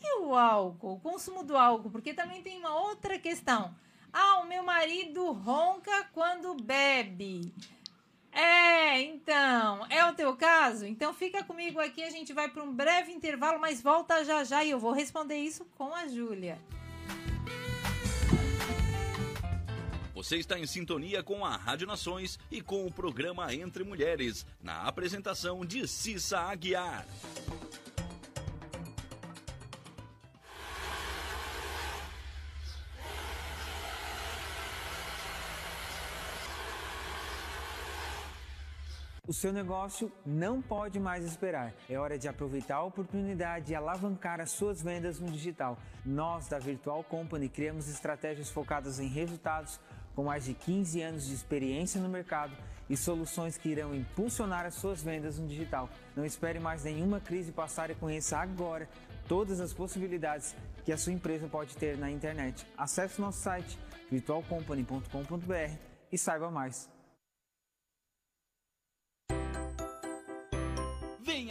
E 0.00 0.20
o 0.20 0.36
álcool, 0.36 0.94
o 0.94 1.00
consumo 1.00 1.42
do 1.42 1.56
álcool, 1.56 1.90
porque 1.90 2.14
também 2.14 2.40
tem 2.40 2.60
uma 2.60 2.76
outra 2.76 3.18
questão. 3.18 3.74
Ah, 4.12 4.38
o 4.38 4.46
meu 4.46 4.62
marido 4.62 5.32
ronca 5.32 6.04
quando 6.12 6.54
bebe. 6.54 7.52
É, 8.30 9.00
então, 9.00 9.84
é 9.90 10.04
o 10.04 10.14
teu 10.14 10.36
caso? 10.36 10.86
Então 10.86 11.12
fica 11.12 11.42
comigo 11.42 11.80
aqui, 11.80 12.04
a 12.04 12.10
gente 12.10 12.32
vai 12.32 12.48
para 12.48 12.62
um 12.62 12.72
breve 12.72 13.10
intervalo, 13.10 13.58
mas 13.58 13.82
volta 13.82 14.24
já 14.24 14.44
já 14.44 14.62
e 14.62 14.70
eu 14.70 14.78
vou 14.78 14.92
responder 14.92 15.38
isso 15.38 15.64
com 15.76 15.92
a 15.92 16.06
Júlia. 16.06 16.60
Você 20.20 20.36
está 20.36 20.58
em 20.58 20.66
sintonia 20.66 21.22
com 21.22 21.46
a 21.46 21.56
Rádio 21.56 21.86
Nações 21.86 22.38
e 22.50 22.60
com 22.60 22.84
o 22.84 22.92
programa 22.92 23.54
Entre 23.54 23.82
Mulheres, 23.82 24.44
na 24.62 24.82
apresentação 24.82 25.64
de 25.64 25.88
Cissa 25.88 26.40
Aguiar. 26.40 27.06
O 39.26 39.32
seu 39.32 39.52
negócio 39.52 40.12
não 40.26 40.60
pode 40.60 40.98
mais 40.98 41.24
esperar. 41.24 41.72
É 41.88 41.96
hora 41.96 42.18
de 42.18 42.26
aproveitar 42.28 42.76
a 42.76 42.82
oportunidade 42.82 43.72
e 43.72 43.76
alavancar 43.76 44.40
as 44.40 44.50
suas 44.50 44.82
vendas 44.82 45.20
no 45.20 45.30
digital. 45.30 45.78
Nós, 46.04 46.48
da 46.48 46.58
Virtual 46.58 47.04
Company, 47.04 47.48
criamos 47.48 47.88
estratégias 47.88 48.50
focadas 48.50 48.98
em 48.98 49.06
resultados 49.06 49.78
com 50.14 50.24
mais 50.24 50.44
de 50.44 50.54
15 50.54 51.00
anos 51.02 51.26
de 51.26 51.34
experiência 51.34 52.00
no 52.00 52.08
mercado 52.08 52.52
e 52.88 52.96
soluções 52.96 53.56
que 53.56 53.68
irão 53.68 53.94
impulsionar 53.94 54.66
as 54.66 54.74
suas 54.74 55.02
vendas 55.02 55.38
no 55.38 55.46
digital. 55.46 55.88
Não 56.16 56.24
espere 56.24 56.58
mais 56.58 56.84
nenhuma 56.84 57.20
crise 57.20 57.52
passar 57.52 57.90
e 57.90 57.94
conheça 57.94 58.36
agora 58.38 58.88
todas 59.28 59.60
as 59.60 59.72
possibilidades 59.72 60.56
que 60.84 60.92
a 60.92 60.98
sua 60.98 61.12
empresa 61.12 61.46
pode 61.46 61.76
ter 61.76 61.96
na 61.96 62.10
internet. 62.10 62.66
Acesse 62.76 63.20
nosso 63.20 63.38
site 63.38 63.78
virtualcompany.com.br 64.10 65.76
e 66.10 66.18
saiba 66.18 66.50
mais. 66.50 66.99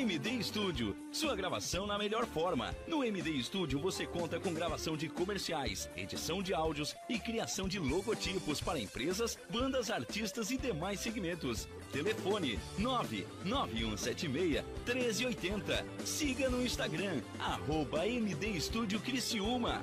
MD 0.00 0.40
Studio, 0.44 0.94
sua 1.10 1.34
gravação 1.34 1.84
na 1.84 1.98
melhor 1.98 2.24
forma. 2.24 2.72
No 2.86 3.02
MD 3.02 3.42
Studio 3.42 3.80
você 3.80 4.06
conta 4.06 4.38
com 4.38 4.54
gravação 4.54 4.96
de 4.96 5.08
comerciais, 5.08 5.90
edição 5.96 6.40
de 6.40 6.54
áudios 6.54 6.94
e 7.08 7.18
criação 7.18 7.66
de 7.66 7.80
logotipos 7.80 8.60
para 8.60 8.78
empresas, 8.78 9.36
bandas, 9.50 9.90
artistas 9.90 10.52
e 10.52 10.56
demais 10.56 11.00
segmentos. 11.00 11.68
Telefone 11.90 12.60
99176 12.78 14.64
1380. 14.86 15.84
Siga 16.04 16.48
no 16.48 16.64
Instagram, 16.64 17.20
arroba 17.40 18.06
MD 18.06 18.60
Studio 18.60 19.00
Criciúma. 19.00 19.82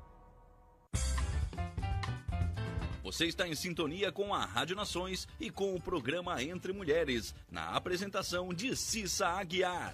Você 3.11 3.25
está 3.25 3.45
em 3.45 3.53
sintonia 3.53 4.09
com 4.09 4.33
a 4.33 4.45
Rádio 4.45 4.73
Nações 4.73 5.27
e 5.37 5.49
com 5.49 5.75
o 5.75 5.81
programa 5.81 6.41
Entre 6.41 6.71
Mulheres, 6.71 7.35
na 7.51 7.75
apresentação 7.75 8.53
de 8.53 8.73
Cissa 8.73 9.27
Aguiar. 9.27 9.93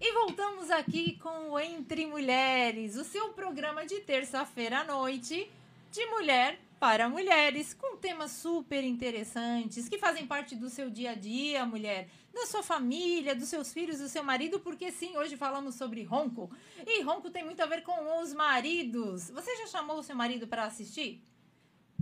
E 0.00 0.12
voltamos 0.14 0.70
aqui 0.70 1.18
com 1.18 1.50
o 1.50 1.60
Entre 1.60 2.06
Mulheres, 2.06 2.96
o 2.96 3.04
seu 3.04 3.28
programa 3.34 3.84
de 3.84 4.00
terça-feira 4.00 4.80
à 4.80 4.84
noite 4.84 5.50
de 5.90 6.06
mulher 6.06 6.58
para 6.80 7.10
mulheres, 7.10 7.74
com 7.74 7.98
temas 7.98 8.32
super 8.32 8.82
interessantes 8.82 9.88
que 9.88 9.98
fazem 9.98 10.26
parte 10.26 10.56
do 10.56 10.70
seu 10.70 10.88
dia 10.88 11.10
a 11.10 11.14
dia, 11.14 11.66
mulher, 11.66 12.08
da 12.32 12.46
sua 12.46 12.62
família, 12.62 13.34
dos 13.34 13.48
seus 13.48 13.72
filhos, 13.72 13.98
do 13.98 14.08
seu 14.08 14.24
marido, 14.24 14.58
porque 14.60 14.90
sim, 14.90 15.16
hoje 15.16 15.36
falamos 15.36 15.74
sobre 15.74 16.02
ronco. 16.02 16.50
E 16.86 17.02
ronco 17.02 17.30
tem 17.30 17.44
muito 17.44 17.62
a 17.62 17.66
ver 17.66 17.82
com 17.82 18.20
os 18.20 18.32
maridos. 18.32 19.30
Você 19.30 19.54
já 19.56 19.66
chamou 19.66 19.98
o 19.98 20.02
seu 20.02 20.16
marido 20.16 20.46
para 20.46 20.64
assistir? 20.64 21.22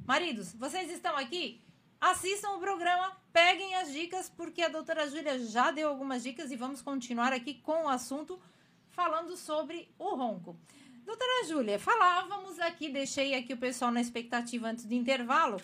Maridos, 0.07 0.55
vocês 0.55 0.91
estão 0.91 1.17
aqui? 1.17 1.61
Assistam 2.01 2.53
o 2.53 2.61
programa, 2.61 3.15
peguem 3.33 3.75
as 3.75 3.93
dicas, 3.93 4.29
porque 4.29 4.63
a 4.63 4.69
doutora 4.69 5.09
Júlia 5.09 5.39
já 5.39 5.71
deu 5.71 5.89
algumas 5.89 6.23
dicas 6.23 6.51
e 6.51 6.57
vamos 6.57 6.81
continuar 6.81 7.33
aqui 7.33 7.55
com 7.55 7.85
o 7.85 7.89
assunto 7.89 8.41
falando 8.89 9.37
sobre 9.37 9.89
o 9.99 10.15
ronco. 10.15 10.57
Doutora 11.05 11.45
Júlia, 11.47 11.79
falávamos 11.79 12.59
aqui, 12.61 12.89
deixei 12.89 13.35
aqui 13.35 13.53
o 13.53 13.57
pessoal 13.57 13.91
na 13.91 14.01
expectativa 14.01 14.69
antes 14.69 14.85
do 14.85 14.95
intervalo, 14.95 15.61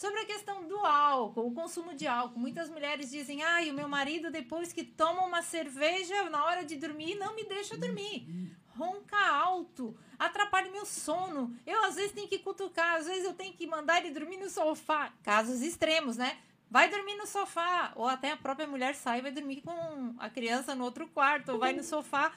sobre 0.00 0.20
a 0.20 0.24
questão 0.24 0.66
do 0.66 0.78
álcool, 0.78 1.48
o 1.48 1.52
consumo 1.52 1.94
de 1.94 2.06
álcool. 2.06 2.40
Muitas 2.40 2.70
mulheres 2.70 3.10
dizem: 3.10 3.42
ai, 3.42 3.68
o 3.68 3.74
meu 3.74 3.86
marido, 3.86 4.30
depois 4.30 4.72
que 4.72 4.82
toma 4.82 5.26
uma 5.26 5.42
cerveja 5.42 6.30
na 6.30 6.42
hora 6.42 6.64
de 6.64 6.76
dormir, 6.76 7.16
não 7.16 7.34
me 7.36 7.44
deixa 7.44 7.76
dormir. 7.76 8.26
Ronca 8.68 9.18
alto, 9.18 9.94
atrapalha 10.18 10.70
meu 10.70 10.86
sono. 10.86 11.54
Eu, 11.66 11.84
às 11.84 11.96
vezes, 11.96 12.12
tenho 12.12 12.26
que 12.28 12.38
cutucar, 12.38 12.96
às 12.96 13.04
vezes, 13.04 13.26
eu 13.26 13.34
tenho 13.34 13.52
que 13.52 13.66
mandar 13.66 13.98
ele 13.98 14.18
dormir 14.18 14.38
no 14.38 14.48
sofá. 14.48 15.12
Casos 15.22 15.60
extremos, 15.60 16.16
né? 16.16 16.38
Vai 16.70 16.88
dormir 16.88 17.16
no 17.16 17.26
sofá. 17.26 17.92
Ou 17.94 18.06
até 18.06 18.30
a 18.30 18.38
própria 18.38 18.66
mulher 18.66 18.94
sai 18.94 19.18
e 19.18 19.22
vai 19.22 19.32
dormir 19.32 19.60
com 19.60 20.14
a 20.18 20.30
criança 20.30 20.74
no 20.74 20.84
outro 20.84 21.08
quarto, 21.08 21.52
ou 21.52 21.58
vai 21.58 21.74
no 21.74 21.84
sofá. 21.84 22.32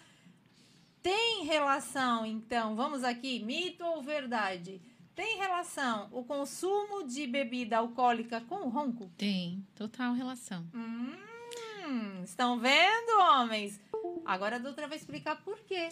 Tem 1.01 1.45
relação, 1.45 2.25
então, 2.25 2.75
vamos 2.75 3.05
aqui, 3.05 3.39
mito 3.39 3.85
ou 3.85 4.01
verdade? 4.01 4.81
Tem 5.15 5.37
relação 5.37 6.07
o 6.11 6.23
consumo 6.23 7.05
de 7.07 7.27
bebida 7.27 7.77
alcoólica 7.77 8.41
com 8.41 8.65
o 8.65 8.69
ronco? 8.69 9.11
Tem, 9.17 9.63
total 9.75 10.13
relação. 10.13 10.65
Hum, 10.73 12.23
estão 12.23 12.59
vendo, 12.59 13.19
homens? 13.19 13.79
Agora 14.25 14.55
a 14.55 14.59
doutora 14.59 14.87
vai 14.87 14.97
explicar 14.97 15.35
por 15.43 15.59
quê. 15.59 15.89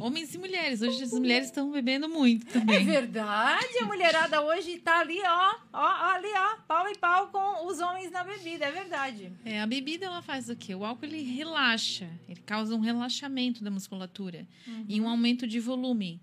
Homens 0.00 0.34
e 0.34 0.38
mulheres. 0.38 0.82
Hoje 0.82 1.02
as 1.02 1.12
mulheres 1.12 1.46
estão 1.46 1.70
bebendo 1.70 2.08
muito 2.08 2.46
também. 2.46 2.76
É 2.76 2.84
verdade, 2.84 3.78
a 3.78 3.86
mulherada 3.86 4.40
hoje 4.42 4.78
tá 4.78 5.00
ali, 5.00 5.20
ó, 5.22 5.54
ó, 5.72 6.12
ali, 6.12 6.28
ó, 6.28 6.56
pau 6.68 6.88
e 6.88 6.96
pau 6.98 7.28
com 7.28 7.66
os 7.66 7.80
homens 7.80 8.10
na 8.10 8.22
bebida, 8.22 8.66
é 8.66 8.70
verdade. 8.70 9.32
É, 9.44 9.60
a 9.60 9.66
bebida 9.66 10.06
ela 10.06 10.22
faz 10.22 10.48
o 10.48 10.54
quê? 10.54 10.74
O 10.74 10.84
álcool 10.84 11.06
ele 11.06 11.22
relaxa, 11.22 12.08
ele 12.28 12.40
causa 12.40 12.74
um 12.74 12.80
relaxamento 12.80 13.64
da 13.64 13.70
musculatura 13.70 14.46
e 14.88 15.00
um 15.00 15.08
aumento 15.08 15.46
de 15.46 15.58
volume. 15.58 16.20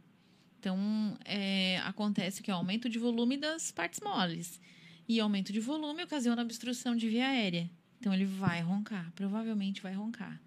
Então, 0.62 1.18
é, 1.26 1.80
acontece 1.80 2.44
que 2.44 2.52
é 2.52 2.54
o 2.54 2.58
aumento 2.58 2.88
de 2.88 3.00
volume 3.00 3.36
das 3.36 3.72
partes 3.72 4.00
moles. 4.00 4.62
E 5.10 5.20
aumento 5.20 5.52
de 5.52 5.60
volume 5.60 6.04
ocasiona 6.04 6.44
obstrução 6.44 6.96
de 6.96 7.10
via 7.10 7.30
aérea. 7.30 7.68
Então, 8.00 8.14
ele 8.14 8.26
vai 8.26 8.62
roncar, 8.62 9.12
provavelmente 9.16 9.82
vai 9.82 9.92
roncar. 9.92 10.40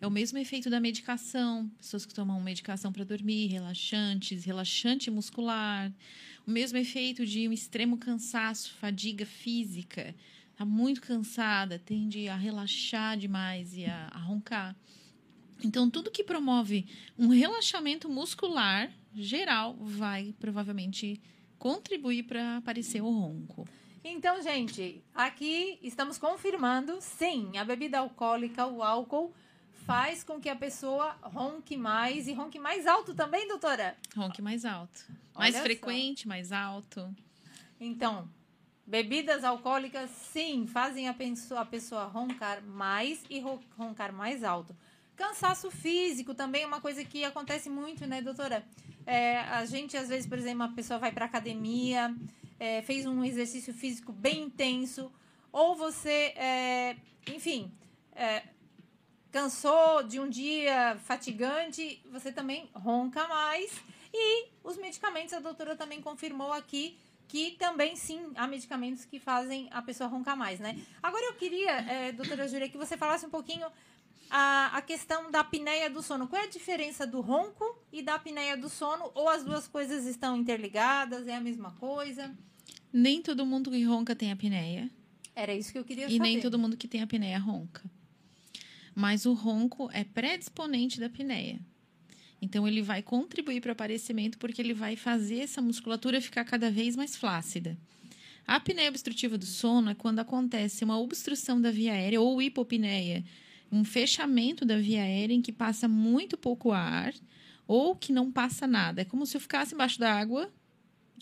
É 0.00 0.06
o 0.06 0.10
mesmo 0.10 0.38
efeito 0.38 0.70
da 0.70 0.80
medicação, 0.80 1.70
pessoas 1.76 2.06
que 2.06 2.14
tomam 2.14 2.40
medicação 2.40 2.90
para 2.90 3.04
dormir, 3.04 3.48
relaxantes, 3.48 4.42
relaxante 4.42 5.10
muscular. 5.10 5.92
O 6.46 6.50
mesmo 6.50 6.78
efeito 6.78 7.26
de 7.26 7.46
um 7.46 7.52
extremo 7.52 7.98
cansaço, 7.98 8.72
fadiga 8.80 9.26
física. 9.26 10.14
Está 10.52 10.64
muito 10.64 11.02
cansada, 11.02 11.78
tende 11.78 12.26
a 12.26 12.36
relaxar 12.36 13.18
demais 13.18 13.76
e 13.76 13.84
a, 13.84 14.08
a 14.12 14.18
roncar. 14.18 14.74
Então, 15.62 15.90
tudo 15.90 16.10
que 16.10 16.24
promove 16.24 16.86
um 17.18 17.28
relaxamento 17.28 18.08
muscular 18.08 18.90
geral 19.14 19.76
vai 19.80 20.34
provavelmente 20.38 21.20
contribuir 21.58 22.24
para 22.24 22.58
aparecer 22.58 23.00
o 23.02 23.10
ronco. 23.10 23.66
Então, 24.04 24.40
gente, 24.42 25.02
aqui 25.14 25.78
estamos 25.82 26.18
confirmando, 26.18 26.98
sim, 27.00 27.56
a 27.58 27.64
bebida 27.64 27.98
alcoólica, 27.98 28.66
o 28.66 28.82
álcool, 28.82 29.34
faz 29.84 30.22
com 30.22 30.40
que 30.40 30.48
a 30.48 30.54
pessoa 30.56 31.16
ronque 31.22 31.76
mais 31.76 32.28
e 32.28 32.32
ronque 32.32 32.58
mais 32.58 32.86
alto 32.86 33.14
também, 33.14 33.48
doutora? 33.48 33.96
Ronque 34.16 34.40
mais 34.40 34.64
alto. 34.64 35.04
Mais 35.34 35.54
Olha 35.54 35.58
só. 35.58 35.62
frequente, 35.64 36.28
mais 36.28 36.52
alto. 36.52 37.12
Então, 37.80 38.28
bebidas 38.86 39.44
alcoólicas, 39.44 40.10
sim, 40.10 40.66
fazem 40.66 41.08
a 41.08 41.14
pessoa, 41.14 41.60
a 41.60 41.64
pessoa 41.64 42.04
roncar 42.04 42.62
mais 42.62 43.22
e 43.28 43.40
ro- 43.40 43.60
roncar 43.76 44.12
mais 44.12 44.44
alto. 44.44 44.74
Cansaço 45.16 45.70
físico 45.70 46.34
também 46.34 46.62
é 46.62 46.66
uma 46.66 46.80
coisa 46.80 47.04
que 47.04 47.24
acontece 47.24 47.68
muito, 47.68 48.06
né, 48.06 48.22
doutora? 48.22 48.64
É, 49.08 49.38
a 49.38 49.64
gente, 49.64 49.96
às 49.96 50.10
vezes, 50.10 50.26
por 50.26 50.36
exemplo, 50.36 50.66
uma 50.66 50.74
pessoa 50.74 50.98
vai 50.98 51.10
para 51.10 51.24
academia, 51.24 52.14
é, 52.60 52.82
fez 52.82 53.06
um 53.06 53.24
exercício 53.24 53.72
físico 53.72 54.12
bem 54.12 54.42
intenso, 54.42 55.10
ou 55.50 55.74
você, 55.74 56.34
é, 56.36 56.94
enfim, 57.26 57.72
é, 58.14 58.42
cansou 59.32 60.02
de 60.02 60.20
um 60.20 60.28
dia 60.28 60.98
fatigante, 61.06 62.02
você 62.12 62.30
também 62.30 62.68
ronca 62.74 63.26
mais. 63.26 63.72
E 64.12 64.48
os 64.62 64.76
medicamentos, 64.76 65.32
a 65.32 65.40
doutora 65.40 65.74
também 65.74 66.02
confirmou 66.02 66.52
aqui 66.52 66.98
que 67.28 67.52
também 67.52 67.96
sim 67.96 68.30
há 68.34 68.46
medicamentos 68.46 69.06
que 69.06 69.18
fazem 69.18 69.68
a 69.70 69.80
pessoa 69.80 70.08
roncar 70.08 70.36
mais, 70.36 70.60
né? 70.60 70.78
Agora 71.02 71.24
eu 71.24 71.34
queria, 71.34 71.70
eh, 71.70 72.12
doutora 72.12 72.46
Júlia, 72.46 72.68
que 72.68 72.76
você 72.78 72.96
falasse 72.96 73.24
um 73.24 73.30
pouquinho 73.30 73.66
a, 74.30 74.76
a 74.76 74.82
questão 74.82 75.30
da 75.30 75.40
apneia 75.40 75.88
do 75.90 76.02
sono. 76.02 76.26
Qual 76.28 76.40
é 76.40 76.44
a 76.46 76.48
diferença 76.50 77.06
do 77.06 77.20
ronco 77.20 77.64
e 77.92 78.02
da 78.02 78.14
apneia 78.14 78.56
do 78.56 78.68
sono? 78.68 79.10
Ou 79.14 79.28
as 79.28 79.44
duas 79.44 79.66
coisas 79.68 80.04
estão 80.06 80.36
interligadas? 80.36 81.26
É 81.26 81.34
a 81.36 81.40
mesma 81.40 81.72
coisa? 81.72 82.34
Nem 82.92 83.20
todo 83.22 83.44
mundo 83.46 83.70
que 83.70 83.82
ronca 83.84 84.14
tem 84.14 84.30
apneia. 84.32 84.90
Era 85.34 85.54
isso 85.54 85.70
que 85.72 85.78
eu 85.78 85.84
queria 85.84 86.06
E 86.06 86.12
saber. 86.12 86.18
nem 86.18 86.40
todo 86.40 86.58
mundo 86.58 86.76
que 86.76 86.88
tem 86.88 87.02
apneia 87.02 87.38
ronca. 87.38 87.82
Mas 88.94 89.26
o 89.26 89.32
ronco 89.32 89.88
é 89.92 90.02
predisponente 90.04 90.98
da 90.98 91.06
apneia. 91.06 91.60
Então 92.40 92.66
ele 92.66 92.82
vai 92.82 93.02
contribuir 93.02 93.60
para 93.60 93.70
o 93.70 93.72
aparecimento 93.72 94.38
porque 94.38 94.60
ele 94.60 94.74
vai 94.74 94.96
fazer 94.96 95.40
essa 95.40 95.60
musculatura 95.62 96.20
ficar 96.20 96.44
cada 96.44 96.70
vez 96.70 96.96
mais 96.96 97.16
flácida. 97.16 97.76
A 98.46 98.56
apneia 98.56 98.88
obstrutiva 98.88 99.36
do 99.36 99.44
sono 99.44 99.90
é 99.90 99.94
quando 99.94 100.20
acontece 100.20 100.82
uma 100.84 100.98
obstrução 100.98 101.60
da 101.60 101.70
via 101.70 101.92
aérea 101.92 102.20
ou 102.20 102.40
hipopneia, 102.40 103.22
um 103.70 103.84
fechamento 103.84 104.64
da 104.64 104.78
via 104.78 105.02
aérea 105.02 105.34
em 105.34 105.42
que 105.42 105.52
passa 105.52 105.86
muito 105.88 106.36
pouco 106.36 106.72
ar 106.72 107.12
ou 107.66 107.94
que 107.94 108.12
não 108.12 108.32
passa 108.32 108.66
nada. 108.66 109.02
É 109.02 109.04
como 109.04 109.26
se 109.26 109.36
eu 109.36 109.40
ficasse 109.40 109.74
embaixo 109.74 109.98
da 109.98 110.12
água, 110.12 110.50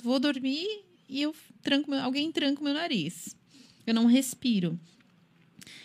vou 0.03 0.19
dormir 0.21 0.67
e 1.09 1.23
eu 1.23 1.35
tranco 1.63 1.91
meu- 1.91 2.01
alguém 2.01 2.31
tranca 2.31 2.61
o 2.61 2.65
meu 2.65 2.75
nariz. 2.75 3.37
Eu 3.87 3.95
não 3.95 4.07
respiro. 4.07 4.79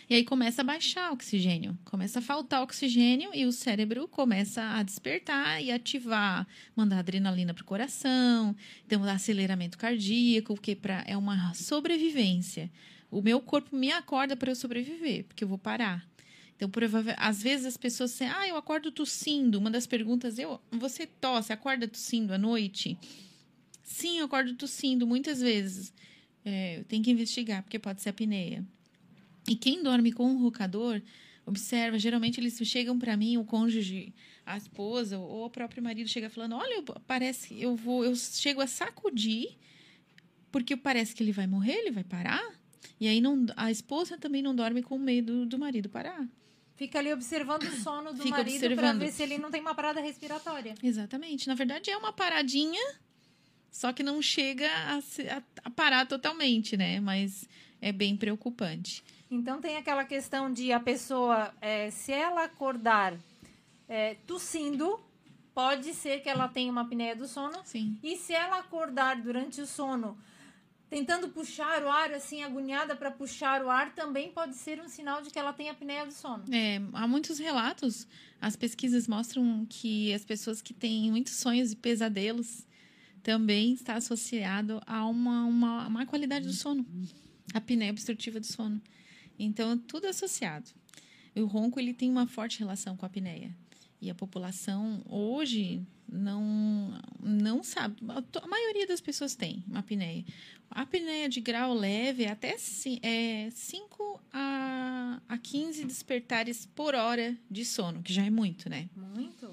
E 0.09 0.15
aí 0.15 0.25
começa 0.25 0.61
a 0.61 0.65
baixar 0.65 1.09
o 1.09 1.13
oxigênio, 1.13 1.77
começa 1.85 2.19
a 2.19 2.21
faltar 2.21 2.61
oxigênio 2.61 3.31
e 3.33 3.45
o 3.45 3.51
cérebro 3.51 4.09
começa 4.09 4.61
a 4.61 4.83
despertar 4.83 5.63
e 5.63 5.71
ativar, 5.71 6.45
mandar 6.75 6.99
adrenalina 6.99 7.53
para 7.53 7.61
o 7.61 7.65
coração, 7.65 8.53
então 8.85 9.03
aceleramento 9.05 9.77
cardíaco, 9.77 10.59
que 10.59 10.75
pra, 10.75 11.01
é 11.07 11.15
uma 11.15 11.53
sobrevivência. 11.53 12.69
O 13.09 13.21
meu 13.21 13.39
corpo 13.39 13.73
me 13.73 13.89
acorda 13.91 14.35
para 14.35 14.51
eu 14.51 14.55
sobreviver, 14.55 15.23
porque 15.25 15.45
eu 15.45 15.47
vou 15.47 15.57
parar. 15.57 16.05
Então, 16.61 16.69
provável, 16.69 17.15
às 17.17 17.41
vezes 17.41 17.65
as 17.65 17.75
pessoas 17.75 18.11
dizem, 18.11 18.27
ah, 18.29 18.47
eu 18.47 18.55
acordo 18.55 18.91
tossindo. 18.91 19.57
Uma 19.57 19.71
das 19.71 19.87
perguntas, 19.87 20.37
eu, 20.37 20.61
você 20.71 21.07
tosse, 21.07 21.51
acorda 21.51 21.87
tossindo 21.87 22.35
à 22.35 22.37
noite? 22.37 22.99
Sim, 23.81 24.19
eu 24.19 24.25
acordo 24.25 24.53
tossindo 24.53 25.07
muitas 25.07 25.41
vezes. 25.41 25.91
É, 26.45 26.83
tem 26.87 27.01
que 27.01 27.09
investigar, 27.09 27.63
porque 27.63 27.79
pode 27.79 28.03
ser 28.03 28.09
apneia. 28.09 28.63
E 29.49 29.55
quem 29.55 29.81
dorme 29.81 30.11
com 30.11 30.27
um 30.27 30.37
roncador, 30.37 31.01
observa, 31.47 31.97
geralmente 31.97 32.39
eles 32.39 32.55
chegam 32.63 32.99
para 32.99 33.17
mim, 33.17 33.37
o 33.37 33.43
cônjuge, 33.43 34.13
a 34.45 34.55
esposa 34.55 35.17
ou 35.17 35.45
o 35.47 35.49
próprio 35.49 35.81
marido 35.81 36.07
chega 36.07 36.29
falando: 36.29 36.53
"Olha, 36.53 36.75
eu- 36.75 36.83
parece 37.07 37.59
eu 37.59 37.75
vou, 37.75 38.05
eu 38.05 38.15
chego 38.15 38.61
a 38.61 38.67
sacudir 38.67 39.57
porque 40.51 40.77
parece 40.77 41.15
que 41.15 41.23
ele 41.23 41.31
vai 41.31 41.47
morrer, 41.47 41.73
ele 41.73 41.89
vai 41.89 42.03
parar". 42.03 42.53
E 42.99 43.07
aí 43.07 43.19
não, 43.19 43.47
a 43.55 43.71
esposa 43.71 44.15
também 44.15 44.43
não 44.43 44.55
dorme 44.55 44.83
com 44.83 44.99
medo 44.99 45.43
do 45.47 45.57
marido 45.57 45.89
parar. 45.89 46.29
Fica 46.81 46.97
ali 46.97 47.13
observando 47.13 47.61
o 47.61 47.71
sono 47.83 48.11
do 48.11 48.23
Fica 48.23 48.37
marido 48.37 48.75
para 48.75 48.93
ver 48.93 49.11
se 49.11 49.21
ele 49.21 49.37
não 49.37 49.51
tem 49.51 49.61
uma 49.61 49.75
parada 49.75 50.01
respiratória. 50.01 50.73
Exatamente. 50.81 51.47
Na 51.47 51.53
verdade 51.53 51.91
é 51.91 51.95
uma 51.95 52.11
paradinha, 52.11 52.81
só 53.69 53.93
que 53.93 54.01
não 54.01 54.19
chega 54.19 54.67
a, 54.67 54.97
a- 54.97 55.43
a 55.65 55.69
parar 55.69 56.07
totalmente, 56.07 56.75
né? 56.75 56.99
Mas 56.99 57.47
é 57.79 57.91
bem 57.91 58.17
preocupante. 58.17 59.03
Então 59.29 59.61
tem 59.61 59.77
aquela 59.77 60.03
questão 60.05 60.51
de 60.51 60.73
a 60.73 60.79
pessoa, 60.79 61.53
eh, 61.61 61.91
se 61.91 62.11
ela 62.11 62.45
acordar 62.45 63.13
eh, 63.87 64.15
tossindo, 64.25 64.99
pode 65.53 65.93
ser 65.93 66.21
que 66.23 66.29
ela 66.29 66.47
tenha 66.47 66.71
uma 66.71 66.81
apneia 66.81 67.15
do 67.15 67.27
sono. 67.27 67.61
Sim. 67.63 67.95
E 68.01 68.17
se 68.17 68.33
ela 68.33 68.57
acordar 68.57 69.21
durante 69.21 69.61
o 69.61 69.67
sono, 69.67 70.17
tentando 70.91 71.29
puxar 71.29 71.81
o 71.83 71.89
ar, 71.89 72.11
assim, 72.11 72.43
agoniada 72.43 72.97
para 72.97 73.09
puxar 73.09 73.63
o 73.63 73.69
ar, 73.69 73.95
também 73.95 74.29
pode 74.29 74.55
ser 74.57 74.81
um 74.81 74.89
sinal 74.89 75.21
de 75.21 75.29
que 75.29 75.39
ela 75.39 75.53
tem 75.53 75.69
apneia 75.69 76.05
do 76.05 76.11
sono. 76.11 76.43
É, 76.53 76.81
há 76.91 77.07
muitos 77.07 77.39
relatos. 77.39 78.05
As 78.41 78.57
pesquisas 78.57 79.07
mostram 79.07 79.65
que 79.69 80.13
as 80.13 80.25
pessoas 80.25 80.61
que 80.61 80.73
têm 80.73 81.09
muitos 81.09 81.35
sonhos 81.35 81.71
e 81.71 81.77
pesadelos 81.77 82.67
também 83.23 83.71
está 83.71 83.93
associado 83.95 84.81
a 84.85 85.05
uma, 85.05 85.45
uma 85.45 85.89
má 85.89 86.05
qualidade 86.05 86.45
do 86.45 86.53
sono, 86.53 86.85
a 87.53 87.59
apneia 87.59 87.91
obstrutiva 87.91 88.41
do 88.41 88.45
sono. 88.45 88.81
Então, 89.39 89.77
tudo 89.77 90.07
associado. 90.07 90.69
O 91.33 91.45
ronco 91.45 91.79
ele 91.79 91.93
tem 91.93 92.11
uma 92.11 92.27
forte 92.27 92.59
relação 92.59 92.97
com 92.97 93.05
a 93.05 93.07
apneia. 93.07 93.55
E 94.01 94.09
a 94.09 94.15
população 94.15 95.01
hoje 95.07 95.87
não 96.11 96.99
não 97.21 97.63
sabe. 97.63 97.97
A 98.41 98.47
maioria 98.47 98.85
das 98.85 98.99
pessoas 98.99 99.35
tem 99.35 99.63
uma 99.67 99.79
apneia. 99.79 100.25
A 100.69 100.81
apneia 100.81 101.27
de 101.27 101.39
grau 101.41 101.73
leve 101.73 102.23
é 102.23 102.29
até 102.29 102.55
é 103.01 103.49
5 103.51 104.21
a, 104.31 105.21
a 105.27 105.37
15 105.37 105.85
despertares 105.85 106.65
por 106.65 106.95
hora 106.95 107.37
de 107.49 107.65
sono, 107.65 108.01
que 108.01 108.13
já 108.13 108.25
é 108.25 108.29
muito, 108.29 108.69
né? 108.69 108.89
Muito. 108.95 109.49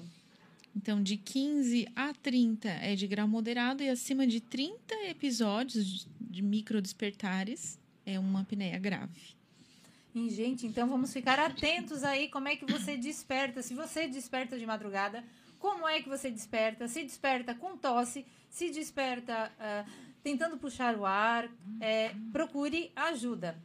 Então, 0.75 1.01
de 1.01 1.17
15 1.17 1.87
a 1.95 2.13
30 2.13 2.69
é 2.69 2.95
de 2.95 3.07
grau 3.07 3.27
moderado 3.27 3.83
e 3.83 3.89
acima 3.89 4.25
de 4.25 4.39
30 4.39 4.95
episódios 5.09 5.85
de, 5.85 6.07
de 6.21 6.41
micro 6.41 6.81
despertares 6.81 7.79
é 8.05 8.17
uma 8.19 8.41
apneia 8.41 8.77
grave. 8.79 9.37
E, 10.15 10.29
gente, 10.29 10.65
então 10.65 10.87
vamos 10.87 11.13
ficar 11.13 11.37
atentos 11.37 12.03
aí 12.03 12.29
como 12.29 12.47
é 12.47 12.55
que 12.55 12.65
você 12.65 12.97
desperta. 12.97 13.61
Se 13.61 13.73
você 13.73 14.07
desperta 14.07 14.57
de 14.57 14.65
madrugada, 14.65 15.23
como 15.59 15.87
é 15.87 16.01
que 16.01 16.09
você 16.09 16.31
desperta? 16.31 16.87
Se 16.87 17.03
desperta 17.03 17.53
com 17.53 17.77
tosse, 17.77 18.25
se 18.49 18.69
desperta 18.71 19.51
ah, 19.59 19.85
tentando 20.23 20.57
puxar 20.57 20.95
o 20.95 21.05
ar, 21.05 21.47
é, 21.79 22.11
procure 22.31 22.91
ajuda. 22.95 23.57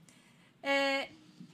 É, 0.62 1.08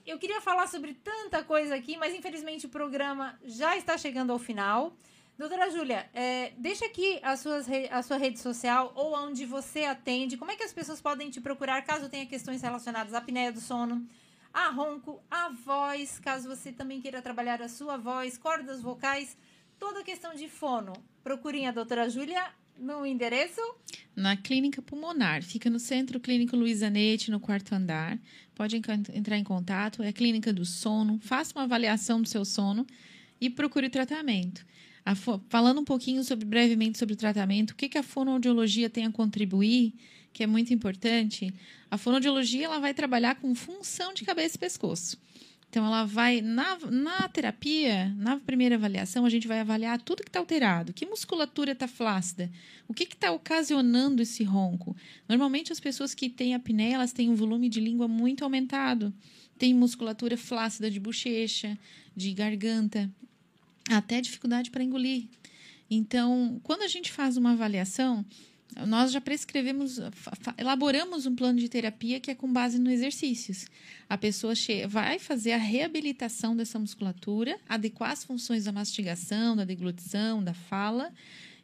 eu 0.06 0.18
queria 0.18 0.40
falar 0.40 0.66
sobre 0.66 0.94
tanta 0.94 1.42
coisa 1.44 1.74
aqui, 1.74 1.96
mas 1.96 2.14
infelizmente 2.14 2.66
o 2.66 2.68
programa 2.68 3.38
já 3.44 3.76
está 3.76 3.96
chegando 3.98 4.32
ao 4.32 4.38
final. 4.38 4.96
Doutora 5.38 5.70
Júlia, 5.70 6.10
é, 6.12 6.52
deixa 6.58 6.84
aqui 6.84 7.18
as 7.22 7.40
suas 7.40 7.66
re- 7.66 7.88
a 7.90 8.02
sua 8.02 8.18
rede 8.18 8.38
social 8.38 8.92
ou 8.94 9.14
onde 9.14 9.46
você 9.46 9.84
atende. 9.84 10.36
Como 10.36 10.50
é 10.50 10.56
que 10.56 10.62
as 10.62 10.72
pessoas 10.72 11.00
podem 11.00 11.30
te 11.30 11.40
procurar 11.40 11.80
caso 11.82 12.08
tenha 12.10 12.26
questões 12.26 12.60
relacionadas 12.60 13.14
à 13.14 13.18
apneia 13.18 13.50
do 13.50 13.60
sono, 13.60 14.06
a 14.52 14.68
ronco, 14.68 15.22
a 15.30 15.48
voz, 15.48 16.18
caso 16.18 16.48
você 16.48 16.72
também 16.72 17.00
queira 17.00 17.22
trabalhar 17.22 17.62
a 17.62 17.68
sua 17.68 17.96
voz, 17.96 18.36
cordas 18.36 18.82
vocais, 18.82 19.36
toda 19.80 20.04
questão 20.04 20.34
de 20.34 20.46
fono. 20.46 20.92
Procurem 21.24 21.66
a 21.66 21.72
doutora 21.72 22.08
Júlia 22.10 22.44
no 22.78 23.06
endereço. 23.06 23.60
Na 24.14 24.36
clínica 24.36 24.82
pulmonar, 24.82 25.42
fica 25.42 25.70
no 25.70 25.80
Centro 25.80 26.20
Clínico 26.20 26.54
Luiz 26.54 26.82
Anete, 26.82 27.30
no 27.30 27.40
quarto 27.40 27.74
andar. 27.74 28.18
Pode 28.54 28.76
entrar 28.76 29.38
em 29.38 29.42
contato, 29.42 30.02
é 30.02 30.08
a 30.08 30.12
clínica 30.12 30.52
do 30.52 30.66
sono. 30.66 31.18
Faça 31.22 31.54
uma 31.56 31.64
avaliação 31.64 32.20
do 32.20 32.28
seu 32.28 32.44
sono 32.44 32.86
e 33.40 33.48
procure 33.48 33.88
tratamento. 33.88 34.66
A 35.02 35.14
falando 35.14 35.80
um 35.80 35.84
pouquinho 35.84 36.22
sobre 36.22 36.44
brevemente 36.44 36.98
sobre 36.98 37.14
o 37.14 37.16
tratamento, 37.16 37.70
o 37.70 37.74
que, 37.74 37.88
que 37.88 37.96
a 37.96 38.02
fonoaudiologia 38.02 38.90
tem 38.90 39.06
a 39.06 39.10
contribuir, 39.10 39.94
que 40.30 40.42
é 40.42 40.46
muito 40.46 40.74
importante. 40.74 41.54
A 41.90 41.96
fonoaudiologia 41.96 42.66
ela 42.66 42.78
vai 42.78 42.92
trabalhar 42.92 43.36
com 43.36 43.54
função 43.54 44.12
de 44.12 44.24
cabeça 44.24 44.56
e 44.56 44.58
pescoço. 44.58 45.16
Então, 45.70 45.86
ela 45.86 46.04
vai, 46.04 46.40
na, 46.40 46.76
na 46.90 47.28
terapia, 47.28 48.12
na 48.16 48.36
primeira 48.40 48.74
avaliação, 48.74 49.24
a 49.24 49.30
gente 49.30 49.46
vai 49.46 49.60
avaliar 49.60 50.02
tudo 50.02 50.24
que 50.24 50.28
está 50.28 50.40
alterado. 50.40 50.92
Que 50.92 51.06
musculatura 51.06 51.70
está 51.70 51.86
flácida? 51.86 52.50
O 52.88 52.92
que 52.92 53.04
está 53.04 53.30
ocasionando 53.30 54.20
esse 54.20 54.42
ronco? 54.42 54.96
Normalmente, 55.28 55.72
as 55.72 55.78
pessoas 55.78 56.12
que 56.12 56.28
têm 56.28 56.56
apneia, 56.56 56.96
elas 56.96 57.12
têm 57.12 57.30
um 57.30 57.36
volume 57.36 57.68
de 57.68 57.78
língua 57.78 58.08
muito 58.08 58.42
aumentado. 58.42 59.14
Tem 59.56 59.72
musculatura 59.72 60.36
flácida 60.36 60.90
de 60.90 60.98
bochecha, 60.98 61.78
de 62.16 62.34
garganta, 62.34 63.08
até 63.88 64.20
dificuldade 64.20 64.72
para 64.72 64.82
engolir. 64.82 65.28
Então, 65.88 66.60
quando 66.64 66.82
a 66.82 66.88
gente 66.88 67.12
faz 67.12 67.36
uma 67.36 67.52
avaliação, 67.52 68.24
nós 68.86 69.12
já 69.12 69.20
prescrevemos, 69.20 69.98
elaboramos 70.56 71.26
um 71.26 71.34
plano 71.34 71.58
de 71.58 71.68
terapia 71.68 72.20
que 72.20 72.30
é 72.30 72.34
com 72.34 72.52
base 72.52 72.78
nos 72.78 72.92
exercícios. 72.92 73.66
A 74.08 74.16
pessoa 74.16 74.54
vai 74.88 75.18
fazer 75.18 75.52
a 75.52 75.56
reabilitação 75.56 76.56
dessa 76.56 76.78
musculatura, 76.78 77.58
adequar 77.68 78.10
as 78.10 78.24
funções 78.24 78.64
da 78.64 78.72
mastigação, 78.72 79.56
da 79.56 79.64
deglutição, 79.64 80.42
da 80.42 80.54
fala. 80.54 81.12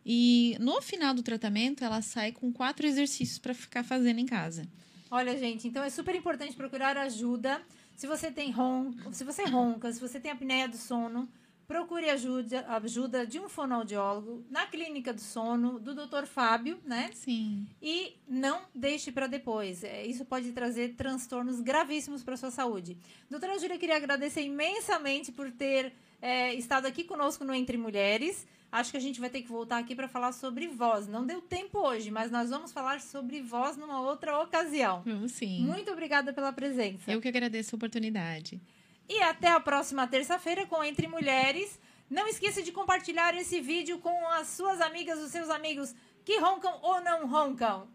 E 0.05 0.57
no 0.61 0.81
final 0.81 1.13
do 1.13 1.23
tratamento, 1.23 1.83
ela 1.83 2.01
sai 2.01 2.33
com 2.33 2.53
quatro 2.53 2.87
exercícios 2.87 3.39
para 3.39 3.53
ficar 3.55 3.83
fazendo 3.83 4.21
em 4.21 4.27
casa. 4.27 4.67
Olha, 5.11 5.37
gente, 5.39 5.67
então 5.67 5.83
é 5.83 5.91
super 5.91 6.15
importante 6.15 6.55
procurar 6.55 6.97
ajuda. 6.97 7.61
Se 7.97 8.07
você 8.07 8.31
tem 8.31 8.51
ronca, 8.51 9.13
se 9.13 9.25
você 9.25 9.45
ronca, 9.45 9.91
se 9.93 10.01
você 10.01 10.21
tem 10.21 10.31
apneia 10.31 10.69
do 10.69 10.77
sono, 10.77 11.29
procure 11.67 12.09
ajuda, 12.09 12.65
ajuda 12.69 13.27
de 13.27 13.41
um 13.41 13.49
fonoaudiólogo 13.49 14.45
na 14.51 14.67
clínica 14.67 15.13
do 15.13 15.21
sono, 15.21 15.79
do 15.79 15.95
Dr. 15.95 16.25
Fábio, 16.27 16.79
né? 16.85 17.11
Sim. 17.15 17.67
E 17.83 18.17
não 18.29 18.63
deixe 18.75 19.11
para 19.11 19.27
depois. 19.27 19.83
É, 19.83 20.07
isso 20.07 20.25
pode 20.25 20.53
trazer 20.53 20.95
transtornos 20.95 21.61
gravíssimos 21.61 22.23
para 22.23 22.37
sua 22.37 22.51
saúde. 22.51 22.97
Doutora 23.29 23.59
Júlia, 23.59 23.79
queria 23.79 23.97
agradecer 23.97 24.43
imensamente 24.43 25.33
por 25.33 25.51
ter 25.51 25.93
é, 26.23 26.55
estado 26.55 26.87
aqui 26.87 27.05
conosco 27.05 27.45
no 27.45 27.55
Entre 27.55 27.77
Mulheres. 27.77 28.47
Acho 28.71 28.91
que 28.91 28.97
a 28.97 29.01
gente 29.01 29.21
vai 29.21 29.31
ter 29.31 29.43
que 29.43 29.49
voltar 29.49 29.79
aqui 29.79 29.95
para 29.95 30.09
falar 30.09 30.33
sobre 30.33 30.67
voz. 30.69 31.07
Não 31.07 31.25
deu 31.25 31.41
tempo 31.41 31.79
hoje, 31.79 32.11
mas 32.11 32.31
nós 32.31 32.51
vamos 32.51 32.73
falar 32.73 33.01
sobre 33.01 33.41
voz 33.41 33.77
numa 33.77 34.01
outra 34.01 34.39
ocasião. 34.41 35.03
Sim. 35.29 35.65
Muito 35.65 35.91
obrigada 35.91 36.33
pela 36.33 36.53
presença. 36.53 37.11
Eu 37.11 37.21
que 37.21 37.29
agradeço 37.29 37.75
a 37.75 37.77
oportunidade. 37.77 38.61
E 39.09 39.23
até 39.23 39.53
a 39.53 39.61
próxima 39.61 40.07
terça-feira 40.07 40.67
com 40.67 40.83
Entre 40.83 41.07
Mulheres. 41.07 41.79
Não 42.09 42.27
esqueça 42.27 42.63
de 42.63 42.73
compartilhar 42.73 43.35
esse 43.35 43.61
vídeo 43.61 43.99
com 43.99 44.29
as 44.29 44.49
suas 44.49 44.81
amigas, 44.81 45.19
os 45.19 45.31
seus 45.31 45.49
amigos 45.51 45.95
que 46.25 46.39
roncam 46.39 46.79
ou 46.83 47.01
não 47.01 47.27
roncam. 47.27 47.89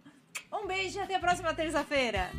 Um 0.51 0.67
beijo 0.67 0.99
e 0.99 1.01
até 1.01 1.15
a 1.15 1.19
próxima 1.19 1.53
terça-feira. 1.53 2.31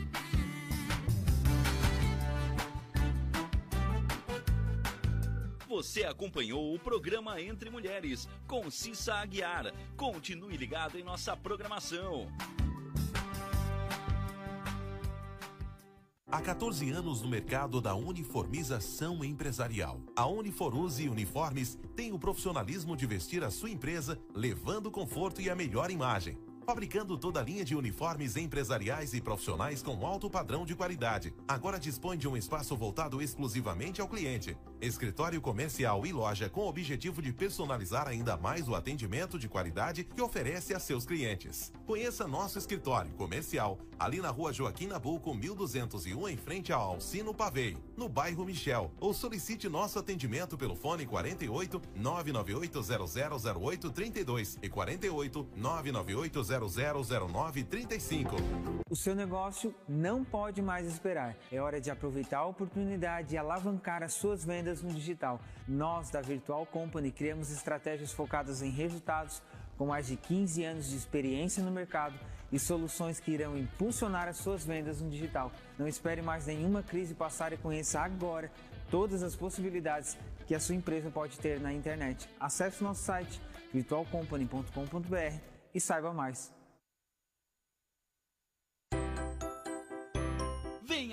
Você 5.67 6.05
acompanhou 6.05 6.75
o 6.75 6.79
programa 6.79 7.41
Entre 7.41 7.71
Mulheres 7.71 8.29
com 8.47 8.71
Cissa 8.71 9.15
Aguiar. 9.15 9.73
Continue 9.97 10.57
ligado 10.57 10.99
em 10.99 11.03
nossa 11.03 11.35
programação. 11.35 12.31
Há 16.33 16.41
14 16.41 16.89
anos 16.89 17.21
no 17.21 17.29
mercado 17.29 17.79
da 17.79 17.95
uniformização 17.95 19.23
empresarial. 19.23 20.01
A 20.17 20.27
Uniforuse 20.27 21.07
Uniformes 21.07 21.79
tem 21.95 22.11
o 22.15 22.19
profissionalismo 22.19 22.97
de 22.97 23.05
vestir 23.05 23.45
a 23.45 23.51
sua 23.51 23.69
empresa, 23.69 24.19
levando 24.35 24.91
conforto 24.91 25.43
e 25.43 25.51
a 25.51 25.55
melhor 25.55 25.91
imagem 25.91 26.39
fabricando 26.65 27.19
toda 27.19 27.41
a 27.41 27.43
linha 27.43 27.65
de 27.65 27.75
uniformes 27.75 28.37
empresariais 28.37 29.13
e 29.15 29.21
profissionais 29.21 29.83
com 29.83 30.07
alto 30.07 30.31
padrão 30.31 30.65
de 30.65 30.75
qualidade. 30.75 31.35
Agora 31.47 31.79
dispõe 31.79 32.17
de 32.17 32.29
um 32.29 32.37
espaço 32.37 32.77
voltado 32.77 33.21
exclusivamente 33.21 34.01
ao 34.01 34.09
cliente. 34.09 34.57
Escritório 34.83 35.41
comercial 35.41 36.05
e 36.05 36.13
loja 36.13 36.49
com 36.49 36.63
o 36.63 36.69
objetivo 36.69 37.23
de 37.23 37.33
personalizar 37.33 38.09
ainda 38.09 38.37
mais 38.37 38.69
o 38.69 38.75
atendimento 38.75 39.39
de 39.39 39.49
qualidade 39.49 40.03
que 40.03 40.21
oferece 40.21 40.75
a 40.75 40.81
seus 40.81 41.07
clientes. 41.07 41.73
Conheça 41.87 42.27
nosso 42.27 42.59
escritório 42.59 43.13
comercial 43.13 43.79
ali 43.97 44.21
na 44.21 44.31
rua 44.31 44.53
Joaquim 44.53 44.89
Nabuco, 44.89 45.33
1201, 45.33 46.29
em 46.31 46.37
frente 46.37 46.73
ao 46.73 46.83
Alcino 46.83 47.33
Pavei, 47.33 47.79
no 47.97 48.09
bairro 48.09 48.45
Michel. 48.45 48.91
Ou 48.99 49.15
solicite 49.15 49.69
nosso 49.69 50.01
atendimento 50.01 50.59
pelo 50.59 50.75
fone 50.75 51.07
48 51.07 51.81
998 51.95 52.83
0008 53.55 53.91
32 53.93 54.59
e 54.61 54.69
48 54.69 55.47
998 55.55 56.43
000935. 56.43 58.35
O 58.91 58.97
seu 58.97 59.15
negócio 59.15 59.73
não 59.89 60.25
pode 60.25 60.61
mais 60.61 60.89
esperar. 60.89 61.37
É 61.53 61.61
hora 61.61 61.81
de 61.81 61.89
aproveitar 61.89 62.39
a 62.39 62.47
oportunidade 62.47 63.37
e 63.37 63.39
alavancar 63.39 64.03
as 64.03 64.15
suas 64.15 64.45
vendas 64.45 64.72
no 64.81 64.95
digital. 64.95 65.41
Nós, 65.67 66.09
da 66.09 66.21
Virtual 66.21 66.65
Company, 66.65 67.11
criamos 67.11 67.51
estratégias 67.51 68.13
focadas 68.13 68.63
em 68.63 68.71
resultados 68.71 69.43
com 69.77 69.87
mais 69.87 70.07
de 70.07 70.17
15 70.17 70.65
anos 70.65 70.89
de 70.89 70.97
experiência 70.97 71.63
no 71.63 71.71
mercado 71.71 72.15
e 72.53 72.59
soluções 72.59 73.19
que 73.19 73.33
irão 73.33 73.59
impulsionar 73.59 74.29
as 74.29 74.37
suas 74.37 74.65
vendas 74.65 75.01
no 75.01 75.11
digital. 75.11 75.51
Não 75.79 75.89
espere 75.89 76.23
mais 76.23 76.47
nenhuma 76.47 76.83
crise 76.83 77.15
passar 77.15 77.53
e 77.53 77.57
conheça 77.57 78.01
agora 78.01 78.53
todas 78.91 79.23
as 79.23 79.35
possibilidades 79.35 80.17
que 80.47 80.55
a 80.55 80.61
sua 80.61 80.75
empresa 80.75 81.11
pode 81.11 81.39
ter 81.39 81.61
na 81.61 81.73
internet. 81.73 82.29
Acesse 82.39 82.85
nosso 82.85 83.03
site 83.03 83.41
virtualcompany.com.br 83.73 85.41
e 85.75 85.81
saiba 85.81 86.13
mais. 86.13 86.62